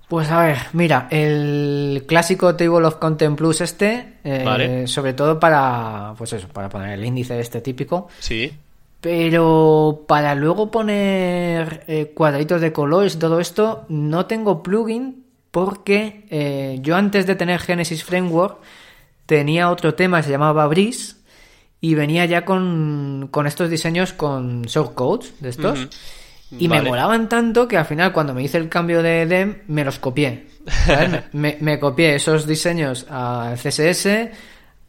Pues 0.09 0.31
a 0.31 0.43
ver, 0.43 0.57
mira, 0.73 1.07
el 1.11 2.05
clásico 2.07 2.57
Table 2.57 2.87
of 2.87 2.97
Content 2.97 3.37
Plus 3.37 3.61
este, 3.61 4.15
eh, 4.25 4.43
Vale. 4.45 4.87
sobre 4.87 5.13
todo 5.13 5.39
para, 5.39 6.15
pues 6.17 6.33
eso, 6.33 6.49
para 6.49 6.71
poner 6.71 6.99
el 6.99 7.05
índice 7.05 7.39
este 7.39 7.61
típico, 7.61 8.09
Sí. 8.19 8.53
Pero 9.01 10.05
para 10.09 10.35
luego 10.35 10.73
poner 10.73 11.85
eh, 11.87 12.11
cuadraditos 12.15 12.61
de 12.61 12.73
colores 12.73 13.15
y 13.15 13.19
todo 13.19 13.39
esto, 13.39 13.85
no 13.89 14.27
tengo 14.27 14.63
plugin 14.63 15.25
porque 15.53 16.27
eh, 16.31 16.79
yo 16.83 16.97
antes 16.97 17.27
de 17.27 17.37
tener 17.37 17.61
Genesis 17.61 18.03
Framework 18.03 18.59
tenía 19.27 19.71
otro 19.71 19.95
tema 19.95 20.19
que 20.19 20.25
se 20.25 20.31
llamaba 20.31 20.67
Breeze 20.67 21.15
y 21.81 21.95
venía 21.95 22.25
ya 22.25 22.45
con, 22.45 23.29
con 23.31 23.47
estos 23.47 23.71
diseños 23.71 24.13
con 24.13 24.63
shortcodes 24.63 25.41
de 25.41 25.51
estos. 25.51 25.89
Y 26.51 26.69
me 26.69 26.77
Vale. 26.79 26.91
molaban 26.91 27.29
tanto 27.29 27.69
que 27.69 27.77
al 27.77 27.85
final 27.85 28.13
cuando 28.13 28.33
me 28.33 28.43
hice 28.43 28.59
el 28.59 28.69
cambio 28.69 29.03
de 29.03 29.27
DEM 29.27 29.63
me 29.67 29.85
los 29.85 29.99
copié. 29.99 30.47
¿sabes? 30.87 31.25
me, 31.33 31.79
copié 31.79 32.15
esos 32.15 32.47
diseños 32.47 33.07
a 33.11 33.55
CSS, 33.55 34.07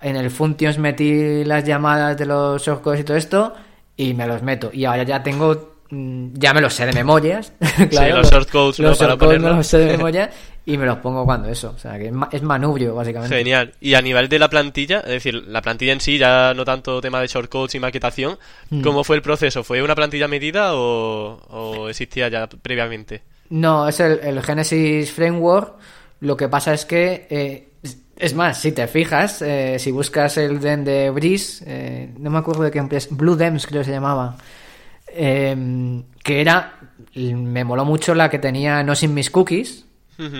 en 0.01 0.15
el 0.15 0.31
Functions 0.31 0.77
metí 0.77 1.43
las 1.43 1.65
llamadas 1.65 2.17
de 2.17 2.25
los 2.25 2.63
shortcodes 2.63 3.01
y 3.01 3.03
todo 3.03 3.17
esto 3.17 3.53
y 3.97 4.13
me 4.13 4.25
los 4.25 4.41
meto. 4.41 4.69
Y 4.71 4.85
ahora 4.85 5.03
ya 5.03 5.21
tengo, 5.21 5.68
ya 5.91 6.53
me 6.53 6.61
los 6.61 6.73
sé 6.73 6.85
de 6.85 6.93
memorias. 6.93 7.51
claro, 7.89 8.17
los 8.17 8.29
shortcodes, 8.31 8.79
¿no? 8.79 8.89
los 8.89 8.97
Para 8.97 9.11
shortcodes 9.11 9.31
me 9.33 9.37
ponerlo. 9.39 9.57
los 9.57 9.67
sé 9.67 9.77
de 9.79 9.85
memoria 9.97 10.29
y 10.65 10.77
me 10.77 10.85
los 10.85 10.97
pongo 10.99 11.25
cuando 11.25 11.49
eso. 11.49 11.73
O 11.75 11.79
sea, 11.79 11.97
que 11.97 12.07
es, 12.07 12.11
ma- 12.13 12.29
es 12.31 12.41
manubrio 12.43 12.93
básicamente. 12.93 13.35
Genial. 13.35 13.73
Y 13.81 13.95
a 13.95 14.01
nivel 14.01 14.29
de 14.29 14.37
la 14.39 14.49
plantilla, 14.49 14.99
es 14.99 15.09
decir, 15.09 15.33
la 15.47 15.61
plantilla 15.61 15.93
en 15.93 15.99
sí, 16.01 16.17
ya 16.17 16.53
no 16.53 16.63
tanto 16.65 17.01
tema 17.01 17.19
de 17.21 17.27
shortcodes 17.27 17.75
y 17.75 17.79
maquetación, 17.79 18.37
Mm. 18.69 18.81
¿cómo 18.81 19.03
fue 19.03 19.15
el 19.15 19.21
proceso? 19.23 19.63
¿Fue 19.63 19.81
una 19.81 19.95
plantilla 19.95 20.27
medida 20.27 20.75
o, 20.75 21.39
o 21.49 21.89
existía 21.89 22.27
ya 22.29 22.47
previamente? 22.47 23.21
No, 23.49 23.87
es 23.87 23.99
el, 23.99 24.19
el 24.19 24.43
Genesis 24.43 25.11
Framework. 25.11 25.73
Lo 26.19 26.37
que 26.37 26.47
pasa 26.49 26.73
es 26.73 26.85
que, 26.85 27.25
eh, 27.31 27.69
es- 27.81 27.97
es 28.17 28.35
más, 28.35 28.61
si 28.61 28.73
te 28.73 28.85
fijas, 28.87 29.41
eh, 29.41 29.77
si 29.79 29.89
buscas 29.89 30.37
el 30.37 30.59
DEM 30.59 30.83
de 30.83 31.09
Breeze, 31.09 31.63
eh, 31.65 32.09
no 32.19 32.29
me 32.29 32.37
acuerdo 32.37 32.61
de 32.63 32.69
qué 32.71 32.77
empresa, 32.77 33.07
Blue 33.11 33.35
Dems 33.35 33.65
creo 33.65 33.81
que 33.81 33.85
se 33.85 33.91
llamaba, 33.91 34.37
eh, 35.13 36.03
que 36.23 36.41
era, 36.41 36.79
me 37.15 37.63
moló 37.63 37.85
mucho 37.85 38.13
la 38.15 38.29
que 38.29 38.39
tenía 38.39 38.83
No 38.83 38.95
Sin 38.95 39.13
Mis 39.13 39.29
Cookies. 39.29 39.85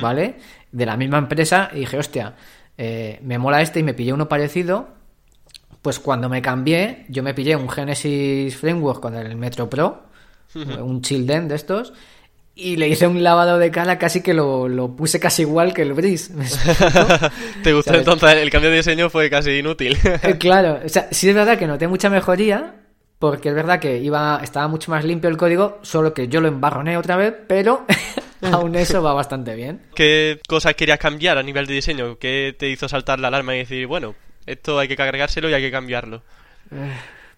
¿vale? 0.02 0.36
De 0.72 0.86
la 0.86 0.98
misma 0.98 1.18
empresa 1.18 1.70
y 1.74 1.80
dije, 1.80 1.98
hostia, 1.98 2.36
eh, 2.78 3.20
me 3.24 3.38
mola 3.38 3.62
este 3.62 3.80
y 3.80 3.84
me 3.84 3.94
pillé 3.94 4.14
uno 4.14 4.28
parecido. 4.28 4.90
Pues 5.82 6.00
cuando 6.00 6.28
me 6.28 6.42
cambié, 6.42 7.06
yo 7.08 7.24
me 7.24 7.34
pillé 7.34 7.56
un 7.56 7.70
Genesis 7.70 8.56
Framework 8.58 9.00
con 9.00 9.16
el 9.16 9.38
Metro 9.38 9.70
Pro, 9.70 10.04
un 10.54 11.02
Childen 11.02 11.48
de 11.48 11.56
estos, 11.56 11.94
y 12.54 12.76
le 12.76 12.90
hice 12.90 13.08
un 13.08 13.24
lavado 13.24 13.58
de 13.58 13.72
cara 13.72 13.98
casi 13.98 14.22
que 14.22 14.34
lo, 14.34 14.68
lo 14.68 14.94
puse 14.94 15.22
casi 15.22 15.44
igual 15.44 15.74
que 15.74 15.84
el 15.84 15.94
Breeze. 15.94 16.34
¿Te 17.64 17.72
gustó 17.72 17.92
¿Sabes? 17.92 18.08
entonces? 18.08 18.34
El 18.42 18.50
cambio 18.50 18.70
de 18.72 18.78
diseño 18.78 19.10
fue 19.10 19.30
casi 19.30 19.52
inútil. 19.52 19.98
Eh, 20.04 20.38
claro, 20.38 20.82
o 20.86 20.90
sea, 20.90 21.08
sí 21.12 21.30
es 21.30 21.36
verdad 21.36 21.58
que 21.58 21.66
noté 21.66 21.88
mucha 21.88 22.10
mejoría, 22.10 22.76
porque 23.20 23.50
es 23.50 23.56
verdad 23.56 23.80
que 23.80 23.98
iba, 23.98 24.40
estaba 24.42 24.68
mucho 24.70 24.92
más 24.92 25.04
limpio 25.04 25.30
el 25.30 25.38
código, 25.38 25.80
solo 25.82 26.14
que 26.14 26.30
yo 26.30 26.40
lo 26.40 26.48
embarroné 26.48 26.98
otra 26.98 27.18
vez, 27.18 27.36
pero 27.48 27.86
aún 28.42 28.76
eso 28.76 29.04
va 29.04 29.14
bastante 29.14 29.56
bien. 29.56 29.82
¿Qué 29.94 30.40
cosas 30.48 30.74
querías 30.76 31.00
cambiar 31.00 31.38
a 31.38 31.44
nivel 31.44 31.68
de 31.68 31.74
diseño? 31.74 32.18
¿Qué 32.18 32.56
te 32.58 32.70
hizo 32.70 32.88
saltar 32.88 33.20
la 33.20 33.28
alarma 33.28 33.54
y 33.56 33.60
decir, 33.60 33.86
bueno, 33.88 34.16
esto 34.46 34.80
hay 34.80 34.88
que 34.88 34.96
cargárselo 34.96 35.50
y 35.50 35.54
hay 35.54 35.62
que 35.62 35.72
cambiarlo? 35.72 36.24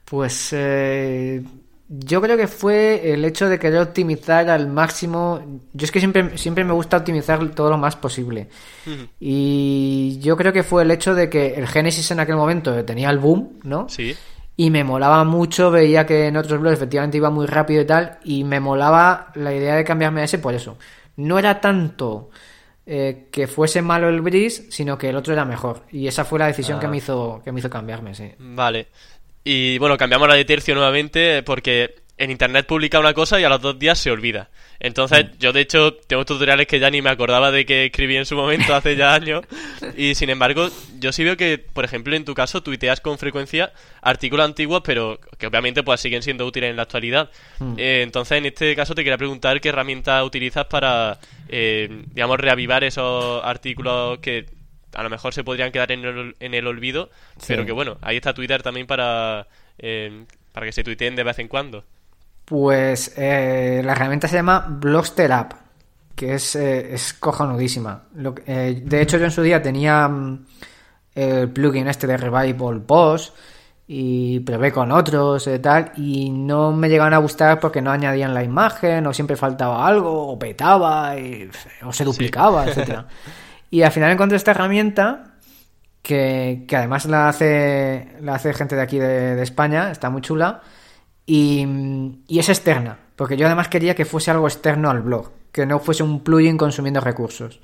Pues 0.05 0.49
eh, 0.51 1.41
yo 1.89 2.21
creo 2.21 2.37
que 2.37 2.47
fue 2.47 3.13
el 3.13 3.25
hecho 3.25 3.49
de 3.49 3.57
querer 3.57 3.81
optimizar 3.81 4.49
al 4.49 4.67
máximo. 4.67 5.61
Yo 5.73 5.85
es 5.85 5.91
que 5.91 5.99
siempre, 5.99 6.37
siempre 6.37 6.63
me 6.63 6.73
gusta 6.73 6.97
optimizar 6.97 7.49
todo 7.49 7.69
lo 7.71 7.77
más 7.77 7.95
posible. 7.95 8.47
Y 9.19 10.19
yo 10.21 10.37
creo 10.37 10.53
que 10.53 10.63
fue 10.63 10.83
el 10.83 10.91
hecho 10.91 11.15
de 11.15 11.29
que 11.29 11.55
el 11.55 11.67
Genesis 11.67 12.11
en 12.11 12.19
aquel 12.19 12.35
momento 12.35 12.85
tenía 12.85 13.09
el 13.09 13.17
boom, 13.17 13.59
¿no? 13.63 13.89
Sí. 13.89 14.15
Y 14.61 14.69
me 14.69 14.83
molaba 14.83 15.23
mucho, 15.23 15.71
veía 15.71 16.05
que 16.05 16.27
en 16.27 16.37
otros 16.37 16.59
blogs 16.61 16.75
efectivamente 16.77 17.17
iba 17.17 17.29
muy 17.31 17.47
rápido 17.47 17.81
y 17.81 17.85
tal, 17.85 18.19
y 18.23 18.43
me 18.43 18.59
molaba 18.59 19.31
la 19.35 19.53
idea 19.55 19.75
de 19.75 19.83
cambiarme 19.83 20.21
a 20.21 20.25
ese 20.25 20.37
por 20.37 20.53
eso. 20.53 20.77
No 21.15 21.39
era 21.39 21.59
tanto 21.59 22.29
eh, 22.85 23.27
que 23.31 23.47
fuese 23.47 23.81
malo 23.81 24.07
el 24.09 24.21
Breeze, 24.21 24.71
sino 24.71 24.97
que 24.97 25.09
el 25.09 25.15
otro 25.15 25.33
era 25.33 25.45
mejor. 25.45 25.83
Y 25.91 26.07
esa 26.07 26.25
fue 26.25 26.37
la 26.39 26.47
decisión 26.47 26.79
que 26.79 26.85
Ah. 26.85 26.89
me 26.89 26.97
hizo 26.97 27.41
que 27.43 27.51
me 27.51 27.59
hizo 27.59 27.69
cambiarme, 27.69 28.13
sí. 28.13 28.31
Vale. 28.37 28.87
Y 29.43 29.79
bueno, 29.79 29.97
cambiamos 29.97 30.27
la 30.27 30.35
de 30.35 30.45
tercio 30.45 30.75
nuevamente 30.75 31.41
porque 31.43 31.95
en 32.21 32.29
internet 32.29 32.67
publica 32.67 32.99
una 32.99 33.15
cosa 33.15 33.39
y 33.39 33.43
a 33.43 33.49
los 33.49 33.59
dos 33.61 33.79
días 33.79 33.97
se 33.97 34.11
olvida. 34.11 34.49
Entonces, 34.79 35.25
yo 35.39 35.53
de 35.53 35.61
hecho 35.61 35.95
tengo 35.95 36.23
tutoriales 36.23 36.67
que 36.67 36.79
ya 36.79 36.91
ni 36.91 37.01
me 37.01 37.09
acordaba 37.09 37.49
de 37.49 37.65
que 37.65 37.85
escribí 37.85 38.15
en 38.15 38.27
su 38.27 38.35
momento 38.35 38.75
hace 38.75 38.95
ya 38.95 39.13
años. 39.15 39.41
Y 39.97 40.13
sin 40.13 40.29
embargo, 40.29 40.69
yo 40.99 41.11
sí 41.11 41.23
veo 41.23 41.35
que, 41.35 41.57
por 41.57 41.83
ejemplo, 41.83 42.15
en 42.15 42.23
tu 42.23 42.35
caso, 42.35 42.61
tuiteas 42.61 43.01
con 43.01 43.17
frecuencia 43.17 43.73
artículos 44.03 44.45
antiguos, 44.45 44.83
pero 44.85 45.19
que 45.39 45.47
obviamente 45.47 45.81
pues 45.81 45.99
siguen 45.99 46.21
siendo 46.21 46.45
útiles 46.45 46.69
en 46.69 46.75
la 46.75 46.83
actualidad. 46.83 47.31
Eh, 47.77 48.01
entonces, 48.03 48.37
en 48.37 48.45
este 48.45 48.75
caso 48.75 48.93
te 48.93 49.03
quería 49.03 49.17
preguntar 49.17 49.59
qué 49.59 49.69
herramientas 49.69 50.23
utilizas 50.23 50.65
para, 50.67 51.17
eh, 51.49 52.03
digamos, 52.13 52.39
reavivar 52.39 52.83
esos 52.83 53.43
artículos 53.43 54.19
que 54.19 54.45
a 54.93 55.01
lo 55.01 55.09
mejor 55.09 55.33
se 55.33 55.43
podrían 55.43 55.71
quedar 55.71 55.91
en 55.91 56.05
el, 56.05 56.35
en 56.39 56.53
el 56.53 56.67
olvido, 56.67 57.09
pero 57.47 57.65
que 57.65 57.71
bueno, 57.71 57.97
ahí 58.01 58.17
está 58.17 58.35
Twitter 58.35 58.61
también 58.61 58.85
para, 58.85 59.47
eh, 59.79 60.25
para 60.51 60.67
que 60.67 60.71
se 60.71 60.83
tuiteen 60.83 61.15
de 61.15 61.23
vez 61.23 61.39
en 61.39 61.47
cuando. 61.47 61.83
Pues 62.51 63.13
eh, 63.15 63.81
la 63.81 63.93
herramienta 63.93 64.27
se 64.27 64.35
llama 64.35 64.65
Blogster 64.67 65.31
App, 65.31 65.53
que 66.13 66.33
es, 66.33 66.53
eh, 66.57 66.93
es 66.93 67.13
cojonudísima. 67.13 68.03
Lo 68.15 68.35
que- 68.35 68.43
eh, 68.45 68.81
de 68.83 69.01
hecho, 69.01 69.17
yo 69.17 69.23
en 69.23 69.31
su 69.31 69.41
día 69.41 69.61
tenía 69.61 70.05
mm, 70.09 70.45
el 71.15 71.49
plugin 71.49 71.87
este 71.87 72.07
de 72.07 72.17
Revival 72.17 72.81
Post 72.81 73.33
y 73.87 74.41
probé 74.41 74.73
con 74.73 74.91
otros 74.91 75.47
y 75.47 75.59
tal 75.59 75.93
y 75.95 76.29
no 76.29 76.73
me 76.73 76.89
llegaban 76.89 77.13
a 77.13 77.19
gustar 77.19 77.57
porque 77.61 77.81
no 77.81 77.89
añadían 77.89 78.33
la 78.33 78.43
imagen 78.43 79.07
o 79.07 79.13
siempre 79.13 79.37
faltaba 79.37 79.87
algo 79.87 80.27
o 80.27 80.37
petaba 80.37 81.13
o 81.85 81.93
se 81.93 82.03
duplicaba, 82.03 82.65
etcétera. 82.67 83.07
y 83.69 83.81
al 83.83 83.93
final 83.93 84.11
encontré 84.11 84.35
esta 84.35 84.51
herramienta 84.51 85.35
que, 86.01 86.67
además 86.75 87.05
la 87.05 87.29
hace 87.29 88.17
la 88.19 88.35
hace 88.35 88.53
gente 88.53 88.75
de 88.75 88.81
aquí 88.81 88.99
de, 88.99 89.41
España, 89.41 89.89
está 89.89 90.09
muy 90.09 90.21
chula 90.21 90.61
y, 91.25 91.65
es 92.27 92.49
externa, 92.49 92.99
porque 93.15 93.37
yo 93.37 93.45
además 93.45 93.67
quería 93.67 93.95
que 93.95 94.05
fuese 94.05 94.31
algo 94.31 94.47
externo 94.47 94.89
al 94.89 95.01
blog, 95.01 95.31
que 95.51 95.65
no 95.65 95.79
fuese 95.79 96.03
un 96.03 96.23
plugin 96.23 96.57
consumiendo 96.57 96.99
recursos. 96.99 97.59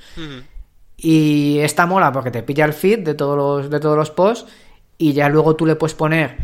Y 0.96 1.60
esta 1.60 1.86
mola 1.86 2.12
porque 2.12 2.32
te 2.32 2.44
pilla 2.44 2.66
el 2.66 2.74
feed 2.74 3.00
de 3.00 3.14
todos 3.14 3.38
los, 3.38 3.70
de 3.70 3.80
todos 3.80 3.98
los 3.98 4.12
posts 4.12 4.52
y 4.98 5.14
ya 5.14 5.30
luego 5.30 5.56
tú 5.56 5.66
le 5.66 5.76
puedes 5.76 5.94
poner 5.94 6.38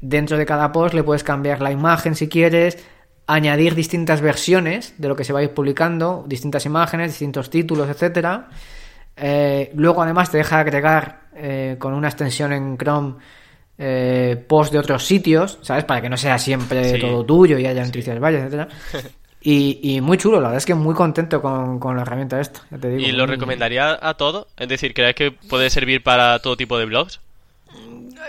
dentro 0.00 0.38
de 0.38 0.46
cada 0.46 0.72
post, 0.72 0.94
le 0.94 1.02
puedes 1.02 1.24
cambiar 1.24 1.60
la 1.60 1.70
imagen 1.70 2.14
si 2.14 2.28
quieres, 2.28 2.78
añadir 3.26 3.74
distintas 3.74 4.20
versiones 4.20 4.94
de 4.96 5.08
lo 5.08 5.16
que 5.16 5.24
se 5.24 5.32
va 5.32 5.40
a 5.40 5.42
ir 5.42 5.52
publicando, 5.52 6.24
distintas 6.26 6.64
imágenes, 6.64 7.10
distintos 7.10 7.50
títulos, 7.50 7.88
etcétera. 7.88 8.48
Eh, 9.16 9.70
luego 9.74 10.02
además 10.02 10.30
te 10.30 10.38
deja 10.38 10.60
agregar 10.60 11.28
eh, 11.34 11.76
con 11.78 11.92
una 11.92 12.08
extensión 12.08 12.52
en 12.52 12.78
Chrome 12.78 13.16
eh, 13.78 14.44
posts 14.48 14.72
de 14.72 14.78
otros 14.78 15.04
sitios, 15.04 15.58
¿sabes? 15.62 15.84
Para 15.84 16.02
que 16.02 16.08
no 16.08 16.16
sea 16.16 16.38
siempre 16.38 16.98
todo 16.98 17.24
tuyo 17.24 17.58
y 17.58 17.66
haya 17.66 17.84
noticias 17.84 18.18
varias, 18.18 18.42
etcétera. 18.42 18.68
Y, 19.40 20.00
muy 20.00 20.18
chulo, 20.18 20.40
la 20.40 20.48
verdad 20.48 20.58
es 20.58 20.66
que 20.66 20.74
muy 20.74 20.94
contento 20.94 21.40
con, 21.40 21.96
la 21.96 22.02
herramienta 22.02 22.40
esta, 22.40 22.60
¿Y 22.98 23.12
lo 23.12 23.24
recomendaría 23.24 23.96
a 24.02 24.14
todo? 24.14 24.48
Es 24.58 24.68
decir, 24.68 24.92
¿crees 24.92 25.14
que 25.14 25.30
puede 25.30 25.70
servir 25.70 26.02
para 26.02 26.40
todo 26.40 26.56
tipo 26.56 26.76
de 26.76 26.84
blogs? 26.84 27.20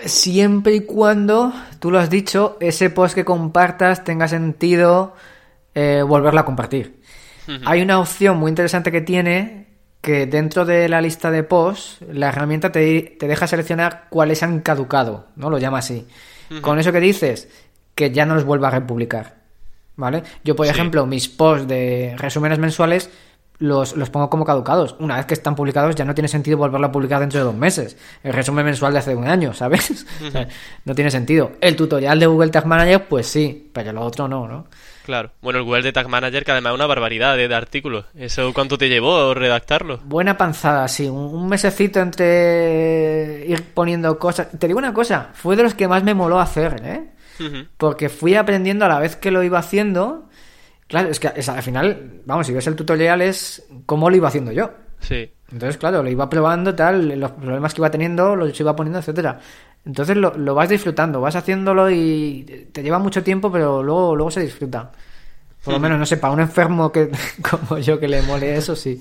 Siempre 0.04 0.76
y 0.76 0.80
cuando, 0.80 1.52
tú 1.80 1.90
lo 1.90 1.98
has 1.98 2.08
dicho, 2.08 2.56
ese 2.60 2.90
post 2.90 3.14
que 3.14 3.24
compartas 3.24 4.04
tenga 4.04 4.28
sentido 4.28 5.14
eh, 5.74 6.02
volverlo 6.06 6.40
a 6.40 6.44
compartir. 6.44 7.00
Hay 7.64 7.82
una 7.82 7.98
opción 7.98 8.38
muy 8.38 8.48
interesante 8.48 8.92
que 8.92 9.00
tiene 9.00 9.66
que 10.00 10.26
dentro 10.26 10.64
de 10.64 10.88
la 10.88 11.00
lista 11.00 11.30
de 11.30 11.42
posts, 11.42 11.98
la 12.10 12.28
herramienta 12.28 12.72
te, 12.72 13.16
deja 13.20 13.46
seleccionar 13.46 14.06
cuáles 14.10 14.42
han 14.42 14.60
caducado, 14.60 15.26
¿no? 15.36 15.50
Lo 15.50 15.58
llama 15.58 15.78
así. 15.78 16.06
Con 16.62 16.80
eso 16.80 16.90
que 16.90 16.98
dices, 16.98 17.48
que 17.94 18.10
ya 18.10 18.26
no 18.26 18.34
los 18.34 18.44
vuelva 18.44 18.68
a 18.68 18.72
republicar. 18.72 19.40
¿vale? 20.00 20.24
Yo, 20.42 20.56
por 20.56 20.66
ejemplo, 20.66 21.06
mis 21.06 21.28
posts 21.28 21.68
de 21.68 22.14
resúmenes 22.18 22.58
mensuales 22.58 23.10
los, 23.58 23.94
los, 23.94 24.08
pongo 24.08 24.30
como 24.30 24.44
caducados. 24.44 24.96
Una 24.98 25.16
vez 25.16 25.26
que 25.26 25.34
están 25.34 25.54
publicados 25.54 25.94
ya 25.94 26.06
no 26.06 26.14
tiene 26.14 26.28
sentido 26.28 26.56
volverlo 26.56 26.86
a 26.86 26.92
publicar 26.92 27.20
dentro 27.20 27.38
de 27.38 27.44
dos 27.44 27.54
meses. 27.54 27.96
El 28.22 28.32
resumen 28.32 28.64
mensual 28.64 28.94
de 28.94 29.00
hace 29.00 29.14
un 29.14 29.28
año, 29.28 29.52
¿sabes? 29.52 30.06
no 30.86 30.94
tiene 30.94 31.10
sentido. 31.10 31.52
El 31.60 31.76
tutorial 31.76 32.18
de 32.18 32.26
Google 32.26 32.50
Tag 32.50 32.66
Manager, 32.66 33.06
pues 33.06 33.26
sí, 33.26 33.70
pero 33.72 33.92
lo 33.92 34.00
otro 34.00 34.26
no, 34.26 34.48
¿no? 34.48 34.66
Claro. 35.04 35.32
Bueno, 35.40 35.58
el 35.58 35.64
Google 35.64 35.82
de 35.82 35.92
Tag 35.92 36.08
Manager 36.08 36.44
que 36.44 36.52
además 36.52 36.72
es 36.72 36.74
una 36.76 36.86
barbaridad 36.86 37.36
de, 37.36 37.54
artículos. 37.54 38.06
¿Eso 38.14 38.52
cuánto 38.52 38.78
te 38.78 38.88
llevó 38.88 39.34
redactarlo? 39.34 39.98
Buena 40.04 40.36
panzada, 40.36 40.86
sí. 40.88 41.08
Un, 41.08 41.48
mesecito 41.48 42.00
entre 42.00 43.44
ir 43.46 43.64
poniendo 43.74 44.18
cosas. 44.18 44.48
Te 44.58 44.66
digo 44.66 44.78
una 44.78 44.94
cosa, 44.94 45.30
fue 45.34 45.56
de 45.56 45.62
los 45.62 45.74
que 45.74 45.88
más 45.88 46.02
me 46.02 46.14
moló 46.14 46.40
hacer, 46.40 46.80
¿eh? 46.84 47.10
Porque 47.78 48.10
fui 48.10 48.34
aprendiendo 48.34 48.84
a 48.84 48.88
la 48.88 48.98
vez 48.98 49.16
que 49.16 49.30
lo 49.30 49.42
iba 49.42 49.58
haciendo. 49.58 50.28
Claro, 50.86 51.08
es 51.08 51.18
que 51.18 51.28
al 51.28 51.62
final, 51.62 52.20
vamos, 52.26 52.46
si 52.46 52.52
ves 52.52 52.66
el 52.66 52.76
tutorial 52.76 53.22
es 53.22 53.66
cómo 53.86 54.10
lo 54.10 54.16
iba 54.16 54.28
haciendo 54.28 54.52
yo. 54.52 54.72
Sí. 55.00 55.32
Entonces, 55.52 55.78
claro, 55.78 56.02
lo 56.02 56.10
iba 56.10 56.28
probando, 56.28 56.74
tal, 56.74 57.18
los 57.18 57.32
problemas 57.32 57.74
que 57.74 57.80
iba 57.80 57.90
teniendo, 57.90 58.36
los 58.36 58.58
iba 58.60 58.76
poniendo, 58.76 59.00
etcétera. 59.00 59.40
Entonces 59.84 60.16
lo, 60.16 60.36
lo, 60.36 60.54
vas 60.54 60.68
disfrutando, 60.68 61.20
vas 61.20 61.36
haciéndolo 61.36 61.90
y 61.90 62.68
te 62.72 62.82
lleva 62.82 62.98
mucho 62.98 63.22
tiempo, 63.22 63.50
pero 63.50 63.82
luego, 63.82 64.14
luego 64.14 64.30
se 64.30 64.40
disfruta. 64.40 64.90
Por 65.64 65.74
lo 65.74 65.80
menos, 65.80 65.98
no 65.98 66.06
sé, 66.06 66.16
para 66.16 66.32
un 66.32 66.40
enfermo 66.40 66.90
que 66.90 67.10
como 67.50 67.78
yo 67.78 67.98
que 67.98 68.08
le 68.08 68.22
mole 68.22 68.56
eso, 68.56 68.76
sí. 68.76 69.00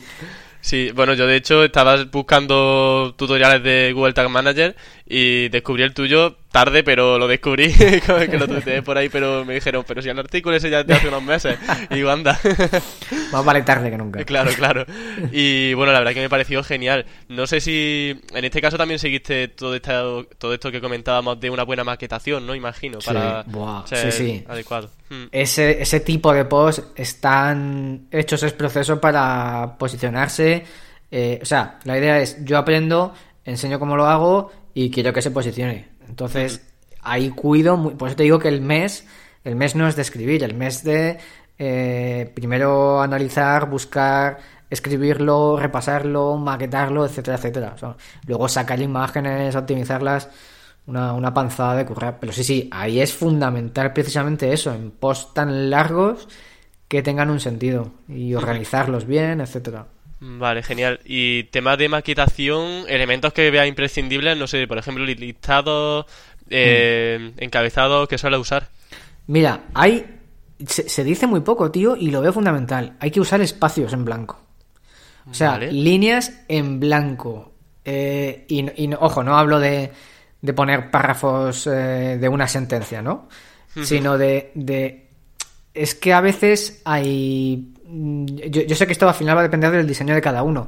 Sí, 0.61 0.91
bueno, 0.93 1.13
yo 1.13 1.25
de 1.25 1.37
hecho 1.37 1.63
estaba 1.63 2.03
buscando 2.05 3.13
tutoriales 3.15 3.63
de 3.63 3.93
Google 3.93 4.13
Tag 4.13 4.29
Manager 4.29 4.75
y 5.11 5.49
descubrí 5.49 5.81
el 5.81 5.95
tuyo 5.95 6.37
tarde, 6.51 6.83
pero 6.83 7.17
lo 7.17 7.27
descubrí, 7.27 7.73
que 7.73 8.37
lo 8.37 8.47
tuiteé 8.47 8.83
por 8.83 8.95
ahí, 8.95 9.09
pero 9.09 9.43
me 9.43 9.55
dijeron, 9.55 9.83
pero 9.87 10.03
si 10.03 10.09
el 10.09 10.19
artículo 10.19 10.55
ese 10.55 10.69
ya 10.69 10.83
de 10.83 10.93
hace 10.93 11.07
unos 11.07 11.23
meses. 11.23 11.57
Y 11.89 11.95
digo, 11.95 12.11
anda. 12.11 12.39
Más 13.31 13.43
vale 13.43 13.63
tarde 13.63 13.89
que 13.89 13.97
nunca. 13.97 14.23
Claro, 14.29 14.51
claro. 14.55 14.85
Y 15.31 15.73
bueno, 15.73 15.91
la 15.91 15.99
verdad 15.99 16.13
que 16.13 16.21
me 16.21 16.29
pareció 16.29 16.63
genial. 16.63 17.05
No 17.29 17.47
sé 17.47 17.59
si 17.61 18.21
en 18.31 18.45
este 18.45 18.61
caso 18.61 18.77
también 18.77 18.99
seguiste 18.99 19.47
todo, 19.47 19.73
esto, 19.73 20.27
todo 20.37 20.53
esto 20.53 20.71
que 20.71 20.79
comentábamos 20.79 21.39
de 21.39 21.49
una 21.49 21.63
buena 21.63 21.83
maquetación, 21.83 22.45
¿no? 22.45 22.53
Imagino, 22.53 22.99
para 22.99 23.43
ser 23.87 24.11
sí, 24.11 24.45
adecuado. 24.47 24.91
Hmm. 25.09 25.25
Ese, 25.31 25.81
ese 25.81 26.01
tipo 26.01 26.31
de 26.31 26.45
posts 26.45 26.83
están 26.95 28.07
hechos 28.11 28.43
ese 28.43 28.55
proceso 28.55 29.01
para 29.01 29.75
posicionarse. 29.79 30.63
Eh, 31.09 31.39
o 31.41 31.45
sea, 31.45 31.79
la 31.85 31.97
idea 31.97 32.19
es, 32.19 32.45
yo 32.45 32.59
aprendo, 32.59 33.15
enseño 33.45 33.79
cómo 33.79 33.97
lo 33.97 34.05
hago 34.05 34.51
y 34.73 34.91
quiero 34.91 35.13
que 35.13 35.21
se 35.21 35.31
posicione. 35.31 35.89
Entonces, 36.07 36.61
ahí 37.01 37.29
cuido, 37.29 37.97
por 37.97 38.09
eso 38.09 38.17
te 38.17 38.23
digo 38.23 38.39
que 38.39 38.47
el 38.47 38.61
mes, 38.61 39.07
el 39.43 39.55
mes 39.55 39.75
no 39.75 39.87
es 39.87 39.95
de 39.95 40.01
escribir, 40.01 40.43
el 40.43 40.53
mes 40.53 40.83
de 40.83 41.17
eh, 41.57 42.31
primero 42.33 43.01
analizar, 43.01 43.69
buscar, 43.69 44.39
escribirlo, 44.69 45.57
repasarlo, 45.57 46.37
maquetarlo, 46.37 47.05
etcétera, 47.05 47.37
etcétera. 47.37 47.75
luego 48.25 48.47
sacar 48.47 48.79
imágenes, 48.81 49.55
optimizarlas, 49.55 50.29
una, 50.85 51.13
una 51.13 51.33
panzada 51.33 51.75
de 51.75 51.85
currar. 51.85 52.19
Pero 52.19 52.33
sí, 52.33 52.43
sí, 52.43 52.69
ahí 52.71 52.99
es 53.01 53.13
fundamental 53.13 53.93
precisamente 53.93 54.53
eso, 54.53 54.73
en 54.73 54.91
posts 54.91 55.33
tan 55.33 55.69
largos 55.69 56.27
que 56.87 57.03
tengan 57.03 57.29
un 57.29 57.39
sentido 57.39 57.91
y 58.07 58.33
organizarlos 58.33 59.05
bien, 59.05 59.41
etcétera. 59.41 59.87
Vale, 60.21 60.63
genial. 60.63 60.99
Y 61.05 61.43
temas 61.45 61.77
de 61.77 61.87
maquetación, 61.87 62.83
elementos 62.87 63.31
que 63.31 63.49
vea 63.51 63.65
imprescindibles, 63.65 64.37
no 64.37 64.47
sé, 64.47 64.67
por 64.67 64.77
ejemplo, 64.77 65.05
listados, 65.05 66.05
eh, 66.49 67.33
mm. 67.35 67.43
encabezados 67.43 68.07
que 68.07 68.17
suele 68.17 68.37
usar. 68.37 68.67
Mira, 69.27 69.65
hay. 69.73 70.17
Se, 70.65 71.03
dice 71.05 71.25
muy 71.25 71.39
poco, 71.39 71.71
tío, 71.71 71.95
y 71.95 72.11
lo 72.11 72.21
veo 72.21 72.33
fundamental. 72.33 72.97
Hay 72.99 73.11
que 73.11 73.21
usar 73.21 73.39
espacios 73.39 73.93
en 73.93 74.03
blanco. 74.03 74.41
O 75.29 75.33
sea, 75.33 75.57
líneas 75.57 76.41
en 76.49 76.79
blanco. 76.79 77.53
Eh, 77.85 78.45
y, 78.49 78.93
ojo, 78.95 79.23
no 79.23 79.37
hablo 79.37 79.59
de, 79.59 79.91
de 80.41 80.53
poner 80.53 80.91
párrafos 80.91 81.67
eh, 81.67 82.17
de 82.19 82.27
una 82.27 82.47
sentencia, 82.47 83.01
¿no? 83.01 83.29
Sino 83.83 84.17
de, 84.17 84.51
de. 84.55 85.07
Es 85.73 85.95
que 85.95 86.11
a 86.11 86.19
veces 86.19 86.81
hay 86.83 87.73
Mm, 87.91 88.25
yo, 88.25 88.75
sé 88.75 88.85
que 88.85 88.93
esto 88.93 89.07
al 89.07 89.15
final 89.15 89.35
va 89.35 89.41
a 89.41 89.43
depender 89.43 89.71
del 89.71 89.87
diseño 89.87 90.13
de 90.13 90.21
cada 90.21 90.43
uno, 90.43 90.67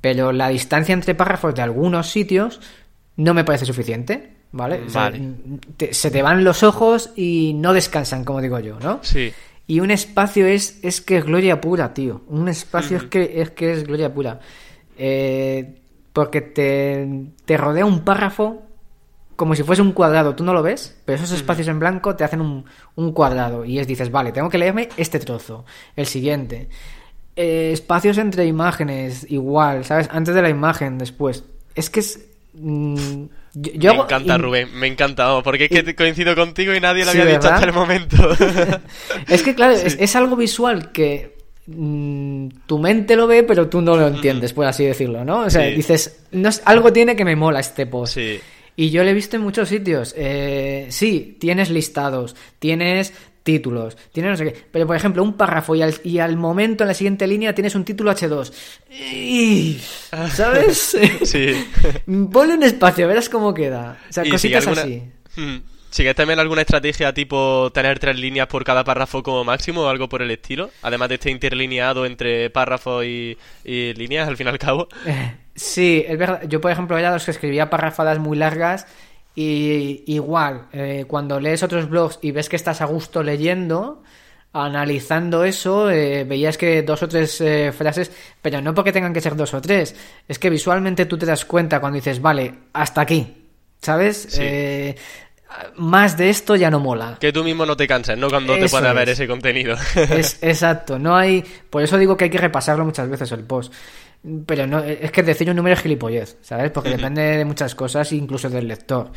pero 0.00 0.32
la 0.32 0.48
distancia 0.48 0.92
entre 0.92 1.14
párrafos 1.14 1.54
de 1.54 1.62
algunos 1.62 2.08
sitios 2.10 2.60
no 3.16 3.34
me 3.34 3.44
parece 3.44 3.66
suficiente, 3.66 4.32
¿vale? 4.52 4.80
se 5.90 6.10
te 6.10 6.22
van 6.22 6.44
los 6.44 6.62
ojos 6.62 7.10
y 7.14 7.52
no 7.54 7.72
descansan, 7.72 8.24
como 8.24 8.40
digo 8.40 8.58
yo, 8.60 8.78
¿no? 8.80 9.00
Sí. 9.02 9.32
Y 9.66 9.80
un 9.80 9.90
espacio 9.90 10.46
es, 10.46 10.78
es 10.82 11.00
que 11.00 11.18
es 11.18 11.24
gloria 11.24 11.60
pura, 11.60 11.92
tío. 11.92 12.22
Un 12.28 12.48
espacio 12.48 12.96
es, 12.98 13.04
que, 13.04 13.40
es 13.42 13.50
que 13.50 13.72
es 13.72 13.84
gloria 13.84 14.14
pura. 14.14 14.38
Eh, 14.96 15.80
porque 16.12 16.40
te, 16.40 17.26
te 17.44 17.56
rodea 17.56 17.84
un 17.84 18.00
párrafo 18.00 18.65
como 19.36 19.54
si 19.54 19.62
fuese 19.62 19.82
un 19.82 19.92
cuadrado, 19.92 20.34
tú 20.34 20.42
no 20.42 20.54
lo 20.54 20.62
ves, 20.62 20.96
pero 21.04 21.16
esos 21.16 21.30
espacios 21.32 21.68
en 21.68 21.78
blanco 21.78 22.16
te 22.16 22.24
hacen 22.24 22.40
un, 22.40 23.12
cuadrado 23.12 23.64
y 23.64 23.78
es 23.78 23.86
dices, 23.86 24.10
vale, 24.10 24.32
tengo 24.32 24.48
que 24.48 24.58
leerme 24.58 24.88
este 24.96 25.18
trozo, 25.18 25.64
el 25.94 26.06
siguiente. 26.06 26.68
Eh, 27.36 27.70
espacios 27.72 28.16
entre 28.16 28.46
imágenes, 28.46 29.26
igual, 29.28 29.84
¿sabes? 29.84 30.08
Antes 30.10 30.34
de 30.34 30.40
la 30.40 30.48
imagen, 30.48 30.96
después. 30.96 31.44
Es 31.74 31.90
que 31.90 32.00
es... 32.00 32.26
Mm, 32.54 33.24
yo, 33.52 33.94
me 33.94 34.00
encanta, 34.00 34.38
Rubén, 34.38 34.68
me 34.74 34.86
encanta, 34.86 35.42
porque 35.42 35.68
es 35.70 35.84
que 35.84 35.94
coincido 35.94 36.34
contigo 36.34 36.74
y 36.74 36.80
nadie 36.80 37.04
lo 37.04 37.10
había 37.10 37.26
dicho 37.26 37.48
hasta 37.48 37.66
el 37.66 37.72
momento. 37.72 38.16
es 39.28 39.42
que, 39.42 39.54
claro, 39.54 39.74
es, 39.74 40.16
algo 40.16 40.36
visual 40.36 40.92
que 40.92 41.36
mm, 41.66 42.48
tu 42.66 42.78
mente 42.78 43.16
lo 43.16 43.26
ve, 43.26 43.42
pero 43.42 43.68
tú 43.68 43.80
no 43.80 43.96
lo 43.96 44.06
entiendes, 44.08 44.52
por 44.52 44.66
así 44.66 44.84
decirlo, 44.84 45.24
¿no? 45.24 45.40
O 45.40 45.50
sea, 45.50 45.62
dices, 45.62 46.24
no, 46.32 46.50
algo 46.64 46.92
tiene 46.92 47.16
que 47.16 47.24
me 47.24 47.36
mola 47.36 47.60
este 47.60 47.86
post. 47.86 48.14
Sí. 48.14 48.40
Y 48.76 48.90
yo 48.90 49.02
lo 49.02 49.10
he 49.10 49.14
visto 49.14 49.36
en 49.36 49.42
muchos 49.42 49.68
sitios. 49.68 50.14
Eh, 50.16 50.86
sí, 50.90 51.36
tienes 51.40 51.70
listados, 51.70 52.36
tienes 52.58 53.14
títulos, 53.42 53.96
tienes 54.12 54.32
no 54.32 54.36
sé 54.36 54.52
qué. 54.52 54.64
Pero, 54.70 54.86
por 54.86 54.96
ejemplo, 54.96 55.22
un 55.22 55.34
párrafo 55.34 55.74
y 55.74 55.82
al, 55.82 55.94
y 56.04 56.18
al 56.18 56.36
momento, 56.36 56.84
en 56.84 56.88
la 56.88 56.94
siguiente 56.94 57.26
línea, 57.26 57.54
tienes 57.54 57.74
un 57.74 57.84
título 57.84 58.10
H2. 58.12 58.52
¿Sabes? 60.30 60.96
sí. 61.24 61.66
Ponle 62.32 62.54
un 62.54 62.62
espacio, 62.62 63.08
verás 63.08 63.28
cómo 63.28 63.54
queda. 63.54 63.98
O 64.10 64.12
sea, 64.12 64.28
cositas 64.28 64.66
así. 64.66 65.02
Hmm. 65.36 65.58
¿Sigues 65.90 66.14
también 66.14 66.38
alguna 66.38 66.60
estrategia 66.60 67.14
tipo 67.14 67.70
tener 67.72 67.98
tres 67.98 68.18
líneas 68.18 68.48
por 68.48 68.64
cada 68.64 68.84
párrafo 68.84 69.22
como 69.22 69.44
máximo 69.44 69.82
o 69.82 69.88
algo 69.88 70.10
por 70.10 70.20
el 70.20 70.30
estilo? 70.30 70.70
Además 70.82 71.08
de 71.08 71.14
este 71.14 71.30
interlineado 71.30 72.04
entre 72.04 72.50
párrafos 72.50 73.04
y, 73.06 73.38
líneas, 73.64 74.28
al 74.28 74.36
fin 74.36 74.46
y 74.46 74.50
al 74.50 74.58
cabo. 74.58 74.88
Sí, 75.56 76.04
es 76.06 76.18
verdad. 76.18 76.42
Yo, 76.48 76.60
por 76.60 76.70
ejemplo, 76.70 76.96
era 76.98 77.10
los 77.12 77.24
que 77.24 77.30
escribía 77.32 77.70
párrafadas 77.70 78.18
muy 78.18 78.36
largas 78.36 78.86
Y 79.34 80.04
igual, 80.06 80.68
eh, 80.72 81.04
cuando 81.08 81.40
lees 81.40 81.62
otros 81.62 81.88
blogs 81.88 82.18
y 82.22 82.30
ves 82.30 82.48
que 82.48 82.56
estás 82.56 82.80
a 82.80 82.86
gusto 82.86 83.22
leyendo, 83.22 84.02
analizando 84.64 85.44
eso, 85.44 85.90
eh, 85.90 86.24
veías 86.24 86.56
que 86.56 86.82
dos 86.82 87.02
o 87.02 87.08
tres 87.08 87.40
eh, 87.42 87.72
frases, 87.76 88.10
pero 88.40 88.62
no 88.62 88.74
porque 88.74 88.92
tengan 88.92 89.12
que 89.12 89.20
ser 89.20 89.36
dos 89.36 89.52
o 89.52 89.60
tres, 89.60 89.94
es 90.26 90.38
que 90.38 90.48
visualmente 90.48 91.04
tú 91.04 91.18
te 91.18 91.26
das 91.26 91.44
cuenta 91.44 91.80
cuando 91.80 91.96
dices, 91.96 92.22
vale, 92.22 92.54
hasta 92.72 93.02
aquí, 93.02 93.44
¿sabes? 93.82 94.38
Eh, 94.40 94.96
más 95.76 96.16
de 96.16 96.30
esto 96.30 96.56
ya 96.56 96.70
no 96.70 96.80
mola. 96.80 97.18
Que 97.20 97.32
tú 97.32 97.44
mismo 97.44 97.66
no 97.66 97.76
te 97.76 97.86
canses, 97.86 98.16
¿no? 98.16 98.28
Cuando 98.28 98.58
te 98.58 98.68
pueda 98.68 98.92
ver 98.92 99.10
es. 99.10 99.18
ese 99.18 99.28
contenido. 99.28 99.76
Es, 99.94 100.38
exacto, 100.42 100.98
no 100.98 101.16
hay. 101.16 101.44
Por 101.70 101.82
eso 101.82 101.98
digo 101.98 102.16
que 102.16 102.24
hay 102.24 102.30
que 102.30 102.38
repasarlo 102.38 102.84
muchas 102.84 103.08
veces 103.08 103.30
el 103.32 103.44
post. 103.44 103.72
Pero 104.46 104.66
no, 104.66 104.80
es 104.80 105.10
que 105.12 105.22
decir 105.22 105.48
un 105.50 105.56
número 105.56 105.74
es 105.74 105.80
gilipollez, 105.82 106.38
¿sabes? 106.42 106.70
Porque 106.72 106.90
depende 106.90 107.22
de 107.22 107.44
muchas 107.44 107.74
cosas, 107.74 108.12
incluso 108.12 108.50
del 108.50 108.66
lector. 108.66 109.10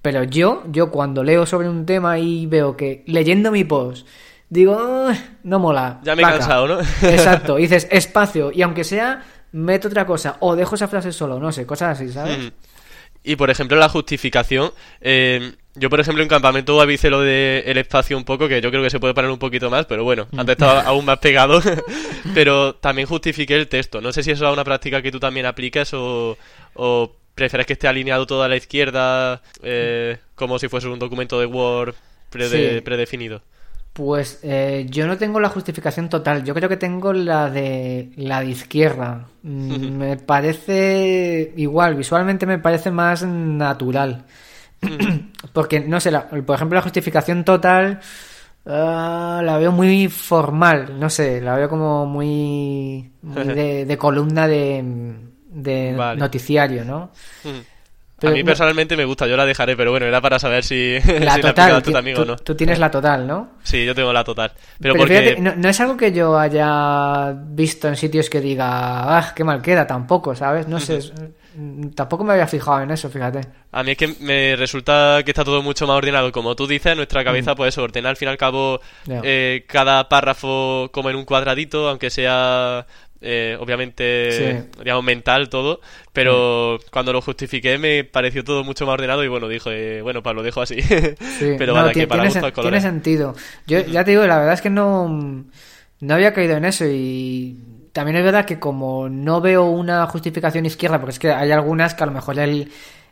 Pero 0.00 0.24
yo, 0.24 0.64
yo 0.70 0.90
cuando 0.90 1.22
leo 1.24 1.46
sobre 1.46 1.68
un 1.68 1.86
tema 1.86 2.18
y 2.18 2.46
veo 2.46 2.76
que 2.76 3.02
leyendo 3.06 3.50
mi 3.50 3.64
post 3.64 4.06
digo, 4.48 4.76
"Ah, 4.78 5.14
no 5.44 5.58
mola. 5.58 6.00
Ya 6.04 6.14
me 6.14 6.22
he 6.22 6.24
placa". 6.24 6.38
cansado, 6.38 6.68
¿no? 6.68 6.80
Exacto, 7.02 7.58
y 7.58 7.62
dices 7.62 7.88
espacio, 7.90 8.52
y 8.52 8.62
aunque 8.62 8.84
sea, 8.84 9.22
meto 9.52 9.88
otra 9.88 10.06
cosa, 10.06 10.36
o 10.40 10.54
dejo 10.56 10.74
esa 10.74 10.88
frase 10.88 11.12
solo, 11.12 11.38
no 11.40 11.52
sé, 11.52 11.66
cosas 11.66 11.98
así, 11.98 12.12
¿sabes? 12.12 12.52
Mm. 13.24 13.30
Y 13.30 13.36
por 13.36 13.50
ejemplo, 13.50 13.76
la 13.76 13.88
justificación. 13.88 14.72
eh, 15.00 15.52
yo, 15.74 15.88
por 15.88 16.00
ejemplo, 16.00 16.22
en 16.22 16.28
campamento 16.28 16.78
avisé 16.82 17.08
lo 17.08 17.20
del 17.22 17.78
espacio 17.78 18.14
un 18.18 18.24
poco, 18.24 18.46
que 18.46 18.60
yo 18.60 18.70
creo 18.70 18.82
que 18.82 18.90
se 18.90 19.00
puede 19.00 19.14
parar 19.14 19.30
un 19.30 19.38
poquito 19.38 19.70
más, 19.70 19.86
pero 19.86 20.04
bueno, 20.04 20.28
antes 20.36 20.52
estaba 20.52 20.80
aún 20.86 21.04
más 21.06 21.18
pegado. 21.18 21.62
pero 22.34 22.74
también 22.74 23.08
justifiqué 23.08 23.54
el 23.56 23.68
texto. 23.68 24.00
No 24.00 24.12
sé 24.12 24.22
si 24.22 24.30
eso 24.32 24.46
es 24.46 24.52
una 24.52 24.64
práctica 24.64 25.00
que 25.00 25.10
tú 25.10 25.18
también 25.18 25.46
apliques 25.46 25.94
o, 25.94 26.36
o 26.74 27.16
prefieres 27.34 27.66
que 27.66 27.72
esté 27.72 27.88
alineado 27.88 28.26
todo 28.26 28.42
a 28.42 28.48
la 28.48 28.56
izquierda, 28.56 29.40
eh, 29.62 30.18
como 30.34 30.58
si 30.58 30.68
fuese 30.68 30.88
un 30.88 30.98
documento 30.98 31.40
de 31.40 31.46
Word 31.46 31.94
prede- 32.30 32.74
Sí. 32.76 32.80
predefinido. 32.82 33.40
Pues 33.92 34.40
eh, 34.42 34.86
yo 34.88 35.06
no 35.06 35.18
tengo 35.18 35.38
la 35.38 35.50
justificación 35.50 36.08
total, 36.08 36.44
yo 36.44 36.54
creo 36.54 36.68
que 36.68 36.78
tengo 36.78 37.12
la 37.12 37.50
de 37.50 38.10
la 38.16 38.40
de 38.40 38.46
izquierda. 38.50 39.28
Me 39.42 40.16
parece 40.16 41.52
igual, 41.56 41.94
visualmente 41.96 42.46
me 42.46 42.58
parece 42.58 42.90
más 42.90 43.22
natural. 43.26 44.24
Porque, 45.52 45.80
no 45.80 46.00
sé, 46.00 46.10
la- 46.10 46.26
por 46.28 46.54
ejemplo, 46.56 46.76
la 46.76 46.82
justificación 46.82 47.44
total 47.44 48.00
ah, 48.66 49.42
la 49.44 49.58
veo 49.58 49.72
muy 49.72 50.08
formal, 50.08 50.98
no 50.98 51.10
sé, 51.10 51.40
la 51.42 51.56
veo 51.56 51.68
como 51.68 52.06
muy, 52.06 53.12
muy 53.22 53.44
de, 53.54 53.84
de 53.84 53.98
columna 53.98 54.48
de, 54.48 54.82
de 55.50 55.94
Vale. 55.96 56.18
noticiario, 56.20 56.84
¿no? 56.84 57.10
Mm. 58.22 58.26
Pero 58.26 58.32
a 58.32 58.36
mí 58.36 58.44
personalmente 58.44 58.96
me 58.96 59.04
gusta, 59.04 59.26
yo 59.26 59.36
la 59.36 59.44
dejaré, 59.44 59.76
pero 59.76 59.90
bueno, 59.90 60.06
era 60.06 60.20
para 60.20 60.38
saber 60.38 60.62
si, 60.64 60.94
La 61.00 61.02
si 61.34 61.42
la 61.42 61.48
total, 61.48 61.82
tú 61.82 61.90
ti- 61.90 61.92
también 61.92 62.16
tú, 62.16 62.22
o 62.22 62.24
no. 62.24 62.36
tú 62.36 62.54
tienes 62.54 62.78
la 62.78 62.90
total, 62.90 63.26
¿no? 63.26 63.50
Sí, 63.62 63.84
yo 63.84 63.94
tengo 63.94 64.12
la 64.12 64.22
total. 64.24 64.52
Pero, 64.80 64.94
Pero, 64.94 64.96
porque... 64.96 65.18
fíjate, 65.20 65.40
no, 65.40 65.54
no 65.56 65.68
es 65.68 65.80
algo 65.80 65.96
que 65.96 66.12
yo 66.12 66.38
haya 66.38 67.32
visto 67.36 67.88
en 67.88 67.96
sitios 67.96 68.30
que 68.30 68.40
diga, 68.40 69.18
ah, 69.18 69.32
qué 69.34 69.44
mal 69.44 69.60
queda, 69.60 69.86
tampoco, 69.86 70.34
¿sabes? 70.36 70.68
No 70.68 70.78
sé, 70.80 71.00
mm, 71.56 71.88
tampoco 71.90 72.24
me 72.24 72.32
había 72.34 72.46
fijado 72.46 72.80
en 72.82 72.90
eso, 72.92 73.10
fíjate. 73.10 73.40
A 73.72 73.82
mí 73.82 73.92
es 73.92 73.96
que 73.96 74.14
me 74.20 74.54
resulta 74.56 75.22
que 75.24 75.30
está 75.30 75.44
todo 75.44 75.62
mucho 75.62 75.86
más 75.86 75.96
ordenado. 75.96 76.30
Como 76.30 76.54
tú 76.54 76.66
dices, 76.66 76.94
nuestra 76.94 77.24
cabeza, 77.24 77.54
pues 77.54 77.74
eso, 77.74 77.82
ordena 77.82 78.10
al 78.10 78.16
fin 78.16 78.28
y 78.28 78.30
al 78.30 78.36
cabo 78.38 78.80
Mm. 79.06 79.20
Eh, 79.24 79.64
cada 79.66 80.08
párrafo 80.08 80.88
como 80.92 81.10
en 81.10 81.16
un 81.16 81.24
cuadradito, 81.24 81.88
aunque 81.88 82.08
sea 82.10 82.86
eh, 83.22 83.56
obviamente, 83.58 84.32
Sí. 84.32 84.68
digamos, 84.80 85.04
mental 85.04 85.48
todo. 85.48 85.80
Pero 86.12 86.78
cuando 86.90 87.12
lo 87.12 87.22
justifiqué 87.22 87.78
me 87.78 88.04
pareció 88.04 88.44
todo 88.44 88.64
mucho 88.64 88.84
más 88.84 88.94
ordenado 88.94 89.24
y 89.24 89.28
bueno, 89.28 89.48
dije, 89.48 90.02
bueno, 90.02 90.22
pues 90.22 90.34
lo 90.34 90.42
dejo 90.42 90.60
así. 90.60 90.82
Sí, 90.82 91.54
pero 91.58 91.74
no, 91.74 91.82
vale, 91.82 91.94
que 91.94 92.06
para 92.06 92.28
tiene, 92.52 92.80
sentido. 92.80 93.34
Yo 93.66 93.80
ya 93.80 94.04
te 94.04 94.10
digo, 94.10 94.26
la 94.26 94.38
verdad 94.38 94.54
es 94.54 94.60
que 94.60 94.70
no, 94.70 95.08
no 96.00 96.14
había 96.14 96.34
caído 96.34 96.56
en 96.56 96.64
eso 96.64 96.84
y 96.86 97.56
también 97.92 98.16
es 98.16 98.24
verdad 98.24 98.44
que 98.44 98.58
como 98.58 99.08
no 99.08 99.40
veo 99.40 99.64
una 99.64 100.06
justificación 100.06 100.66
izquierda, 100.66 100.98
porque 100.98 101.12
es 101.12 101.18
que 101.18 101.30
hay 101.30 101.50
algunas 101.50 101.94
que 101.94 102.02
a 102.02 102.06
lo 102.06 102.12
mejor 102.12 102.38
el, 102.38 102.70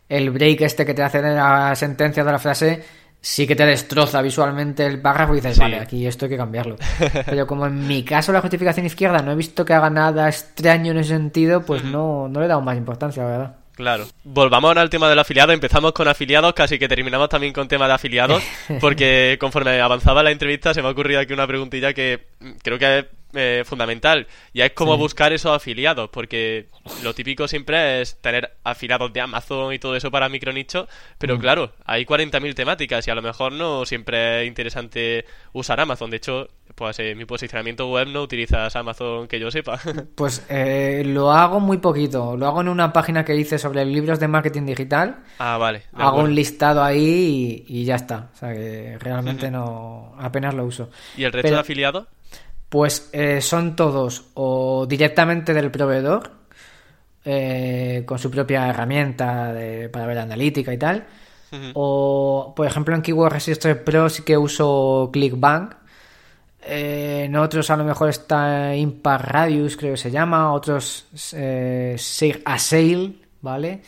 el 0.09 0.31
break 0.31 0.63
este 0.63 0.85
que 0.85 0.95
te 0.95 1.03
hace 1.03 1.23
de 1.23 1.35
la 1.35 1.75
sentencia 1.77 2.25
de 2.25 2.33
la 2.33 2.39
frase 2.39 2.83
sí 3.21 3.47
que 3.47 3.55
te 3.57 3.67
destroza 3.67 4.23
visualmente 4.23 4.87
el 4.87 5.01
párrafo 5.01 5.33
y 5.35 5.37
dices, 5.37 5.55
Sí. 5.57 5.61
vale, 5.61 5.79
aquí 5.79 6.07
esto 6.07 6.25
hay 6.27 6.31
que 6.31 6.37
cambiarlo. 6.37 6.77
Pero 7.27 7.47
como 7.47 7.67
en 7.67 7.87
mi 7.87 8.03
caso 8.05 8.33
la 8.33 8.41
justificación 8.41 8.87
izquierda 8.87 9.23
no 9.23 9.33
he 9.33 9.37
visto 9.37 9.65
que 9.65 9.75
haga 9.75 9.91
nada 9.91 10.29
extraño 10.29 10.93
en 10.93 10.99
ese 10.99 11.11
sentido, 11.11 11.63
pues 11.65 11.85
no, 11.85 12.29
no 12.29 12.41
le 12.41 12.47
he 12.47 12.49
dado 12.49 12.61
más 12.63 12.77
importancia, 12.77 13.23
la 13.23 13.29
verdad. 13.29 13.57
Claro. 13.77 14.05
Volvamos 14.25 14.69
ahora 14.69 14.83
al 14.83 14.91
tema 14.91 15.09
del 15.09 15.19
afiliado. 15.19 15.53
Empezamos 15.53 15.93
con 15.93 16.07
afiliados, 16.07 16.53
casi 16.53 16.79
que 16.79 16.87
terminamos 16.89 17.31
también 17.31 17.53
con 17.55 17.67
tema 17.67 17.87
de 17.87 17.95
afiliados, 17.95 18.43
porque 18.81 19.39
conforme 19.41 19.81
avanzaba 19.81 20.23
la 20.23 20.31
entrevista 20.31 20.75
se 20.75 20.83
me 20.83 20.89
ha 20.89 20.91
ocurrido 20.91 21.21
aquí 21.21 21.33
una 21.33 21.47
preguntilla 21.47 21.95
que 21.95 22.27
creo 22.63 22.79
que 22.79 23.07
eh, 23.35 23.63
fundamental, 23.65 24.27
y 24.53 24.61
es 24.63 24.73
cómo 24.73 24.97
buscar 24.97 25.33
esos 25.33 25.55
afiliados, 25.57 26.09
porque 26.11 26.69
lo 27.03 27.15
típico 27.15 27.47
siempre 27.49 28.01
es 28.01 28.17
tener 28.21 28.57
afiliados 28.65 29.13
de 29.13 29.21
Amazon 29.21 29.73
y 29.73 29.79
todo 29.79 29.95
eso 29.97 30.11
para 30.11 30.29
micronicho, 30.29 30.89
pero 31.19 31.39
claro, 31.39 31.73
hay 31.85 32.05
40.000 32.05 32.55
temáticas 32.55 33.07
y 33.07 33.11
a 33.11 33.15
lo 33.15 33.23
mejor 33.23 33.53
no 33.53 33.85
siempre 33.87 34.43
es 34.43 34.49
interesante 34.49 35.25
usar 35.53 35.81
Amazon. 35.81 36.11
De 36.11 36.17
hecho, 36.17 36.49
pues 36.75 36.99
en 37.01 37.19
mi 37.19 37.25
posicionamiento 37.25 37.89
web 37.91 38.09
no 38.09 38.23
utilizas 38.23 38.75
Amazon 38.77 39.27
que 39.29 39.39
yo 39.41 39.51
sepa. 39.51 39.79
Pues 40.15 40.45
eh, 40.49 41.03
lo 41.07 41.31
hago 41.33 41.61
muy 41.61 41.79
poquito. 41.79 42.37
Lo 42.37 42.47
hago 42.47 42.61
en 42.61 42.69
una 42.69 42.93
página 42.93 43.25
que 43.25 43.35
hice 43.37 43.59
sobre 43.59 43.85
libros 43.85 44.21
de 44.21 44.29
marketing 44.29 44.67
digital. 44.67 45.21
ah, 45.39 45.57
vale. 45.57 45.83
Hago 45.93 46.09
acuerdo. 46.11 46.29
un 46.29 46.35
listado 46.35 46.83
ahí 46.83 47.65
y, 47.69 47.81
y 47.81 47.85
ya 47.85 47.95
está. 47.97 48.29
O 48.35 48.37
sea 48.37 48.53
que 48.53 48.97
realmente 48.99 49.51
no 49.51 50.15
apenas 50.19 50.55
lo 50.55 50.65
uso. 50.65 50.91
¿Y 51.17 51.25
el 51.25 51.33
resto 51.33 51.43
Pero- 51.47 51.57
de 51.57 51.61
afiliados? 51.61 52.07
Pues 52.71 53.11
eh, 53.13 53.41
son 53.43 53.77
todos 53.77 54.25
o 54.35 54.87
directamente 54.89 55.53
del 55.53 55.71
proveedor, 55.71 56.31
eh, 57.25 58.05
con 58.07 58.19
su 58.19 58.31
propia 58.31 58.69
herramienta 58.69 59.53
de- 59.53 59.89
para 59.91 60.07
ver 60.07 60.19
analítica 60.19 60.73
y 60.73 60.79
tal. 60.79 61.05
O, 61.75 62.53
por 62.57 62.67
ejemplo, 62.67 62.95
en 62.95 63.03
Keyword 63.03 63.33
Register 63.33 63.83
Pro 63.85 64.09
sí 64.09 64.23
que 64.23 64.39
uso 64.39 65.11
ClickBank. 65.13 65.75
Eh, 66.63 67.25
en 67.25 67.35
otros 67.37 67.71
a 67.71 67.77
lo 67.77 67.85
mejor 67.85 68.09
está 68.09 68.75
Impact 68.77 69.25
Radius, 69.25 69.77
creo 69.77 69.93
que 69.95 69.97
se 69.99 70.11
llama. 70.13 70.53
Otros 70.53 71.07
eh, 71.35 71.97
Assail, 72.45 73.20
¿vale? 73.43 73.81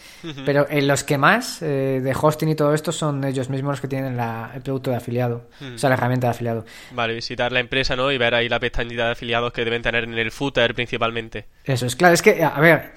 Pero 0.46 0.66
en 0.70 0.86
los 0.88 1.05
que 1.05 1.18
más 1.18 1.61
eh, 1.62 2.00
de 2.03 2.16
hosting 2.18 2.48
y 2.48 2.55
todo 2.55 2.72
esto 2.74 2.90
son 2.92 3.22
ellos 3.24 3.48
mismos 3.50 3.72
los 3.72 3.80
que 3.80 3.88
tienen 3.88 4.16
la- 4.16 4.50
el 4.55 4.62
producto 4.62 4.90
de 4.90 4.96
afiliado. 4.96 5.48
O 5.74 5.78
sea, 5.78 5.88
la 5.90 5.96
herramienta 5.96 6.28
de 6.28 6.30
afiliado. 6.30 6.64
Vale, 6.92 7.14
visitar 7.14 7.53
la 7.53 7.61
empresa, 7.61 7.94
¿no? 7.96 8.11
Y 8.11 8.18
ver 8.18 8.34
ahí 8.34 8.48
la 8.48 8.59
pestañita 8.61 9.07
de 9.07 9.12
afiliados 9.12 9.53
que 9.53 9.64
deben 9.64 9.82
tener 9.82 10.05
en 10.05 10.14
el 10.18 10.30
footer 10.30 10.74
principalmente. 10.74 11.46
Eso 11.64 11.86
es 11.86 11.96
claro, 11.96 12.14
es 12.14 12.22
que, 12.22 12.42
a 12.42 12.59
ver, 12.61 12.92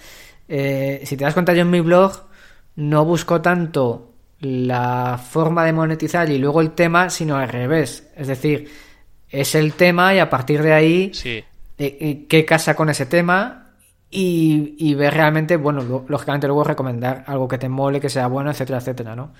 eh, 0.47 1.01
si 1.05 1.17
te 1.17 1.23
das 1.23 1.33
cuenta, 1.33 1.53
yo 1.53 1.61
en 1.61 1.69
mi 1.69 1.81
blog 1.81 2.23
no 2.75 3.03
busco 3.05 3.41
tanto 3.41 4.13
la 4.39 5.17
forma 5.17 5.65
de 5.65 5.73
monetizar 5.73 6.29
y 6.29 6.37
luego 6.37 6.61
el 6.61 6.71
tema, 6.71 7.09
sino 7.09 7.37
al 7.37 7.47
revés. 7.49 8.09
Es 8.15 8.27
decir, 8.27 8.69
es 9.29 9.55
el 9.55 9.73
tema 9.73 10.13
y 10.13 10.19
a 10.19 10.29
partir 10.29 10.61
de 10.61 10.73
ahí, 10.73 11.11
Sí. 11.13 11.43
eh, 11.77 11.97
eh, 11.99 12.25
qué 12.29 12.45
casa 12.45 12.75
con 12.75 12.89
ese 12.89 13.05
tema 13.05 13.64
y, 14.15 14.93
ver 14.95 15.13
realmente, 15.13 15.57
bueno, 15.57 15.81
lo- 15.83 16.05
lógicamente 16.07 16.47
luego 16.47 16.63
recomendar 16.63 17.23
algo 17.27 17.47
que 17.47 17.57
te 17.57 17.69
mole, 17.69 17.99
que 17.99 18.09
sea 18.09 18.27
bueno, 18.27 18.51
etcétera, 18.51 18.79
etcétera, 18.79 19.15
¿no? 19.15 19.33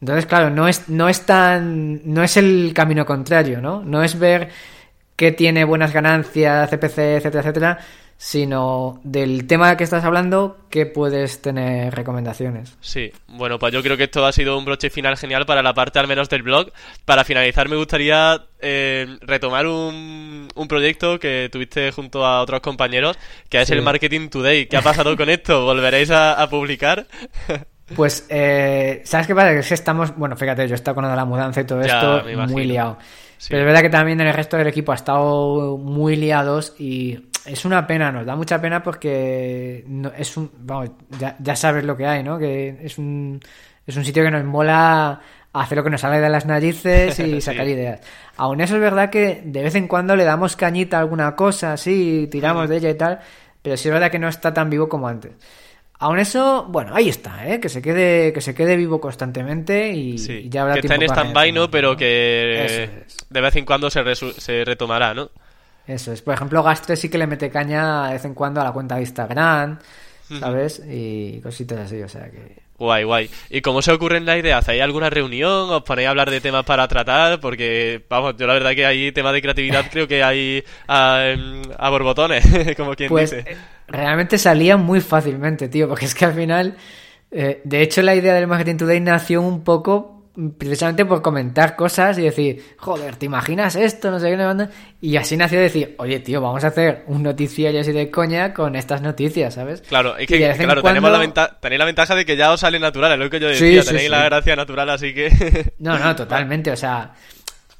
Entonces, 0.00 0.26
claro, 0.26 0.50
no 0.50 0.68
es, 0.68 0.88
no 0.88 1.08
es 1.08 1.22
tan, 1.26 2.00
no 2.12 2.22
es 2.22 2.36
el 2.36 2.72
camino 2.74 3.06
contrario, 3.06 3.60
¿no? 3.60 3.82
No 3.84 4.02
es 4.04 4.18
ver 4.18 4.50
qué 5.16 5.32
tiene 5.32 5.64
buenas 5.64 5.92
ganancias, 5.92 6.70
CPC, 6.70 7.16
etcétera, 7.16 7.40
etcétera, 7.42 7.78
sino 8.20 9.00
del 9.04 9.46
tema 9.46 9.76
que 9.76 9.84
estás 9.84 10.04
hablando, 10.04 10.58
que 10.70 10.86
puedes 10.86 11.40
tener 11.40 11.94
recomendaciones. 11.94 12.76
Sí, 12.80 13.12
bueno, 13.28 13.60
pues 13.60 13.72
yo 13.72 13.80
creo 13.80 13.96
que 13.96 14.04
esto 14.04 14.26
ha 14.26 14.32
sido 14.32 14.58
un 14.58 14.64
broche 14.64 14.90
final 14.90 15.16
genial 15.16 15.46
para 15.46 15.62
la 15.62 15.72
parte 15.72 16.00
al 16.00 16.08
menos 16.08 16.28
del 16.28 16.42
blog. 16.42 16.72
Para 17.04 17.22
finalizar, 17.24 17.68
me 17.68 17.76
gustaría 17.76 18.44
eh, 18.60 19.06
retomar 19.22 19.68
un, 19.68 20.48
un 20.52 20.68
proyecto 20.68 21.20
que 21.20 21.48
tuviste 21.52 21.92
junto 21.92 22.26
a 22.26 22.42
otros 22.42 22.60
compañeros, 22.60 23.16
que 23.48 23.60
es 23.60 23.68
Sí. 23.68 23.74
el 23.74 23.82
Marketing 23.82 24.28
Today. 24.28 24.66
¿Qué 24.66 24.76
ha 24.76 24.82
pasado 24.82 25.16
con 25.16 25.28
esto? 25.30 25.64
¿Volveréis 25.64 26.10
a, 26.10 26.42
a 26.42 26.50
publicar? 26.50 27.06
Pues, 27.96 28.26
eh, 28.28 29.00
¿sabes 29.06 29.26
qué 29.26 29.34
pasa? 29.34 29.48
Que 29.52 29.60
es 29.60 29.68
que 29.68 29.72
estamos, 29.72 30.14
bueno, 30.14 30.36
fíjate, 30.36 30.68
yo 30.68 30.74
he 30.74 30.76
estado 30.76 30.96
con 30.96 31.04
la 31.06 31.24
mudanza 31.24 31.62
y 31.62 31.64
todo 31.64 31.80
Ya, 31.82 32.18
esto 32.20 32.46
muy 32.52 32.66
liado. 32.66 32.98
Sí. 33.38 33.46
Pero 33.48 33.62
es 33.62 33.66
verdad 33.66 33.80
que 33.80 33.88
también 33.88 34.20
el 34.20 34.34
resto 34.34 34.58
del 34.58 34.66
equipo 34.66 34.92
ha 34.92 34.94
estado 34.94 35.78
muy 35.78 36.14
liados 36.16 36.74
y 36.78 37.18
es 37.46 37.64
una 37.64 37.86
pena, 37.86 38.10
nos 38.12 38.26
da 38.26 38.36
mucha 38.36 38.60
pena 38.60 38.82
porque 38.82 39.84
no- 39.86 40.12
es 40.16 40.36
un, 40.36 40.50
vamos, 40.58 40.90
ya, 41.18 41.36
ya 41.38 41.56
sabes 41.56 41.84
lo 41.84 41.96
que 41.96 42.06
hay, 42.06 42.22
¿no? 42.22 42.38
Que 42.38 42.76
es 42.82 42.98
un, 42.98 43.40
es 43.86 43.96
un 43.96 44.04
sitio 44.04 44.22
que 44.22 44.30
nos 44.30 44.44
mola 44.44 45.20
hacer 45.52 45.78
lo 45.78 45.84
que 45.84 45.90
nos 45.90 46.00
sale 46.00 46.20
de 46.20 46.28
las 46.28 46.46
narices 46.46 47.18
y 47.18 47.22
Sí. 47.34 47.40
sacar 47.40 47.66
ideas. 47.66 48.00
Aún 48.36 48.60
eso 48.60 48.74
es 48.76 48.80
verdad 48.80 49.10
que 49.10 49.42
de 49.44 49.62
vez 49.62 49.74
en 49.74 49.88
cuando 49.88 50.14
le 50.16 50.24
damos 50.24 50.56
cañita 50.56 50.98
a 50.98 51.00
alguna 51.00 51.34
cosa, 51.34 51.76
sí, 51.76 52.28
tiramos 52.30 52.68
de 52.68 52.76
ella 52.76 52.90
y 52.90 52.94
tal, 52.94 53.18
pero 53.62 53.76
sí 53.76 53.88
es 53.88 53.92
verdad 53.92 54.10
que 54.10 54.18
no 54.18 54.28
está 54.28 54.52
tan 54.54 54.70
vivo 54.70 54.88
como 54.88 55.08
antes. 55.08 55.32
Aún 56.00 56.20
eso, 56.20 56.64
bueno, 56.68 56.94
ahí 56.94 57.08
está, 57.08 57.48
¿eh? 57.48 57.58
que 57.58 57.68
se 57.68 57.82
quede 57.82 58.32
que 58.32 58.40
se 58.40 58.54
quede 58.54 58.76
vivo 58.76 59.00
constantemente 59.00 59.90
y, 59.92 60.16
Sí, 60.18 60.32
y 60.44 60.48
ya 60.48 60.62
habrá 60.62 60.74
que 60.74 60.80
está 60.80 60.94
en 60.94 61.02
stand-by, 61.02 61.50
¿no? 61.50 61.68
Pero 61.72 61.96
que 61.96 62.92
es. 63.04 63.26
de 63.28 63.40
vez 63.40 63.56
en 63.56 63.64
cuando 63.64 63.90
se, 63.90 64.04
se 64.14 64.64
retomará, 64.64 65.12
¿no? 65.12 65.30
Eso 65.88 66.12
es. 66.12 66.22
Por 66.22 66.34
ejemplo, 66.34 66.62
Gastre 66.62 66.96
sí 66.96 67.08
que 67.10 67.18
le 67.18 67.26
mete 67.26 67.50
caña 67.50 68.06
de 68.08 68.12
vez 68.14 68.24
en 68.24 68.34
cuando 68.34 68.60
a 68.60 68.64
la 68.64 68.72
cuenta 68.72 68.96
de 68.96 69.02
Instagram, 69.02 69.78
¿sabes? 70.38 70.82
Y 70.88 71.40
cositas 71.42 71.80
así, 71.80 72.02
o 72.02 72.08
sea 72.08 72.30
que... 72.30 72.68
Guay, 72.78 73.02
guay. 73.04 73.30
¿Y 73.50 73.60
cómo 73.60 73.82
se 73.82 73.90
ocurren 73.92 74.24
las 74.24 74.38
ideas? 74.38 74.60
¿Hacéis 74.60 74.82
alguna 74.82 75.10
reunión? 75.10 75.68
¿Os 75.70 75.82
ponéis 75.82 76.06
a 76.06 76.10
hablar 76.10 76.30
de 76.30 76.40
temas 76.40 76.64
para 76.64 76.86
tratar? 76.86 77.40
Porque, 77.40 78.04
vamos, 78.08 78.36
yo 78.38 78.46
la 78.46 78.52
verdad 78.54 78.72
que 78.74 78.86
hay 78.86 79.10
temas 79.10 79.32
de 79.32 79.42
creatividad 79.42 79.90
creo 79.90 80.06
que 80.06 80.22
hay 80.22 80.62
a, 80.86 81.34
a 81.76 81.90
borbotones, 81.90 82.44
como 82.76 82.94
quien 82.94 83.12
Pues 83.12 83.30
dice. 83.32 83.44
eh, 83.44 83.56
realmente 83.86 84.38
salía 84.38 84.76
muy 84.76 85.00
fácilmente, 85.00 85.68
tío, 85.68 85.88
porque 85.88 86.04
es 86.04 86.14
que 86.14 86.24
al 86.26 86.34
final, 86.34 86.76
eh, 87.30 87.60
de 87.64 87.82
hecho 87.82 88.02
la 88.02 88.14
idea 88.14 88.34
del 88.34 88.46
Marketing 88.46 88.76
Today 88.76 89.00
nació 89.00 89.40
un 89.42 89.64
poco 89.64 90.17
precisamente 90.56 91.04
por 91.04 91.20
comentar 91.22 91.74
cosas 91.74 92.16
y 92.18 92.22
decir, 92.22 92.62
joder, 92.78 93.16
¿te 93.16 93.26
imaginas 93.26 93.74
esto? 93.76 94.10
No 94.10 94.20
sé 94.20 94.30
qué, 94.30 94.36
no. 94.36 94.68
Y 95.00 95.16
así 95.16 95.36
nació 95.36 95.60
decir, 95.60 95.94
oye, 95.98 96.20
tío, 96.20 96.40
vamos 96.40 96.62
a 96.64 96.68
hacer 96.68 97.02
un 97.08 97.22
noticiario 97.22 97.80
así 97.80 97.92
de 97.92 98.10
coña 98.10 98.54
con 98.54 98.76
estas 98.76 99.02
noticias, 99.02 99.54
¿sabes? 99.54 99.80
Claro, 99.82 100.16
es 100.16 100.26
que 100.28 100.38
claro, 100.38 100.56
cuando- 100.56 100.82
tenemos 100.82 101.10
la 101.10 101.18
venta- 101.18 101.58
tenéis 101.60 101.78
la 101.80 101.84
ventaja 101.84 102.14
de 102.14 102.24
que 102.24 102.36
ya 102.36 102.52
os 102.52 102.60
sale 102.60 102.78
natural, 102.78 103.12
es 103.12 103.18
lo 103.18 103.30
que 103.30 103.40
yo 103.40 103.48
Sí, 103.54 103.64
decía, 103.64 103.82
sí, 103.82 103.88
tenéis 103.88 104.04
sí. 104.06 104.10
la 104.10 104.24
gracia 104.24 104.54
natural, 104.56 104.90
así 104.90 105.12
que... 105.12 105.72
No, 105.78 105.98
no, 105.98 106.14
totalmente. 106.14 106.70
O 106.70 106.76
sea, 106.76 107.12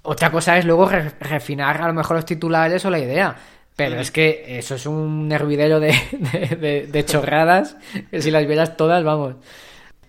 otra 0.03 0.31
cosa 0.31 0.59
es 0.59 0.65
luego 0.65 0.89
re- 0.89 1.13
refinar 1.21 1.81
a 1.83 1.87
lo 1.87 1.95
mejor 1.95 2.17
los 2.17 2.25
titulares 2.25 2.85
o 2.85 2.91
la 2.91 2.99
idea. 2.99 3.37
Pero 3.77 4.01
es 4.01 4.11
que 4.11 4.45
eso 4.59 4.75
es 4.75 4.87
un 4.87 5.31
hervidero 5.31 5.79
de, 5.79 5.95
de, 6.33 6.57
de- 6.57 6.87
de 6.89 7.05
chorradas 7.05 7.77
que 8.11 8.21
si 8.21 8.33
las 8.33 8.45
vieras 8.47 8.77
todas, 8.77 9.05
vamos. 9.05 9.37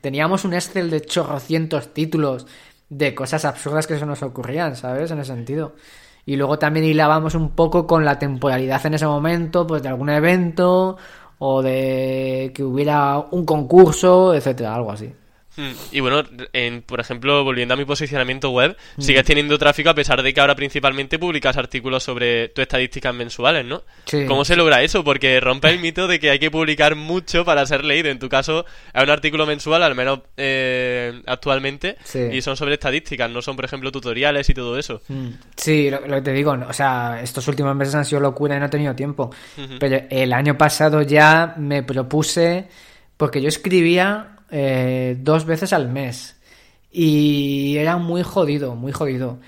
Teníamos 0.01 0.45
un 0.45 0.53
Excel 0.53 0.89
de 0.89 1.01
chorrocientos 1.01 1.93
títulos 1.93 2.47
de 2.89 3.13
cosas 3.13 3.45
absurdas 3.45 3.87
que 3.87 3.99
se 3.99 4.05
nos 4.05 4.23
ocurrían, 4.23 4.75
¿sabes? 4.75 5.11
En 5.11 5.19
ese 5.19 5.33
sentido. 5.33 5.75
Y 6.25 6.35
luego 6.35 6.59
también 6.59 6.85
hilábamos 6.85 7.35
un 7.35 7.51
poco 7.51 7.87
con 7.87 8.05
la 8.05 8.19
temporalidad 8.19 8.85
en 8.85 8.93
ese 8.93 9.05
momento, 9.05 9.65
pues 9.65 9.81
de 9.81 9.89
algún 9.89 10.09
evento 10.09 10.97
o 11.39 11.61
de 11.61 12.51
que 12.53 12.63
hubiera 12.63 13.17
un 13.31 13.45
concurso, 13.45 14.33
etcétera, 14.33 14.75
algo 14.75 14.91
así. 14.91 15.13
Mm, 15.57 15.71
Y 15.91 15.99
bueno, 15.99 16.23
en, 16.53 16.81
por 16.83 16.99
ejemplo, 16.99 17.43
volviendo 17.43 17.73
a 17.73 17.77
mi 17.77 17.83
posicionamiento 17.85 18.51
web, 18.51 18.77
sigues 18.97 19.23
teniendo 19.25 19.57
tráfico 19.57 19.89
a 19.89 19.93
pesar 19.95 20.21
de 20.21 20.33
que 20.33 20.39
ahora 20.39 20.55
principalmente 20.55 21.17
publicas 21.19 21.57
artículos 21.57 22.03
sobre 22.03 22.49
tus 22.49 22.61
estadísticas 22.61 23.13
mensuales, 23.13 23.65
¿no? 23.65 23.83
Sí. 24.05 24.25
¿Cómo 24.27 24.45
se 24.45 24.55
logra 24.55 24.81
eso? 24.83 25.03
Porque 25.03 25.39
rompe 25.39 25.69
el 25.69 25.79
mito 25.79 26.07
de 26.07 26.19
que 26.19 26.29
hay 26.29 26.39
que 26.39 26.51
publicar 26.51 26.95
mucho 26.95 27.43
para 27.43 27.65
ser 27.65 27.83
leído. 27.83 28.09
En 28.09 28.19
tu 28.19 28.29
caso, 28.29 28.65
es 28.93 29.03
un 29.03 29.09
artículo 29.09 29.45
mensual, 29.45 29.83
al 29.83 29.95
menos 29.95 30.19
eh, 30.37 31.21
actualmente, 31.25 31.97
Sí. 32.03 32.19
y 32.31 32.41
son 32.41 32.55
sobre 32.55 32.75
estadísticas, 32.75 33.29
no 33.29 33.41
son, 33.41 33.55
por 33.55 33.65
ejemplo, 33.65 33.91
tutoriales 33.91 34.49
y 34.49 34.53
todo 34.53 34.77
eso. 34.77 35.01
Mm, 35.07 35.27
Sí, 35.55 35.89
lo, 35.89 35.99
lo 36.07 36.15
que 36.17 36.21
te 36.21 36.31
digo, 36.33 36.51
o 36.67 36.73
sea, 36.73 37.19
estos 37.21 37.47
últimos 37.47 37.75
meses 37.75 37.95
han 37.95 38.05
sido 38.05 38.21
locura 38.21 38.55
y 38.55 38.59
no 38.59 38.67
he 38.67 38.69
tenido 38.69 38.95
tiempo. 38.95 39.31
Pero 39.79 40.01
el 40.09 40.31
año 40.31 40.57
pasado 40.57 41.01
ya 41.01 41.55
me 41.57 41.83
propuse, 41.83 42.67
porque 43.17 43.41
yo 43.41 43.49
escribía 43.49 44.35
eh, 44.51 45.15
dos 45.19 45.45
veces 45.45 45.73
al 45.73 45.89
mes 45.89 46.39
y 46.91 47.77
era 47.77 47.97
muy 47.97 48.23
jodido, 48.23 48.75
muy 48.75 48.91
jodido. 48.91 49.39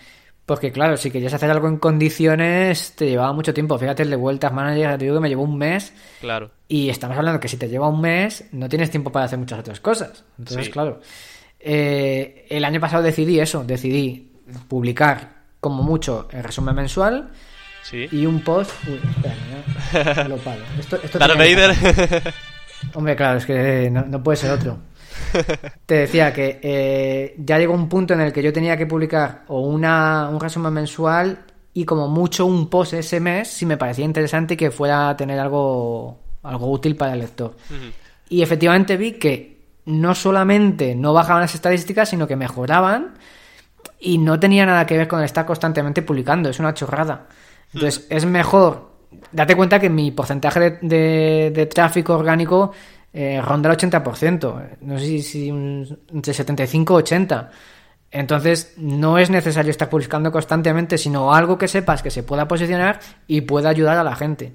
Porque 0.45 0.71
claro, 0.71 0.97
si 0.97 1.11
querías 1.11 1.33
hacer 1.33 1.49
algo 1.49 1.67
en 1.67 1.77
condiciones, 1.77 2.93
te 2.95 3.05
llevaba 3.09 3.31
mucho 3.31 3.53
tiempo. 3.53 3.77
Fíjate, 3.77 4.03
el 4.03 4.09
de 4.09 4.15
vueltas 4.17 4.51
manager, 4.51 4.97
te 4.97 5.05
digo 5.05 5.15
que 5.15 5.21
me 5.21 5.29
llevó 5.29 5.43
un 5.43 5.57
mes 5.57 5.93
Claro. 6.19 6.51
y 6.67 6.89
estamos 6.89 7.15
hablando 7.17 7.39
que 7.39 7.47
si 7.47 7.57
te 7.57 7.69
lleva 7.69 7.87
un 7.87 8.01
mes, 8.01 8.45
no 8.51 8.67
tienes 8.67 8.89
tiempo 8.91 9.11
para 9.11 9.25
hacer 9.25 9.39
muchas 9.39 9.59
otras 9.59 9.79
cosas. 9.79 10.23
Entonces, 10.37 10.65
Sí. 10.65 10.71
claro. 10.71 10.99
eh, 11.59 12.47
el 12.49 12.65
año 12.65 12.79
pasado 12.81 13.01
decidí 13.03 13.39
eso, 13.39 13.63
decidí 13.63 14.31
publicar 14.67 15.41
como 15.61 15.83
mucho 15.83 16.27
el 16.31 16.43
resumen 16.43 16.75
mensual 16.75 17.29
Sí. 17.83 18.07
y 18.11 18.25
un 18.25 18.41
post. 18.43 18.71
Uy, 18.87 18.99
espera, 19.09 20.15
ya 20.15 20.23
lo 20.27 20.37
paro. 20.37 20.61
Esto, 20.79 20.99
esto 21.01 21.17
Darth 21.19 21.37
Vader. 21.37 22.33
Hombre, 22.95 23.15
claro, 23.15 23.37
es 23.37 23.45
que 23.45 23.89
no, 23.91 24.01
no 24.05 24.21
puede 24.21 24.37
ser 24.37 24.51
otro. 24.51 24.79
Te 25.85 25.95
decía 25.95 26.33
que 26.33 26.59
eh, 26.61 27.35
ya 27.37 27.57
llegó 27.57 27.73
un 27.73 27.87
punto 27.89 28.13
en 28.13 28.21
el 28.21 28.31
que 28.33 28.41
yo 28.43 28.51
tenía 28.53 28.77
que 28.77 28.85
publicar 28.85 29.43
o 29.47 29.61
una, 29.61 30.29
un 30.29 30.39
resumen 30.39 30.73
mensual 30.73 31.39
y 31.73 31.85
como 31.85 32.07
mucho 32.07 32.45
un 32.45 32.69
post 32.69 32.93
ese 32.93 33.19
mes 33.19 33.47
si 33.47 33.65
me 33.65 33.77
parecía 33.77 34.05
interesante 34.05 34.53
y 34.55 34.57
que 34.57 34.71
fuera 34.71 35.09
a 35.09 35.17
tener 35.17 35.39
algo, 35.39 36.19
algo 36.43 36.69
útil 36.71 36.95
para 36.95 37.13
el 37.13 37.19
lector. 37.19 37.55
Y 38.29 38.41
efectivamente 38.41 38.97
vi 38.97 39.13
que 39.13 39.61
no 39.85 40.13
solamente 40.15 40.95
no 40.95 41.13
bajaban 41.13 41.41
las 41.41 41.55
estadísticas, 41.55 42.09
sino 42.09 42.27
que 42.27 42.35
mejoraban 42.35 43.15
y 43.99 44.17
no 44.17 44.39
tenía 44.39 44.65
nada 44.65 44.85
que 44.85 44.97
ver 44.97 45.07
con 45.07 45.23
estar 45.23 45.45
constantemente 45.45 46.01
publicando. 46.01 46.49
Es 46.49 46.59
una 46.59 46.73
chorrada. 46.73 47.27
Entonces, 47.73 48.05
es 48.09 48.25
mejor. 48.25 48.91
Date 49.31 49.55
cuenta 49.55 49.79
que 49.79 49.89
mi 49.89 50.11
porcentaje 50.11 50.59
de, 50.59 50.69
de- 50.81 51.51
de 51.53 51.65
tráfico 51.65 52.15
orgánico 52.15 52.71
eh, 53.13 53.41
ronda 53.41 53.69
el 53.71 53.77
80%. 53.77 54.77
No 54.81 54.99
sé 54.99 55.05
si, 55.05 55.21
si 55.21 55.49
entre 55.49 56.33
75 56.33 56.99
y 56.99 57.03
80%. 57.03 57.49
Entonces, 58.11 58.73
no 58.75 59.17
es 59.17 59.29
necesario 59.29 59.71
estar 59.71 59.89
publicando 59.89 60.31
constantemente, 60.31 60.97
sino 60.97 61.33
algo 61.33 61.57
que 61.57 61.69
sepas 61.69 62.03
que 62.03 62.11
se 62.11 62.23
pueda 62.23 62.47
posicionar 62.47 62.99
y 63.25 63.41
pueda 63.41 63.69
ayudar 63.69 63.97
a 63.97 64.03
la 64.03 64.17
gente. 64.17 64.53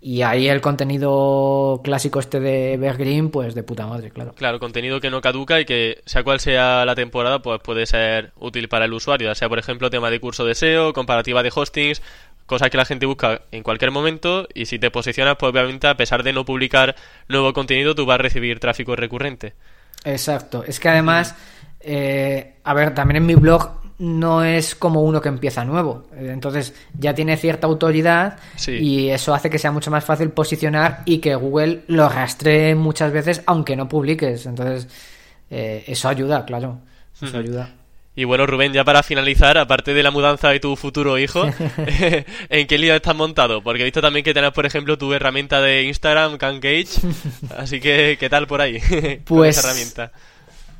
Y 0.00 0.22
ahí 0.22 0.46
el 0.46 0.60
contenido 0.60 1.80
clásico 1.82 2.20
este 2.20 2.38
de 2.38 2.74
Evergreen, 2.74 3.30
pues 3.30 3.56
de 3.56 3.64
puta 3.64 3.84
madre, 3.86 4.10
claro. 4.10 4.32
Claro, 4.34 4.60
contenido 4.60 5.00
que 5.00 5.10
no 5.10 5.20
caduca 5.20 5.58
y 5.60 5.64
que, 5.64 6.02
sea 6.06 6.22
cual 6.22 6.38
sea 6.38 6.84
la 6.84 6.94
temporada, 6.94 7.42
pues 7.42 7.60
puede 7.60 7.84
ser 7.84 8.32
útil 8.36 8.68
para 8.68 8.84
el 8.84 8.92
usuario. 8.92 9.26
Ya 9.26 9.34
sea, 9.34 9.48
por 9.48 9.58
ejemplo, 9.58 9.90
tema 9.90 10.10
de 10.10 10.20
curso 10.20 10.44
de 10.44 10.54
SEO, 10.54 10.92
comparativa 10.92 11.42
de 11.42 11.50
hostings, 11.52 12.00
cosas 12.48 12.70
que 12.70 12.76
la 12.76 12.84
gente 12.84 13.06
busca 13.06 13.42
en 13.52 13.62
cualquier 13.62 13.92
momento. 13.92 14.48
Y 14.54 14.66
si 14.66 14.80
te 14.80 14.90
posicionas, 14.90 15.36
pues 15.38 15.52
obviamente, 15.52 15.86
a 15.86 15.96
pesar 15.96 16.24
de 16.24 16.32
no 16.32 16.44
publicar 16.44 16.96
nuevo 17.28 17.52
contenido, 17.52 17.94
tú 17.94 18.04
vas 18.06 18.16
a 18.16 18.22
recibir 18.22 18.58
tráfico 18.58 18.96
recurrente. 18.96 19.54
Exacto. 20.04 20.64
Es 20.66 20.80
que 20.80 20.88
además, 20.88 21.36
eh, 21.80 22.54
a 22.64 22.74
ver, 22.74 22.94
también 22.94 23.18
en 23.18 23.26
mi 23.26 23.34
blog 23.36 23.70
no 23.98 24.44
es 24.44 24.74
como 24.76 25.02
uno 25.02 25.20
que 25.20 25.28
empieza 25.28 25.64
nuevo. 25.64 26.06
Eh, 26.16 26.30
Entonces 26.32 26.72
ya 26.98 27.14
tiene 27.14 27.36
cierta 27.36 27.66
autoridad 27.66 28.38
Sí. 28.56 28.72
y 28.72 29.08
eso 29.10 29.34
hace 29.34 29.50
que 29.50 29.58
sea 29.58 29.72
mucho 29.72 29.90
más 29.90 30.04
fácil 30.04 30.30
posicionar 30.30 31.02
y 31.04 31.18
que 31.18 31.34
Google 31.34 31.82
lo 31.88 32.08
rastree 32.08 32.74
muchas 32.76 33.12
veces 33.12 33.42
aunque 33.46 33.74
no 33.76 33.88
publiques. 33.88 34.46
Entonces 34.46 34.88
eh, 35.50 35.84
eso 35.88 36.08
ayuda, 36.08 36.44
claro. 36.44 36.78
Eso 37.20 37.36
ayuda. 37.36 37.70
Y 38.18 38.24
bueno, 38.24 38.46
Rubén, 38.48 38.72
ya 38.72 38.82
para 38.82 39.04
finalizar, 39.04 39.56
aparte 39.58 39.94
de 39.94 40.02
la 40.02 40.10
mudanza 40.10 40.48
de 40.48 40.58
tu 40.58 40.74
futuro 40.74 41.18
hijo, 41.18 41.44
¿en 42.48 42.66
qué 42.66 42.76
lío 42.76 42.92
estás 42.96 43.14
montado? 43.14 43.62
Porque 43.62 43.82
he 43.82 43.84
visto 43.84 44.00
también 44.00 44.24
que 44.24 44.34
tenés, 44.34 44.50
por 44.50 44.66
ejemplo, 44.66 44.98
tu 44.98 45.12
herramienta 45.12 45.60
de 45.60 45.84
Instagram, 45.84 46.36
CanGage. 46.36 46.98
Así 47.56 47.78
que, 47.78 48.16
¿qué 48.18 48.28
tal 48.28 48.48
por 48.48 48.60
ahí? 48.60 48.80
con 48.80 49.18
Pues- 49.24 49.56
esa 49.56 49.68
herramienta. 49.68 50.10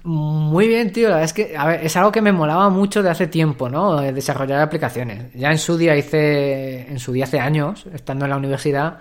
Muy 0.02 0.66
bien, 0.66 0.90
tío. 0.92 1.08
La 1.10 1.16
verdad 1.16 1.24
es 1.26 1.32
que 1.32 1.56
a 1.56 1.66
ver, 1.66 1.84
es 1.84 1.96
algo 1.96 2.10
que 2.10 2.22
me 2.22 2.32
molaba 2.32 2.70
mucho 2.70 3.02
de 3.04 3.10
hace 3.10 3.26
tiempo, 3.28 3.68
¿no? 3.68 4.02
Eh, 4.02 4.12
Desarrollar 4.12 4.60
aplicaciones. 4.60 5.32
Ya 5.34 5.50
en 5.52 5.58
su 5.58 5.76
día 5.76 5.96
hice, 5.96 6.88
en 6.90 6.98
su 6.98 7.12
día 7.12 7.24
hace 7.24 7.38
años, 7.38 7.84
estando 7.94 8.24
en 8.24 8.30
la 8.30 8.36
universidad, 8.36 8.98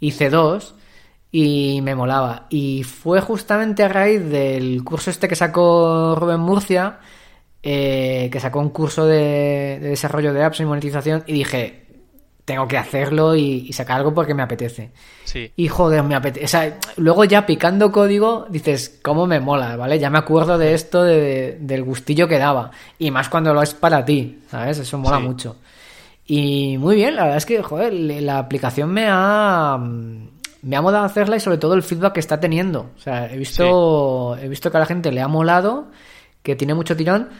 hice 0.00 0.28
dos 0.28 0.74
y 1.32 1.80
me 1.82 1.94
molaba. 1.94 2.46
Y 2.50 2.82
fue 2.82 3.20
justamente 3.22 3.84
a 3.84 3.88
raíz 3.88 4.22
del 4.28 4.82
curso 4.84 5.10
este 5.10 5.28
que 5.28 5.36
sacó 5.36 6.14
Rubén 6.18 6.40
Murcia, 6.40 6.98
eh, 7.62 8.28
que 8.32 8.40
sacó 8.40 8.60
un 8.60 8.70
curso 8.70 9.06
de, 9.06 9.78
de 9.80 9.88
desarrollo 9.90 10.32
de 10.32 10.42
apps 10.44 10.60
y 10.60 10.64
monetización 10.64 11.22
y 11.26 11.32
dije, 11.34 11.84
tengo 12.44 12.66
que 12.66 12.78
hacerlo 12.78 13.36
y, 13.36 13.66
y 13.68 13.72
sacar 13.72 13.98
algo 13.98 14.12
porque 14.14 14.34
me 14.34 14.42
apetece. 14.42 14.90
Sí. 15.24 15.52
Y 15.56 15.68
joder, 15.68 16.02
me 16.02 16.14
apetece. 16.16 16.44
O 16.44 16.48
sea, 16.48 16.78
luego 16.96 17.24
ya 17.24 17.46
picando 17.46 17.92
código, 17.92 18.46
dices, 18.50 18.98
¿cómo 19.02 19.26
me 19.26 19.38
mola? 19.40 19.76
¿Vale? 19.76 19.98
Ya 19.98 20.10
me 20.10 20.18
acuerdo 20.18 20.58
de 20.58 20.74
esto, 20.74 21.02
de- 21.04 21.58
del 21.60 21.84
gustillo 21.84 22.26
que 22.26 22.38
daba. 22.38 22.70
Y 22.98 23.10
más 23.10 23.28
cuando 23.28 23.54
lo 23.54 23.62
es 23.62 23.74
para 23.74 24.04
ti, 24.04 24.40
¿sabes? 24.50 24.78
Eso 24.78 24.98
mola 24.98 25.18
Sí. 25.18 25.22
mucho. 25.24 25.56
Y 26.26 26.76
muy 26.78 26.96
bien, 26.96 27.14
la 27.16 27.22
verdad 27.22 27.38
es 27.38 27.46
que, 27.46 27.62
joder, 27.62 27.92
la 27.92 28.38
aplicación 28.38 28.90
me 28.90 29.06
ha. 29.08 29.78
Me 30.62 30.76
ha 30.76 30.82
molado 30.82 31.04
hacerla 31.04 31.36
y 31.36 31.40
sobre 31.40 31.56
todo 31.58 31.74
el 31.74 31.82
feedback 31.82 32.12
que 32.14 32.20
está 32.20 32.38
teniendo. 32.38 32.90
O 32.96 33.00
sea, 33.00 33.32
he 33.32 33.36
visto, 33.38 34.36
he 34.36 34.46
visto 34.48 34.70
que 34.70 34.76
a 34.76 34.80
la 34.80 34.86
gente 34.86 35.10
le 35.10 35.22
ha 35.22 35.28
molado, 35.28 35.86
que 36.42 36.54
tiene 36.54 36.74
mucho 36.74 36.94
tirón. 36.96 37.30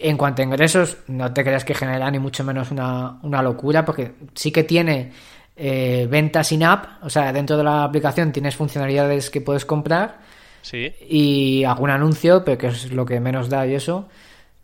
En 0.00 0.16
cuanto 0.16 0.42
a 0.42 0.44
ingresos, 0.44 0.98
no 1.08 1.32
te 1.32 1.42
creas 1.42 1.64
que 1.64 1.74
genera 1.74 2.10
ni 2.10 2.18
mucho 2.18 2.44
menos 2.44 2.70
una, 2.70 3.18
una 3.22 3.42
locura, 3.42 3.84
porque 3.84 4.12
sí 4.34 4.52
que 4.52 4.62
tiene 4.64 5.10
eh, 5.56 6.06
ventas 6.08 6.52
in-app, 6.52 7.02
o 7.02 7.10
sea, 7.10 7.32
dentro 7.32 7.56
de 7.56 7.64
la 7.64 7.82
aplicación 7.84 8.30
tienes 8.30 8.54
funcionalidades 8.54 9.28
que 9.30 9.40
puedes 9.40 9.64
comprar 9.64 10.18
Sí. 10.62 10.92
y 11.08 11.64
algún 11.64 11.90
anuncio, 11.90 12.44
pero 12.44 12.58
que 12.58 12.66
es 12.68 12.92
lo 12.92 13.04
que 13.06 13.18
menos 13.20 13.48
da 13.48 13.66
y 13.66 13.74
eso. 13.74 14.08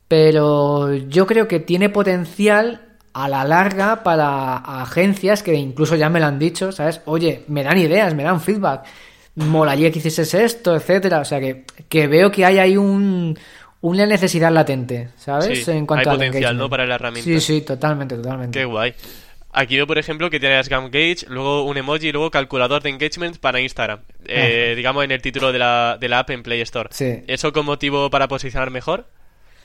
Pero 0.08 0.92
yo 0.94 1.26
creo 1.26 1.48
que 1.48 1.60
tiene 1.60 1.88
potencial 1.88 2.82
a 3.12 3.28
la 3.28 3.44
larga 3.44 4.02
para 4.02 4.56
agencias 4.56 5.42
que 5.42 5.54
incluso 5.54 5.96
ya 5.96 6.08
me 6.10 6.20
lo 6.20 6.26
han 6.26 6.38
dicho, 6.38 6.72
¿sabes? 6.72 7.00
Oye, 7.06 7.44
me 7.48 7.62
dan 7.62 7.78
ideas, 7.78 8.14
me 8.14 8.22
dan 8.24 8.40
feedback. 8.40 8.84
molaría 9.36 9.90
que 9.90 9.98
hicieses 9.98 10.32
esto, 10.34 10.76
etcétera. 10.76 11.20
O 11.20 11.24
sea 11.24 11.40
que, 11.40 11.64
que 11.88 12.06
veo 12.06 12.30
que 12.30 12.44
hay 12.44 12.58
ahí 12.58 12.76
un, 12.76 13.36
una 13.84 14.06
necesidad 14.06 14.50
latente, 14.50 15.10
¿sabes? 15.18 15.62
Sí, 15.62 15.70
en 15.70 15.84
cuanto 15.84 16.08
hay 16.08 16.14
al 16.14 16.18
potencial. 16.18 16.56
¿no? 16.56 16.70
Para 16.70 16.86
la 16.86 16.94
herramienta. 16.94 17.30
Sí, 17.30 17.38
sí, 17.38 17.60
totalmente, 17.60 18.16
totalmente. 18.16 18.58
Qué 18.58 18.64
guay. 18.64 18.94
Aquí 19.52 19.76
veo, 19.76 19.86
por 19.86 19.98
ejemplo, 19.98 20.30
que 20.30 20.40
tienes 20.40 20.70
Gam 20.70 20.90
Gauge, 20.90 21.26
luego 21.28 21.64
un 21.64 21.76
emoji 21.76 22.08
y 22.08 22.12
luego 22.12 22.30
calculador 22.30 22.82
de 22.82 22.88
engagement 22.88 23.36
para 23.36 23.60
Instagram. 23.60 24.00
Eh, 24.24 24.72
digamos 24.74 25.04
en 25.04 25.10
el 25.10 25.20
título 25.20 25.52
de 25.52 25.58
la, 25.58 25.98
de 26.00 26.08
la 26.08 26.20
app 26.20 26.30
en 26.30 26.42
Play 26.42 26.62
Store. 26.62 26.88
Sí. 26.92 27.24
¿Eso 27.26 27.52
con 27.52 27.66
motivo 27.66 28.08
para 28.08 28.26
posicionar 28.26 28.70
mejor? 28.70 29.06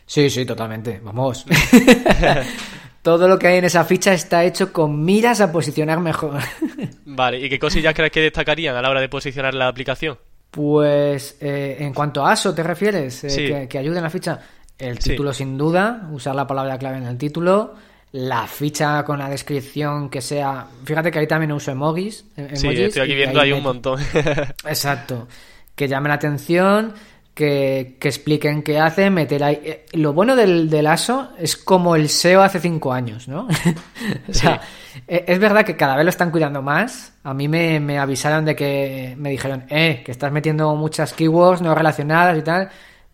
Sí, 0.06 0.30
sí, 0.30 0.46
totalmente. 0.46 1.00
Vamos. 1.02 1.46
Todo 3.02 3.30
lo 3.30 3.40
que 3.40 3.48
hay 3.48 3.60
en 3.60 3.66
esa 3.66 3.86
ficha 3.86 4.14
está 4.14 4.44
hecho 4.44 4.74
con 4.74 5.06
miras 5.06 5.40
a 5.40 5.54
posicionar 5.54 6.02
mejor. 6.02 6.42
Vale, 7.06 7.40
¿y 7.40 7.50
qué 7.50 7.58
cosillas 7.58 7.94
crees 7.94 8.12
que 8.12 8.20
destacarían 8.20 8.76
a 8.76 8.82
la 8.82 8.90
hora 8.90 9.00
de 9.00 9.08
posicionar 9.08 9.54
la 9.54 9.70
aplicación? 9.70 10.18
Pues 10.52 11.38
eh, 11.42 11.78
en 11.80 11.94
cuanto 11.94 12.26
a 12.26 12.32
ASO, 12.32 12.54
¿te 12.56 12.64
refieres? 12.64 13.24
Eh, 13.24 13.30
Sí. 13.30 13.48
que, 13.48 13.68
que 13.68 13.78
ayude 13.78 13.98
en 13.98 14.04
la 14.04 14.10
ficha. 14.10 14.40
El 14.78 15.00
Sí. 15.00 15.12
título 15.12 15.34
sin 15.34 15.58
duda, 15.58 16.08
usar 16.12 16.36
la 16.36 16.48
palabra 16.48 16.78
clave 16.78 16.98
en 16.98 17.06
el 17.06 17.18
título. 17.18 17.76
La 18.14 18.48
ficha 18.48 19.04
con 19.04 19.20
la 19.20 19.30
descripción 19.30 20.10
que 20.10 20.22
sea... 20.22 20.66
Fíjate 20.84 21.12
que 21.12 21.20
ahí 21.20 21.28
también 21.28 21.52
uso 21.52 21.70
emojis. 21.72 22.26
em- 22.36 22.56
Sí, 22.56 22.66
emojis, 22.66 22.80
estoy 22.88 23.04
aquí 23.04 23.14
viendo 23.16 23.40
ahí 23.40 23.52
ahí 23.52 23.58
un 23.58 23.64
montón. 23.64 24.00
Exacto. 24.68 25.28
Que 25.76 25.88
llame 25.88 26.10
la 26.10 26.16
atención, 26.16 26.94
que, 27.40 27.96
que 28.00 28.10
expliquen 28.10 28.64
qué 28.64 28.78
hace, 28.80 29.10
meter 29.10 29.42
ahí... 29.46 29.60
eh, 29.64 29.86
Lo 29.94 30.12
bueno 30.12 30.36
del, 30.36 30.70
del 30.70 30.86
ASO 30.88 31.30
es 31.40 31.56
como 31.56 31.96
el 31.96 32.10
SEO 32.10 32.42
hace 32.42 32.60
cinco 32.60 32.92
años, 32.92 33.30
¿no? 33.30 33.48
o 34.28 34.34
sea, 34.34 34.60
eh, 35.08 35.24
es 35.26 35.40
verdad 35.40 35.64
que 35.64 35.78
cada 35.78 35.96
vez 35.96 36.04
lo 36.04 36.10
están 36.10 36.32
cuidando 36.32 36.62
más. 36.62 37.14
A 37.24 37.34
mí 37.34 37.48
me, 37.48 37.80
me 37.80 37.98
avisaron 37.98 38.44
de 38.44 38.56
que... 38.58 39.16
Me 39.18 39.30
dijeron, 39.30 39.64
eh, 39.70 40.02
que 40.06 40.12
estás 40.12 40.34
metiendo 40.34 40.76
muchas 40.76 41.14
keywords 41.14 41.62
no 41.62 41.74
relacionadas 41.74 42.38
y 42.38 42.42
tal. 42.42 42.70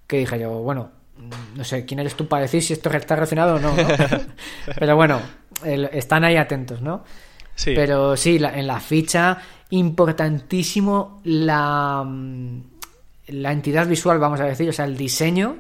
Que 0.08 0.18
dije 0.18 0.40
yo, 0.40 0.50
bueno, 0.62 0.90
no 1.56 1.64
sé, 1.64 1.86
¿quién 1.86 2.00
eres 2.00 2.16
tú 2.16 2.28
para 2.28 2.42
decir 2.42 2.64
si 2.64 2.74
esto 2.74 2.90
está 2.90 3.14
relacionado 3.16 3.56
o 3.56 3.60
no? 3.60 3.76
¿no? 3.76 3.84
Pero 4.80 4.96
bueno, 4.96 5.22
el- 5.64 5.86
están 5.94 6.24
ahí 6.24 6.36
atentos, 6.38 6.82
¿no? 6.82 7.04
sí. 7.54 7.74
Pero 7.76 8.18
sí, 8.18 8.40
la- 8.40 8.58
en 8.58 8.66
la 8.68 8.80
ficha, 8.80 9.38
importantísimo 9.70 11.22
la, 11.24 12.04
mm, 12.06 12.75
la 13.28 13.52
entidad 13.52 13.88
visual, 13.88 14.20
vamos 14.20 14.40
a 14.40 14.46
decir, 14.46 14.70
o 14.70 14.74
sea, 14.74 14.86
el 14.86 14.98
diseño, 14.98 15.58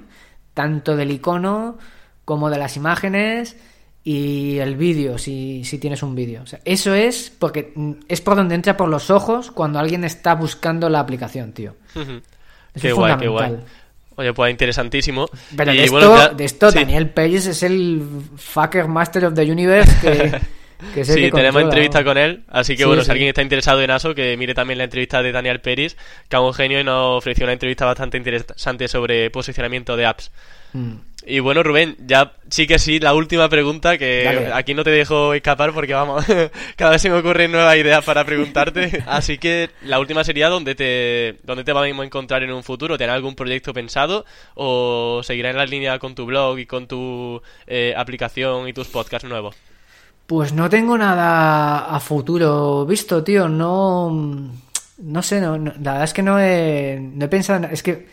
tanto 0.53 0.95
del 0.95 1.11
icono 1.11 1.78
como 2.24 2.49
de 2.49 2.57
las 2.57 2.78
imágenes 2.78 3.57
y 4.03 4.57
el 4.59 4.76
vídeo, 4.76 5.18
si, 5.18 5.63
si 5.66 5.78
tienes 5.80 6.03
un 6.03 6.13
vídeo. 6.16 6.43
O 6.43 6.45
sea, 6.45 6.59
eso 6.66 6.93
es 6.93 7.32
porque 7.38 7.72
mm, 7.76 7.91
es 8.07 8.22
por 8.22 8.36
donde 8.36 8.55
entra 8.55 8.78
por 8.78 8.88
los 8.89 9.09
ojos 9.09 9.51
cuando 9.51 9.80
alguien 9.80 10.03
está 10.03 10.36
buscando 10.36 10.89
la 10.89 10.99
aplicación, 10.99 11.53
tío. 11.53 11.76
Qué 12.80 12.89
es 12.89 12.93
guay, 12.93 13.16
qué 13.18 13.28
guay. 13.28 13.57
Oye, 14.18 14.34
pues 14.34 14.51
interesantísimo. 14.51 15.28
Pero 15.57 15.74
Y 15.74 15.78
de, 15.78 15.84
esto, 15.86 15.97
bueno, 15.97 16.16
ya- 16.18 16.30
de 16.30 16.45
esto 16.45 16.72
sí. 16.72 16.80
Daniel 16.80 17.09
Pérez 17.09 17.47
es 17.47 17.63
el 17.63 18.01
fucker 18.38 18.88
master 18.88 19.26
of 19.26 19.34
the 19.34 19.51
universe 19.51 19.91
que, 20.01 20.39
que 20.94 21.06
Sí, 21.06 21.14
que 21.14 21.32
tenemos 21.32 21.62
controla, 21.62 21.62
entrevista 21.64 22.04
con 22.04 22.18
él, 22.18 22.44
así 22.50 22.74
que 22.74 22.84
Sí, 22.84 22.88
bueno, 22.88 23.02
sí. 23.02 23.06
si 23.06 23.12
alguien 23.12 23.30
está 23.30 23.42
interesado 23.42 23.82
en 23.82 23.92
ASO, 23.92 24.16
que 24.16 24.36
mire 24.38 24.54
también 24.54 24.78
la 24.78 24.84
entrevista 24.84 25.22
de 25.24 25.32
Daniel 25.32 25.62
Peris, 25.62 25.96
que 26.30 26.36
es 26.36 26.42
un 26.42 26.54
genio 26.54 26.80
y 26.80 26.84
nos 26.84 27.18
ofreció 27.18 27.46
una 27.46 27.54
entrevista 27.54 27.86
bastante 27.86 28.18
interesante 28.18 28.88
sobre 28.88 29.30
posicionamiento 29.30 29.96
de 29.96 30.06
apps. 30.06 30.32
Mm. 30.74 30.96
Y 31.28 31.40
bueno, 31.40 31.64
Rubén, 31.64 31.96
ya 32.06 32.34
sí 32.50 32.68
que 32.68 32.78
sí, 32.78 33.00
la 33.00 33.16
última 33.16 33.50
pregunta, 33.50 33.98
que 33.98 34.24
Dale. 34.24 34.54
aquí 34.54 34.76
no 34.76 34.84
te 34.84 34.92
dejo 34.92 35.34
escapar 35.34 35.74
porque 35.74 35.94
vamos, 35.94 36.24
cada 36.76 36.92
vez 36.92 37.02
se 37.02 37.10
me 37.10 37.18
ocurren 37.18 37.52
nuevas 37.52 37.76
ideas 37.78 38.04
para 38.06 38.24
preguntarte. 38.26 39.04
Así 39.08 39.40
que 39.40 39.72
la 39.82 40.00
última 40.00 40.24
sería 40.24 40.50
dónde 40.50 40.76
te, 40.76 41.38
dónde 41.44 41.64
te 41.64 41.74
vamos 41.74 42.00
a 42.00 42.06
encontrar 42.06 42.44
en 42.44 42.52
un 42.52 42.64
futuro. 42.64 42.98
¿Tienes 42.98 43.16
algún 43.16 43.36
proyecto 43.36 43.74
pensado 43.74 44.26
o 44.54 45.22
seguirás 45.24 45.52
en 45.52 45.58
la 45.58 45.66
línea 45.66 45.98
con 45.98 46.14
tu 46.14 46.26
blog 46.28 46.60
y 46.60 46.68
con 46.68 46.88
tu 46.88 47.42
eh, 47.66 47.96
aplicación 47.98 48.68
y 48.68 48.74
tus 48.74 48.88
podcasts 48.88 49.28
nuevos? 49.28 49.56
Pues 50.28 50.54
no 50.54 50.70
tengo 50.70 50.98
nada 50.98 51.94
a 51.96 52.00
futuro 52.00 52.86
visto, 52.86 53.24
tío. 53.24 53.48
No. 53.48 54.10
No 54.98 55.22
sé, 55.22 55.42
no, 55.42 55.58
no- 55.58 55.74
la 55.82 55.92
verdad 55.92 56.04
es 56.06 56.14
que 56.14 56.24
no 56.24 56.40
he, 56.40 56.98
no 57.00 57.26
he 57.26 57.28
pensado. 57.28 57.64
en- 57.64 57.72
Es 57.72 57.84
que 57.84 58.08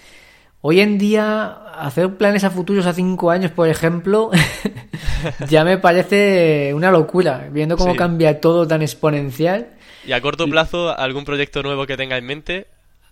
hoy 0.61 0.81
en 0.81 0.99
día 0.99 1.47
hacer 1.79 2.15
planes 2.17 2.45
a 2.45 2.51
futuros 2.51 2.87
a 2.87 2.93
cinco 2.93 3.31
años, 3.31 3.51
por 3.53 3.69
ejemplo, 3.69 4.31
ya 5.49 5.65
me 5.65 5.79
parece 5.79 6.73
una 6.75 6.91
locura. 6.91 7.49
Viendo 7.51 7.77
cómo 7.77 7.93
Sí. 7.93 7.99
cambia 7.99 8.41
todo 8.41 8.67
tan 8.67 8.83
exponencial. 8.83 9.69
¿Y 10.05 10.13
a 10.13 10.21
corto 10.21 10.47
plazo 10.49 10.97
algún 10.99 11.25
proyecto 11.25 11.63
nuevo 11.63 11.87
que 11.87 11.97
tenga 11.97 12.17
en 12.17 12.27
mente? 12.27 12.67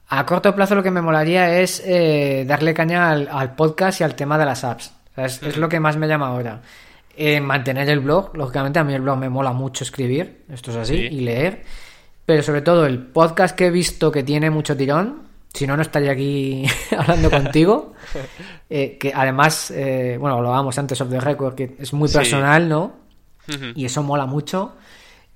A 0.08 0.26
corto 0.26 0.54
plazo 0.56 0.74
lo 0.74 0.82
que 0.82 0.90
me 0.90 1.00
molaría 1.00 1.60
es 1.60 1.80
eh, 1.86 2.44
darle 2.46 2.74
caña 2.74 3.10
al, 3.10 3.28
al 3.30 3.54
podcast 3.54 4.00
y 4.00 4.04
al 4.04 4.16
tema 4.16 4.36
de 4.38 4.44
las 4.44 4.64
apps. 4.64 4.92
O 5.12 5.14
sea, 5.14 5.24
es, 5.26 5.40
es 5.42 5.56
lo 5.56 5.68
que 5.68 5.78
más 5.78 5.96
me 5.96 6.08
llama 6.08 6.26
ahora. 6.26 6.60
Eh, 7.16 7.40
mantener 7.40 7.88
el 7.90 8.00
blog, 8.00 8.34
lógicamente 8.36 8.78
a 8.78 8.84
mí 8.84 8.94
el 8.94 9.02
blog 9.02 9.18
me 9.18 9.28
mola 9.28 9.52
mucho 9.52 9.84
escribir, 9.84 10.44
esto 10.52 10.70
es 10.70 10.76
así, 10.78 10.96
Sí. 10.96 11.02
y 11.16 11.20
leer. 11.20 11.62
Pero 12.24 12.42
sobre 12.42 12.62
todo 12.62 12.86
el 12.86 12.98
podcast 12.98 13.56
que 13.56 13.66
he 13.66 13.70
visto 13.70 14.10
que 14.12 14.22
tiene 14.22 14.48
mucho 14.50 14.76
tirón, 14.76 15.22
si 15.52 15.66
no, 15.66 15.76
no 15.76 15.82
estaría 15.82 16.12
aquí 16.12 16.64
hablando 16.96 17.30
contigo. 17.30 17.92
Eh, 18.72 18.98
que 19.00 19.12
además, 19.12 19.72
eh, 19.72 20.16
bueno, 20.20 20.36
lo 20.40 20.46
hablábamos 20.46 20.78
antes 20.78 21.00
of 21.00 21.10
the 21.10 21.18
record, 21.18 21.56
que 21.56 21.74
es 21.80 21.92
muy 21.92 22.08
Sí. 22.08 22.18
personal, 22.18 22.68
¿no? 22.68 22.92
Y 23.74 23.84
eso 23.84 24.00
mola 24.04 24.26
mucho. 24.26 24.76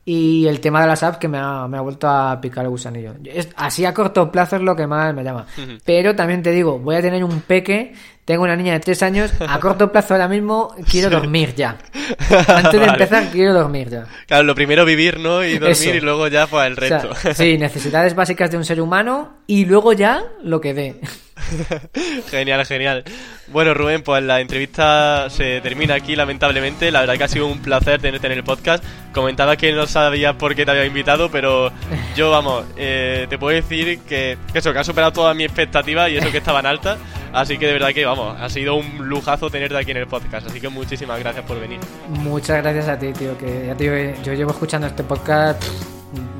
Y 0.04 0.46
el 0.46 0.60
tema 0.60 0.80
de 0.82 0.86
las 0.86 1.02
apps 1.02 1.18
que 1.18 1.26
me 1.26 1.38
ha, 1.38 1.66
me 1.66 1.76
ha 1.78 1.80
vuelto 1.80 2.06
a 2.08 2.40
picar 2.40 2.62
el 2.64 2.70
gusanillo. 2.70 3.14
Es- 3.24 3.48
así 3.56 3.84
a 3.84 3.92
corto 3.92 4.30
plazo 4.30 4.54
es 4.54 4.62
lo 4.62 4.76
que 4.76 4.86
más 4.86 5.12
me 5.12 5.24
llama. 5.24 5.46
Pero 5.84 6.14
también 6.14 6.44
te 6.44 6.52
digo, 6.52 6.78
voy 6.78 6.94
a 6.94 7.02
tener 7.02 7.24
un 7.24 7.40
peque, 7.40 7.92
tengo 8.24 8.42
una 8.44 8.56
niña 8.56 8.72
de 8.72 8.80
tres 8.80 9.02
años, 9.02 9.32
a 9.46 9.60
corto 9.60 9.92
plazo 9.92 10.14
ahora 10.14 10.28
mismo 10.28 10.74
quiero 10.90 11.10
dormir 11.10 11.54
ya. 11.54 11.76
Antes 12.48 12.72
de 12.72 12.78
Vale. 12.78 12.92
empezar 12.92 13.30
quiero 13.30 13.52
dormir 13.52 13.90
ya. 13.90 14.06
Claro, 14.26 14.44
lo 14.44 14.54
primero 14.54 14.84
vivir, 14.84 15.18
¿no? 15.20 15.44
Y 15.44 15.58
dormir 15.58 15.70
Eso. 15.72 15.94
y 15.94 16.00
luego 16.00 16.28
ya 16.28 16.46
pues 16.46 16.66
el 16.66 16.72
O 16.72 16.76
sea, 16.76 16.98
resto. 17.00 17.34
sí, 17.34 17.58
necesidades 17.58 18.14
básicas 18.14 18.50
de 18.50 18.56
un 18.56 18.64
ser 18.64 18.80
humano 18.80 19.34
y 19.46 19.66
luego 19.66 19.92
ya 19.92 20.24
lo 20.42 20.60
que 20.60 20.72
dé. 20.74 21.00
genial, 22.30 22.64
genial. 22.64 23.04
Bueno, 23.48 23.74
Rubén, 23.74 24.02
pues 24.02 24.22
la 24.22 24.40
entrevista 24.40 25.28
se 25.28 25.60
termina 25.60 25.94
aquí, 25.94 26.16
lamentablemente. 26.16 26.90
La 26.90 27.00
verdad 27.00 27.16
que 27.18 27.24
ha 27.24 27.28
sido 27.28 27.46
un 27.46 27.58
placer 27.60 28.00
tenerte 28.00 28.26
en 28.26 28.32
el 28.32 28.44
podcast. 28.44 28.82
Comentaba 29.12 29.56
que 29.56 29.72
no 29.72 29.86
sabías 29.86 30.34
por 30.36 30.54
qué 30.54 30.64
te 30.64 30.70
había 30.70 30.86
invitado, 30.86 31.30
pero 31.30 31.70
yo, 32.16 32.30
vamos, 32.30 32.64
eh, 32.76 33.26
te 33.28 33.36
puedo 33.38 33.54
decir 33.54 34.00
que, 34.08 34.38
que 34.52 34.58
eso, 34.58 34.72
que 34.72 34.78
ha 34.78 34.84
superado 34.84 35.12
todas 35.12 35.36
mis 35.36 35.46
expectativas 35.46 36.10
y 36.10 36.16
eso 36.16 36.30
que 36.30 36.38
estaban 36.38 36.64
altas. 36.66 36.98
Así 37.32 37.58
que 37.58 37.66
de 37.66 37.72
verdad 37.72 37.92
que, 37.92 38.04
vamos, 38.04 38.13
ha 38.22 38.48
sido 38.48 38.76
un 38.76 39.08
lujazo 39.08 39.50
tenerte 39.50 39.76
aquí 39.76 39.90
en 39.90 39.98
el 39.98 40.06
podcast. 40.06 40.46
Así 40.46 40.60
que 40.60 40.68
muchísimas 40.68 41.18
gracias 41.20 41.44
por 41.44 41.60
venir. 41.60 41.80
Muchas 42.08 42.62
gracias 42.62 42.88
a 42.88 42.98
ti, 42.98 43.12
tío, 43.12 43.36
que 43.38 43.66
ya 43.66 43.74
te 43.74 43.90
digo, 43.90 44.22
yo 44.22 44.32
llevo 44.32 44.50
escuchando 44.52 44.86
este 44.86 45.02
podcast 45.04 45.62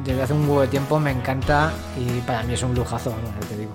desde 0.05 0.22
hace 0.22 0.33
un 0.33 0.43
huevo 0.43 0.61
de 0.61 0.68
tiempo, 0.68 1.01
me 1.01 1.11
encanta 1.11 1.72
y 1.99 2.20
para 2.20 2.43
mí 2.43 2.55
es 2.55 2.62
un 2.62 2.75
lujazo, 2.75 3.14
te 3.49 3.57
digo. 3.57 3.72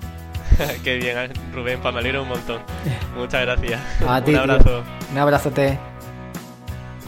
Qué 0.84 0.96
bien, 0.96 1.18
eh, 1.18 1.30
Rubén, 1.52 1.80
pues 1.80 1.94
me 1.94 2.00
alegro 2.00 2.22
un 2.22 2.28
montón. 2.28 2.60
Muchas 3.16 3.42
gracias. 3.42 3.80
A 4.06 4.22
ti, 4.22 4.34
un 4.34 4.42
tío. 4.42 4.52
abrazo. 4.52 4.82
Un 5.12 5.18
abrazote. 5.18 5.89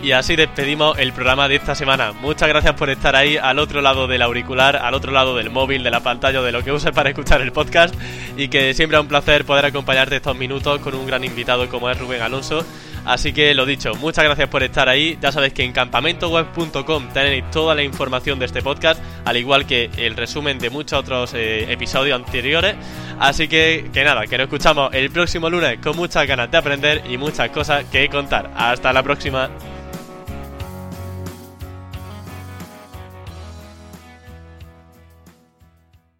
Y 0.03 0.11
así 0.11 0.35
despedimos 0.35 0.99
el 0.99 1.13
programa 1.13 1.47
de 1.47 1.55
esta 1.55 1.77
semana. 1.77 2.11
Muchas 2.13 2.49
gracias 2.49 2.75
por 2.75 2.91
estar 2.91 3.15
ahí 3.15 3.37
al 3.37 3.61
otro 3.61 3.81
lado 3.81 4.09
del 4.09 4.23
auricular, 4.23 4.75
al 4.75 4.95
otro 4.95 5.13
lado 5.13 5.37
del 5.37 5.49
móvil, 5.49 5.85
de 5.85 5.93
la 5.93 6.01
pantalla 6.01 6.43
de 6.43 6.51
lo 6.51 6.65
que 6.65 6.73
uses 6.73 6.91
para 6.91 7.11
escuchar 7.11 7.41
el 7.41 7.53
podcast. 7.53 7.95
Y 8.37 8.49
que 8.49 8.75
siempre 8.75 8.99
es 8.99 9.03
un 9.03 9.07
placer 9.07 9.45
poder 9.45 9.65
acompañarte 9.65 10.17
estos 10.17 10.37
minutos 10.37 10.81
con 10.81 10.97
un 10.97 11.07
gran 11.07 11.23
invitado 11.23 11.69
como 11.69 11.89
es 11.89 11.97
Rubén 12.01 12.21
Alonso. 12.21 12.65
Así 13.05 13.33
que 13.33 13.55
lo 13.55 13.65
dicho, 13.65 13.95
muchas 13.95 14.25
gracias 14.25 14.49
por 14.49 14.65
estar 14.65 14.89
ahí. 14.89 15.19
Ya 15.21 15.31
sabéis 15.31 15.53
que 15.53 15.63
en 15.63 15.73
campamentoweb.com 15.73 17.09
tenéis 17.13 17.49
toda 17.53 17.77
la 17.77 17.85
información 17.85 18.41
de 18.41 18.47
este 18.47 18.61
podcast, 18.61 19.01
al 19.25 19.37
igual 19.37 19.67
que 19.67 19.89
el 19.97 20.17
resumen 20.17 20.59
de 20.59 20.71
muchos 20.71 20.99
otros 20.99 21.33
eh, 21.35 21.73
episodios 21.73 22.17
anteriores. 22.17 22.75
Así 23.21 23.47
que, 23.47 23.89
que 23.93 24.03
nada, 24.03 24.27
que 24.27 24.37
nos 24.37 24.47
escuchamos 24.47 24.93
el 24.95 25.11
próximo 25.11 25.49
lunes 25.49 25.79
con 25.81 25.97
muchas 25.97 26.27
ganas 26.27 26.51
de 26.51 26.59
aprender 26.59 27.03
y 27.09 27.19
muchas 27.19 27.51
cosas 27.51 27.85
que 27.85 28.09
contar. 28.09 28.51
Hasta 28.57 28.93
la 28.93 29.05
próxima. 29.05 29.49